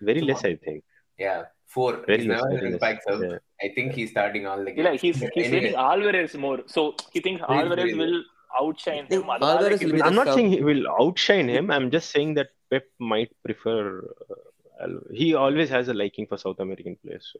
Very 0.00 0.22
less, 0.28 0.40
I 0.44 0.56
think. 0.64 0.80
Yeah, 1.18 1.38
four. 1.74 1.90
Very 2.08 2.16
He's 2.18 2.30
less. 2.30 2.42
never 2.44 2.56
less. 2.56 2.66
impact 2.70 2.98
sub. 3.06 3.20
Yeah. 3.26 3.38
I 3.64 3.70
think 3.76 3.88
he's 3.98 4.10
starting 4.14 4.44
all 4.50 4.60
the 4.66 4.72
இல்ல 4.78 4.88
games. 4.88 5.04
he's 5.04 5.20
But 5.22 5.36
he's 5.36 5.46
anyway, 5.46 5.60
rating 5.60 5.76
Alvarez 5.90 6.32
more 6.44 6.58
so 6.74 6.82
he 7.14 7.20
thinks 7.26 7.40
Really, 7.44 7.60
Alvarez 7.60 7.86
really. 7.86 8.00
will 8.02 8.16
outshine 8.60 9.06
him 9.12 9.22
Alvarez 9.36 9.80
will 9.86 10.02
I'm 10.08 10.18
not 10.20 10.30
saying 10.34 10.50
he 10.56 10.62
will 10.68 10.84
outshine 10.96 11.48
him. 11.56 11.66
I'm 11.76 11.88
just 11.96 12.08
saying 12.16 12.32
that 12.40 12.50
Pep 12.69 12.85
might 13.13 13.31
prefer. 13.45 13.79
Uh, 14.29 14.35
Al- 14.85 15.03
he 15.21 15.27
always 15.35 15.69
has 15.69 15.87
a 15.87 15.93
liking 15.93 16.25
for 16.29 16.37
South 16.45 16.59
American 16.59 16.95
players. 17.03 17.25
So 17.33 17.39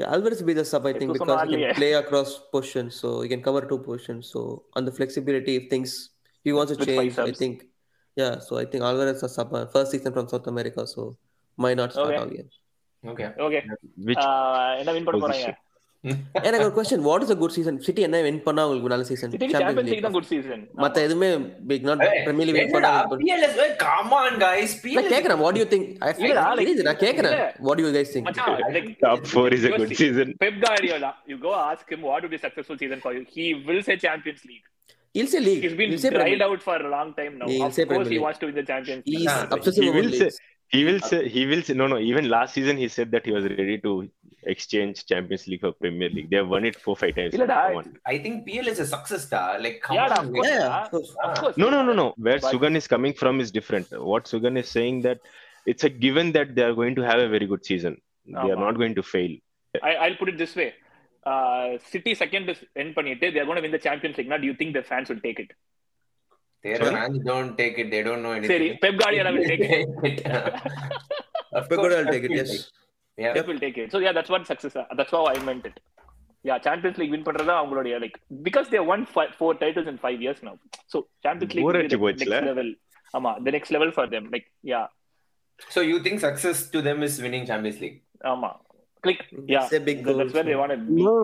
Yeah, 0.00 0.12
Alvarez 0.14 0.38
will 0.40 0.48
be 0.50 0.54
the 0.54 0.64
sub, 0.64 0.84
I 0.86 0.92
think, 0.98 1.10
Esto 1.10 1.14
because 1.18 1.30
he 1.30 1.36
sonarliye. 1.38 1.66
can 1.68 1.74
play 1.80 1.92
across 1.94 2.30
positions, 2.54 2.92
so 3.02 3.08
he 3.22 3.28
can 3.32 3.42
cover 3.48 3.62
two 3.70 3.78
positions. 3.88 4.22
So 4.34 4.40
on 4.76 4.84
the 4.84 4.92
flexibility, 4.98 5.54
if 5.60 5.64
things 5.72 5.90
he 6.44 6.52
wants 6.58 6.72
to 6.72 6.78
With 6.78 6.88
five 6.88 6.98
change, 6.98 7.18
I 7.18 7.26
subs. 7.28 7.38
think, 7.42 7.56
yeah. 8.16 8.34
So 8.46 8.52
I 8.62 8.66
think 8.70 8.82
Alvarez 8.90 9.16
is 9.18 9.24
a 9.28 9.32
sub 9.36 9.52
uh, 9.52 9.66
first 9.74 9.90
season 9.94 10.12
from 10.16 10.28
South 10.34 10.46
America, 10.54 10.84
so 10.94 11.02
might 11.64 11.78
not 11.82 11.92
start 11.96 12.08
Okay. 12.14 12.20
all 12.22 12.30
games. 12.38 12.54
okay. 13.12 13.28
okay 13.46 13.60
which 14.08 14.22
ஆஹ் 14.28 14.72
என்ன 14.80 14.90
win 14.96 15.06
பண்ண 15.08 15.18
போறாங்க 15.24 15.44
position? 15.44 15.54
எனக்கு 16.47 16.65
ஒரு 16.67 16.73
question 16.77 17.03
what 17.07 17.23
is 17.25 17.33
a 17.35 17.37
good 17.41 17.53
season 17.57 17.75
City 17.85 18.01
என்ன 18.07 18.21
win 18.27 18.39
பண்ணா 18.47 18.63
உங்களுக்கு 18.67 18.91
நல்ல 18.93 19.05
season 19.09 19.31
City 19.33 19.47
Champions 19.55 19.91
League 19.91 20.03
தான் 20.07 20.15
குட் 20.17 20.29
சீசன் 20.31 20.63
மத்த 20.83 21.03
எதுவுமே 21.07 21.29
big 21.71 21.85
not 21.89 22.03
Premier 22.27 22.47
League 22.49 22.59
win 22.59 22.73
பண்ணா 22.75 22.91
hey, 23.55 23.69
come 23.85 24.11
on, 24.21 24.31
guys. 24.45 24.73
நான். 24.97 25.09
கேக்குறேன் 25.13 25.41
வாட் 25.45 25.59
யூ 25.61 25.65
திங்க் 25.73 25.87
இல்லடா, 26.23 26.45
like- 26.59 26.83
நான் 26.89 27.01
கேக்குறேன். 27.05 27.35
What 27.67 27.81
you 27.83 27.89
guys 27.97 28.13
think 28.15 28.29
top 29.07 29.23
four 29.33 29.47
is 29.57 29.65
a 29.69 29.73
good 29.79 29.91
season. 30.01 30.29
Pep 30.43 30.55
Guardiola, 30.63 31.11
you 31.31 31.37
go 31.39 31.53
ask 31.69 31.85
him 31.93 32.01
what 32.09 32.21
would 32.23 32.33
be 32.35 32.41
successful 32.45 32.77
season 32.83 32.99
for 33.05 33.13
you. 33.17 33.23
He 33.35 33.47
will 33.67 33.81
say 33.87 33.95
Champions 34.05 34.41
League. 34.49 34.65
He'll 35.15 35.29
say 35.33 35.41
league. 35.41 35.61
He's 35.65 35.75
been 35.79 35.91
He'll 35.91 36.03
say 36.05 36.11
dried 36.11 36.23
Premier. 36.25 36.47
out 36.47 36.61
for 36.61 36.75
a 36.79 36.89
long 36.89 37.09
time 37.19 37.33
now. 37.41 37.47
He'll 37.51 37.67
of 37.67 37.73
say 37.73 37.83
course, 37.83 37.93
Premier 37.93 38.13
he 38.13 38.19
wants 38.19 38.39
to 38.41 38.47
win 38.49 38.55
the 38.55 38.67
Champions 38.71 39.03
League. 39.05 39.17
He's 39.17 39.29
Ah, 39.33 39.43
obsessive 39.55 39.85
he 39.87 39.93
will 39.97 40.11
say 40.13 40.29
he 40.71 40.81
will 40.87 40.99
say 41.09 41.19
he 41.29 41.43
will 41.45 41.61
say 41.61 41.75
no 41.81 41.87
no 41.87 41.97
even 42.09 42.25
last 42.29 42.51
season 42.57 42.75
he 42.77 42.87
said 42.89 43.09
that 43.15 43.25
he 43.27 43.33
was 43.37 43.45
ready 43.53 43.77
to 43.85 43.91
exchange 44.53 44.95
Champions 45.11 45.43
League 45.49 45.61
for 45.65 45.71
Premier 45.83 46.09
League. 46.15 46.29
They 46.31 46.39
have 46.41 46.49
won 46.55 46.63
it 46.69 46.75
four 46.85 46.95
five 47.01 47.13
times. 47.17 47.33
இல்லடா. 47.37 47.59
I 48.13 48.17
think 48.23 48.35
PL 48.47 48.67
is 48.73 48.79
a 48.85 48.87
success 48.95 49.23
star. 49.29 49.47
Like, 49.65 49.77
come 49.85 49.95
Yeah, 49.99 50.07
on, 50.17 50.25
of 50.25 50.29
course. 50.35 50.49
man. 50.49 50.59
Yeah, 50.61 50.75
ah, 50.75 50.81
of 50.83 50.89
course. 50.95 51.11
Of 51.27 51.33
course. 51.43 51.57
No 51.63 51.69
no 51.75 51.81
no 51.89 51.95
no. 52.01 52.07
Where 52.27 52.39
But- 52.45 52.51
Sugan 52.53 52.75
is 52.81 52.87
coming 52.95 53.15
from 53.21 53.35
is 53.45 53.51
different. 53.59 53.87
What 54.11 54.25
Sugan 54.33 54.57
is 54.63 54.69
saying 54.77 54.97
that 55.07 55.19
it's 55.73 55.85
a 55.89 55.93
given 56.05 56.27
that 56.37 56.49
they 56.57 56.65
are 56.69 56.75
going 56.81 56.95
to 57.01 57.05
have 57.11 57.21
a 57.27 57.29
very 57.35 57.47
good 57.53 57.63
season. 57.71 57.95
They 58.37 58.51
are 58.55 58.61
not 58.67 58.77
going 58.83 58.95
to 59.01 59.03
fail. 59.13 59.33
I, 59.89 59.93
I'll 60.03 60.17
put 60.21 60.29
it 60.33 60.37
this 60.43 60.55
way. 60.61 60.69
Uh, 61.31 61.65
City 61.91 62.11
second 62.23 62.45
is 62.53 62.59
end 62.81 62.91
பண்ணிட்டு 62.97 63.27
they 63.35 63.41
are 63.43 63.47
going 63.49 63.59
to 63.59 63.65
win 63.67 63.73
the 63.77 63.83
Champions 63.87 64.17
League. 64.19 64.29
Now, 64.33 64.37
do 64.43 64.47
you 64.51 64.55
think 64.59 64.71
the 64.79 64.83
fans 64.91 65.07
will 65.11 65.23
take 65.27 65.39
it? 65.43 65.51
Their 66.63 66.77
Sorry? 66.81 66.93
fans 66.97 67.17
don't 67.31 67.51
take 67.61 67.75
it. 67.83 67.87
They 67.93 68.01
don't 68.07 68.21
know 68.25 68.33
anything. 68.37 68.51
சரி 68.53 68.67
Pep 68.83 68.95
Guardiola 69.01 69.31
will 69.35 69.47
take 69.51 69.63
it. 69.77 70.19
of 71.59 71.63
Pep 71.69 71.77
course, 71.79 71.93
Guardiola 71.93 72.11
will 72.13 72.37
Pep 72.39 72.51
take 73.18 73.26
it, 73.26 73.26
will 73.26 73.26
yes. 73.26 73.26
take 73.26 73.26
it. 73.26 73.26
Yeah. 73.26 73.32
Pep 73.34 73.46
will 73.46 73.58
take 73.58 73.78
it. 73.78 73.92
So 73.92 73.98
yeah, 73.98 74.12
that's 74.12 74.30
what 74.30 74.46
success. 74.46 74.76
are. 74.76 74.86
That's 74.96 75.10
how 75.10 75.26
I 75.26 75.38
meant 75.48 75.66
it. 75.66 75.78
Yeah, 76.48 76.58
Champions 76.66 76.98
League 77.00 77.10
win 77.14 77.24
பண்றதா 77.24 77.54
அவங்களுடைய 77.60 77.94
like 78.04 78.16
because 78.48 78.68
they 78.74 78.80
won 78.90 79.00
five, 79.16 79.32
four 79.40 79.50
titles 79.62 79.86
in 79.92 79.98
five 80.06 80.18
years 80.26 80.38
now. 80.48 80.54
So 80.92 80.96
Champions 81.24 81.54
League 81.56 81.64
Bore 81.66 81.72
will 81.72 81.80
be 81.80 81.86
அடிச்சு 81.86 81.98
the 81.98 82.04
போச்சுல? 82.04 82.36
next 82.38 82.48
level. 82.50 82.68
ஆமா, 83.18 83.32
the 83.46 83.52
next 83.56 83.70
level 83.76 83.90
for 83.98 84.06
them. 84.14 84.24
Like 84.34 84.48
yeah, 84.72 84.86
So 85.74 85.80
you 85.90 85.96
think 86.04 86.18
success 86.28 86.58
to 86.74 86.80
them 86.88 86.98
is 87.06 87.14
winning 87.24 87.44
Champions 87.50 87.78
League? 87.84 87.98
ஆமா. 88.32 88.50
Click. 89.04 89.20
Yeah, 89.52 89.64
It's 89.64 89.74
a 89.80 89.84
big 89.90 89.98
goal. 90.06 90.16
that's 90.20 90.34
where 90.36 90.46
they 90.50 90.56
want 90.62 90.72
to 90.74 90.78
be. 90.86 91.02
No, 91.06 91.14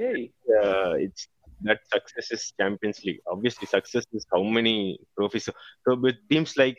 Hey, 0.00 0.18
uh, 0.58 0.92
it's 1.04 1.22
that 1.66 1.80
success 1.94 2.26
is 2.36 2.42
Champions 2.60 2.98
League. 3.06 3.20
Obviously, 3.32 3.66
success 3.76 4.04
is 4.18 4.24
how 4.34 4.42
many 4.58 4.74
trophies. 5.16 5.46
So 5.84 5.90
with 6.04 6.16
teams 6.30 6.52
like 6.62 6.78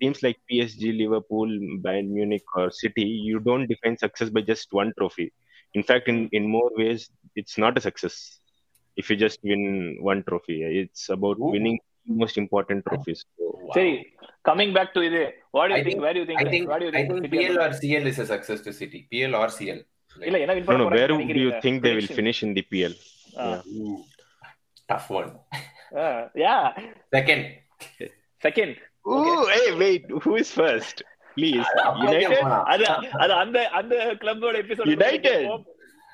teams 0.00 0.22
like 0.22 0.38
PSG, 0.50 0.96
Liverpool, 0.96 1.48
Bayern 1.84 2.08
Munich, 2.08 2.44
or 2.54 2.70
City, 2.70 3.02
you 3.02 3.40
don't 3.40 3.66
define 3.66 3.96
success 3.96 4.30
by 4.30 4.42
just 4.42 4.72
one 4.72 4.92
trophy. 4.98 5.32
In 5.74 5.82
fact, 5.82 6.08
in, 6.08 6.28
in 6.32 6.48
more 6.48 6.70
ways, 6.76 7.10
it's 7.36 7.58
not 7.58 7.76
a 7.76 7.80
success 7.80 8.38
if 8.96 9.08
you 9.10 9.16
just 9.16 9.38
win 9.42 9.98
one 10.00 10.24
trophy. 10.28 10.62
It's 10.62 11.08
about 11.08 11.38
Ooh. 11.38 11.50
winning 11.52 11.78
most 12.06 12.38
important 12.38 12.84
trophies. 12.86 13.24
So, 13.38 13.58
wow. 13.62 14.02
Coming 14.44 14.72
back 14.72 14.94
to 14.94 15.00
it, 15.00 15.34
what 15.50 15.68
do 15.68 15.76
you 15.76 15.84
think, 15.84 15.94
think, 15.94 16.02
Where 16.02 16.14
do 16.14 16.20
you 16.20 16.26
think? 16.26 16.40
I 16.40 16.50
think, 16.50 16.68
what 16.68 16.80
do 16.80 16.86
you 16.86 16.92
think, 16.92 17.10
think 17.10 17.30
PL 17.30 17.60
or 17.60 17.72
CL 17.72 18.06
is 18.06 18.18
a 18.18 18.26
success 18.26 18.60
to 18.62 18.72
City. 18.72 19.06
PL 19.12 19.34
or 19.34 19.48
CL. 19.48 19.80
Like, 20.18 20.66
no, 20.66 20.76
no, 20.76 20.88
where 20.88 21.08
do 21.08 21.20
you 21.20 21.52
think 21.60 21.82
they 21.82 21.94
will 21.94 22.06
finish 22.06 22.42
in 22.42 22.54
the 22.54 22.62
PL? 22.62 22.92
Uh, 23.36 23.60
ah. 23.60 23.62
yeah. 23.66 23.96
Tough 24.88 25.10
one. 25.10 25.32
Uh, 25.94 26.28
yeah. 26.34 26.72
Second. 27.12 27.54
Second. 28.42 28.76
Ooh, 29.14 29.46
hey, 29.54 29.66
wait. 29.82 30.04
Who 30.24 30.32
is 30.36 30.50
first? 30.52 30.96
Please, 31.36 31.66
United. 32.04 32.38
அது 32.72 32.84
அது 33.22 33.32
அந்த 33.42 33.58
அந்த 33.80 33.94
கிளப்போட 34.22 34.54
episode 34.64 34.90
United. 34.94 35.42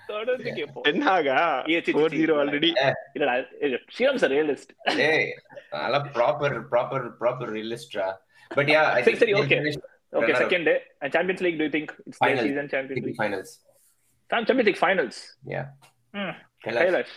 தொடர்ந்து 0.09 0.51
கேப்போம் 0.59 0.87
C. 2.15 2.19
zero 2.23 2.35
already. 2.43 2.71
இல்லடா 3.17 3.35
Shyam 3.97 4.21
sir 4.23 4.33
realist 4.37 4.73
Hey, 5.03 5.21
நல்லா 5.75 6.01
proper, 6.19 6.51
proper, 6.75 7.01
proper 7.23 7.47
realist. 7.57 7.95
ah. 8.07 8.13
But 8.51 8.67
yeah, 8.75 8.87
I 8.99 9.03
சரி, 9.23 9.35
okay 9.43 9.59
runner-up. 9.59 10.43
Second 10.43 10.69
Champions 11.15 11.43
League 11.47 11.59
to 11.63 11.69
think 11.77 11.93
it's 12.07 12.19
தி 12.19 12.27
Final. 12.27 12.45
Season 12.49 12.69
Champions 12.75 13.07
League 13.09 13.21
finals. 13.23 13.51
Champions 14.31 14.69
League 14.71 14.83
finals 14.85 15.21
Yeah. 15.55 15.67
ம் 16.15 16.35
Kailash. 16.65 16.85
Kailash 16.87 17.15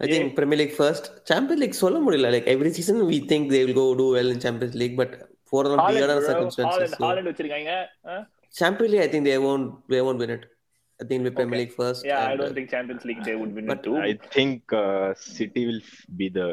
I 0.00 0.06
think 0.06 0.34
Premier 0.38 0.58
League 0.62 0.74
first. 0.82 1.04
Champions 1.30 1.60
League 1.62 1.76
சொல்ல 1.82 1.98
முடியல. 2.06 2.30
Like 2.36 2.46
every 2.54 2.70
season 2.78 2.96
we 3.12 3.18
think 3.30 3.44
they 3.54 3.62
will 3.64 3.78
go 3.82 3.86
do 4.02 4.08
well 4.16 4.30
in 4.34 4.40
Champions 4.46 4.74
League, 4.82 4.96
but 5.02 5.12
for 5.50 5.62
all 5.72 5.92
the 5.96 6.04
other 6.06 6.20
circumstances. 6.30 6.92
Haaland 7.04 7.30
வச்சிருக்காங்க 7.30 7.74
Champions 8.60 8.90
League, 8.92 9.04
I 9.06 9.10
think 9.12 9.24
they 9.30 9.38
won't 9.46 9.68
they 9.92 10.02
won't 10.06 10.20
win 10.24 10.32
it. 10.38 10.44
I 11.00 11.04
think 11.08 11.22
be 11.26 11.30
Premier 11.38 11.54
Okay. 11.56 11.60
League 11.62 11.74
first. 11.80 12.02
Yeah 12.10 12.18
I 12.26 12.32
and, 12.32 12.40
don't 12.40 12.56
think 12.58 12.72
Champions 12.74 13.06
League 13.10 13.22
they 13.28 13.32
would 13.40 13.54
win 13.56 13.68
But 13.72 13.80
it 13.80 13.86
to 13.88 13.94
I 14.08 14.12
think 14.36 14.74
uh, 14.82 15.08
City 15.38 15.62
will 15.68 15.80
be 16.20 16.26
the 16.38 16.48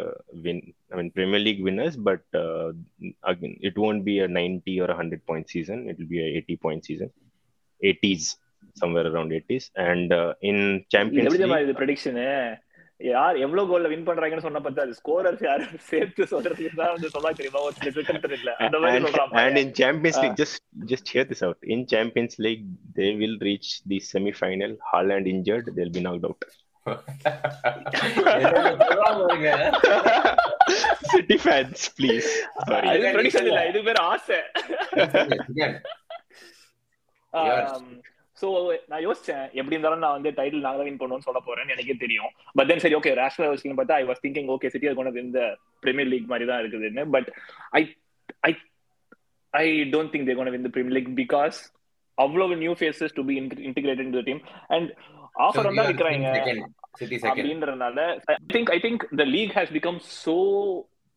win. 0.45 0.59
I 0.91 0.97
mean, 0.99 1.09
Premier 1.17 1.41
League 1.47 1.61
winners, 1.67 1.95
but 2.09 2.23
uh, 2.43 2.67
again, 3.31 3.53
it 3.69 3.75
won't 3.83 4.03
be 4.09 4.15
a 4.25 4.29
90 4.39 4.73
or 4.83 4.87
a 4.93 4.97
100 4.97 5.21
point 5.31 5.45
season. 5.55 5.77
It 5.91 5.97
will 5.99 6.11
be 6.15 6.21
a 6.25 6.29
80 6.41 6.57
point 6.65 6.81
season, 6.89 7.09
80s, 7.81 8.25
somewhere 8.81 9.05
around 9.11 9.31
80s. 9.41 9.67
And 9.89 10.09
uh, 10.21 10.31
in 10.51 10.57
Champions 10.95 11.37
League, 11.43 11.63
இது 11.67 11.75
prediction 11.81 12.19
யார் 13.09 13.35
எவ்வளவு 13.43 13.69
கோல்ல 13.69 13.89
win 13.91 14.05
பண்றாங்கன்னு 14.07 14.45
சொன்ன 14.45 14.61
பார்த்தா 14.63 14.85
அது 14.85 14.97
scorers 14.99 15.43
யாரும் 15.47 15.83
சேர்த்து 15.89 16.23
சொல்றதுக்கு 16.31 16.79
தான் 16.81 16.93
வந்து 16.95 17.09
சொல்ல 17.13 17.31
தெரியுமா 17.39 17.61
ஒரு 17.67 17.75
டிஃபிகல்ட் 17.85 18.35
இல்ல 18.37 18.51
அந்த 18.65 18.79
மாதிரி 18.79 18.99
and, 18.99 19.07
சொல்றான் 19.07 19.37
and 19.43 19.57
in 19.63 19.69
Champions 19.81 20.17
Ah. 20.17 20.23
League, 20.23 20.37
just 20.41 20.57
just 20.91 21.07
hear 21.13 21.25
this 21.25 21.41
out. 21.47 21.59
In 21.75 21.81
Champions 21.87 22.35
League, 22.45 22.65
they 22.99 23.11
will 23.21 23.37
reach 23.41 23.69
the 23.85 23.99
semi-final. 24.11 24.73
Haaland 24.91 25.27
injured, 25.27 25.67
they'll 25.75 25.95
be 25.97 26.03
knocked 26.05 26.27
out. 26.29 26.43
City 31.05 31.37
fans, 31.37 31.81
please. 31.97 32.29
Sorry. 32.69 32.87
இது 32.95 33.11
ப்ரெடிக்ஷன் 33.15 33.49
இல்ல 33.51 33.61
இது 33.71 33.81
பேர் 33.87 34.01
ஆசை 34.11 34.39
so 38.41 38.47
நான் 38.91 39.03
யோசிச்சேன் 39.07 39.43
எப்படி 39.59 39.75
இருந்தாலும் 39.75 40.03
நான் 40.03 40.15
வந்து 40.17 40.31
டைட்டில் 40.39 40.65
நாங்க 40.67 40.83
வின் 40.87 40.99
பண்ணுவோம்னு 41.01 41.27
சொல்ல 41.27 41.41
போறேன்னு 41.47 41.73
எனக்கே 41.75 41.95
தெரியும். 42.03 42.31
பட் 42.57 42.69
தென் 42.71 42.83
சரி 42.83 42.97
ஓகே 42.99 43.13
ரேஷனல் 43.21 43.49
யோசிக்கணும். 43.51 43.79
பார்த்தா 43.81 43.99
I 44.01 44.05
was 44.09 44.23
thinking 44.25 44.51
okay 44.55 44.71
City 44.73 44.93
கொண்டு 44.99 45.11
வந்து 45.11 45.25
இந்த 45.27 45.43
பிரீமியர் 45.85 46.11
லீக் 46.13 46.31
மாதிரி 46.33 46.47
தான் 46.51 46.61
இருக்குதுன்னு. 46.63 47.05
But 47.15 47.29
I 47.79 47.81
I 48.49 48.51
I 49.53 49.65
don't 49.95 50.13
think 50.13 50.27
they 50.29 50.35
கொண்டு 50.39 50.53
வின் 50.55 50.73
பிரீமியர் 50.77 50.97
லீக் 50.99 51.11
பிகாஸ் 51.23 51.59
அவ்வளவு 52.17 52.55
new 52.63 52.73
faces 52.79 53.15
to 53.17 53.23
be 53.29 53.35
integrated 53.69 54.05
in 54.07 54.15
the 54.19 54.23
team 54.29 54.41
and 54.75 54.89
offer 55.47 55.67
வந்தா 55.69 55.83
விக்கிறாங்க. 55.89 56.31
அப்படின்றதுனால 57.29 57.99
I 58.31 58.33
think 58.55 58.71
I 58.75 58.79
think 58.85 59.03
the 59.21 59.25
league 59.35 59.53
has 59.57 59.71
become 59.77 59.99
so 60.23 60.35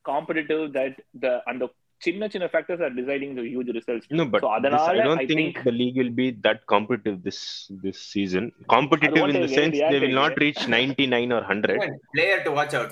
competitive 0.05 0.63
that 0.77 0.99
the 1.25 1.33
அந்த 1.53 1.65
சின்ன 2.06 2.28
சின்ன 2.34 2.46
factors 2.52 2.82
are 2.86 2.94
deciding 3.00 3.34
the 3.40 3.44
huge 3.52 3.72
results 3.78 4.08
No, 4.20 4.26
but 4.34 4.42
So, 4.44 4.50
this, 4.50 4.56
அதனால 4.58 4.84
I 5.02 5.06
don't 5.08 5.22
I 5.24 5.28
think, 5.32 5.40
think- 5.40 5.58
the 5.68 5.74
league 5.82 5.98
will 6.02 6.14
be 6.22 6.28
that 6.46 6.60
competitive 6.74 7.18
this 7.28 7.40
this 7.86 7.98
season. 8.14 8.46
Competitive 8.76 9.18
what 9.24 9.32
in 9.32 9.36
they 9.38 9.42
the 9.46 9.50
will 9.50 9.60
sense 9.62 9.76
be 9.80 9.90
they 9.94 10.00
will 10.06 10.16
not 10.22 10.32
acting, 10.34 10.46
reach 10.46 10.62
99 10.78 11.34
or 11.38 11.42
100. 11.50 11.76
Again, 11.78 11.96
Player 12.18 12.38
to 12.48 12.54
watch 12.60 12.76
out. 12.82 12.92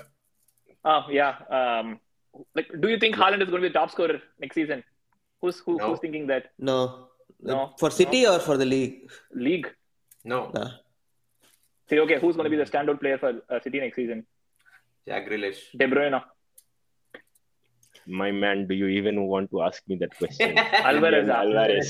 Ah, 0.93 1.01
yeah. 1.19 1.33
Um, 1.59 1.87
like, 2.57 2.69
do 2.83 2.87
you 2.93 2.99
think 3.03 3.15
Haaland 3.21 3.43
is 3.45 3.49
going 3.51 3.61
to 3.63 3.67
be 3.67 3.73
the 3.73 3.79
top 3.81 3.91
scorer 3.95 4.17
next 4.43 4.57
season? 4.59 4.81
Who's 5.41 5.57
who, 5.65 5.73
No. 5.79 5.85
who's 5.87 6.01
thinking 6.05 6.25
that 6.33 6.43
No. 6.71 6.77
No. 7.51 7.57
For 7.81 7.89
City 8.01 8.21
or 8.31 8.37
for 8.47 8.55
the 8.63 8.69
league? 8.75 8.93
league? 9.47 9.67
No, 10.33 10.39
Nah. 10.57 10.69
Say, 11.89 11.97
okay, 12.05 12.17
who's 12.21 12.35
going 12.37 12.47
to 12.49 12.53
be 12.55 12.61
the 12.61 12.69
standout 12.71 12.97
player 13.03 13.17
for 13.23 13.29
uh, 13.51 13.59
City 13.65 13.79
next 13.83 13.97
season? 14.01 14.19
Jack 15.09 15.23
Grealish. 15.27 15.59
De 15.81 15.87
Bruyne, 15.91 16.17
My 18.06 18.30
man, 18.32 18.66
do 18.66 18.74
you 18.74 18.88
even 18.88 19.16
want 19.26 19.50
to 19.50 19.62
ask 19.62 19.80
me 19.88 19.96
that 19.96 20.12
question? 20.18 20.50
Alvarez. 20.90 21.28
Alvarez. 21.40 21.88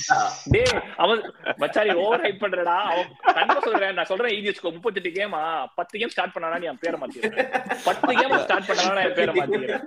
டேய் 0.54 0.72
அவன் 1.04 1.20
மச்சாரி 1.62 1.92
over 2.02 2.24
hype 2.26 2.42
பண்றடா 2.42 2.76
அவன் 2.90 3.08
கண்டிப்பா 3.38 3.60
சொல்றேன் 3.66 3.94
நான் 3.98 4.08
சொல்றேன் 4.10 4.34
EEG 4.36 4.48
வச்சுக்கோ 4.50 4.72
முப்பத்தெட்டு 4.76 5.12
கேமா 5.18 5.40
பத்து 5.78 5.94
கேம் 6.00 6.12
ஸ்டார்ட் 6.14 6.34
பண்ணானா 6.36 6.58
நீ 6.62 6.68
என் 6.72 6.80
பேரை 6.84 6.98
மாத்திடுறேன் 7.02 7.48
பத்து 7.88 8.12
கேம் 8.20 8.36
ஸ்டார்ட் 8.46 8.68
பண்ணானா 8.70 9.04
என் 9.08 9.16
பேரை 9.20 9.34
மாத்திடுறேன் 9.38 9.84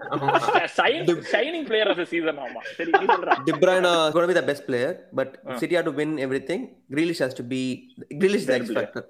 shining 1.33 1.67
player 1.69 1.91
of 1.93 2.01
the 2.01 2.07
season 2.13 2.41
ஆமா 2.47 2.63
சரி 2.79 2.91
நீ 2.95 3.05
சொல்றா 3.13 3.35
De 3.49 3.55
Bruyne 3.63 3.87
is 3.91 4.13
going 4.13 4.25
to 4.25 4.31
be 4.33 4.39
the 4.39 4.47
best 4.51 4.65
player, 4.69 4.91
but 5.13 5.29
if 5.39 5.51
Ah. 5.51 5.59
City 5.61 5.75
have 5.77 5.85
to 5.85 5.95
win 5.99 6.11
everything. 6.19 6.61
Grealish 6.93 7.21
has 7.25 7.33
to 7.39 7.45
be. 7.53 7.61
Grealish 8.21 8.43
is 8.43 8.49
the 8.49 8.55
X 8.55 8.63
Terrible. 8.63 8.77
factor. 8.79 9.03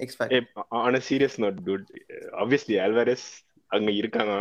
X 0.00 0.10
factor. 0.18 0.34
Hey, 0.36 0.42
on 0.80 0.94
a 0.94 1.04
serious 1.10 1.34
note, 1.42 1.58
dude, 1.68 1.86
uh, 2.08 2.42
obviously 2.42 2.76
Alvarez 2.86 3.24
அங்க 3.70 3.90
இருக்காங்க 4.00 4.32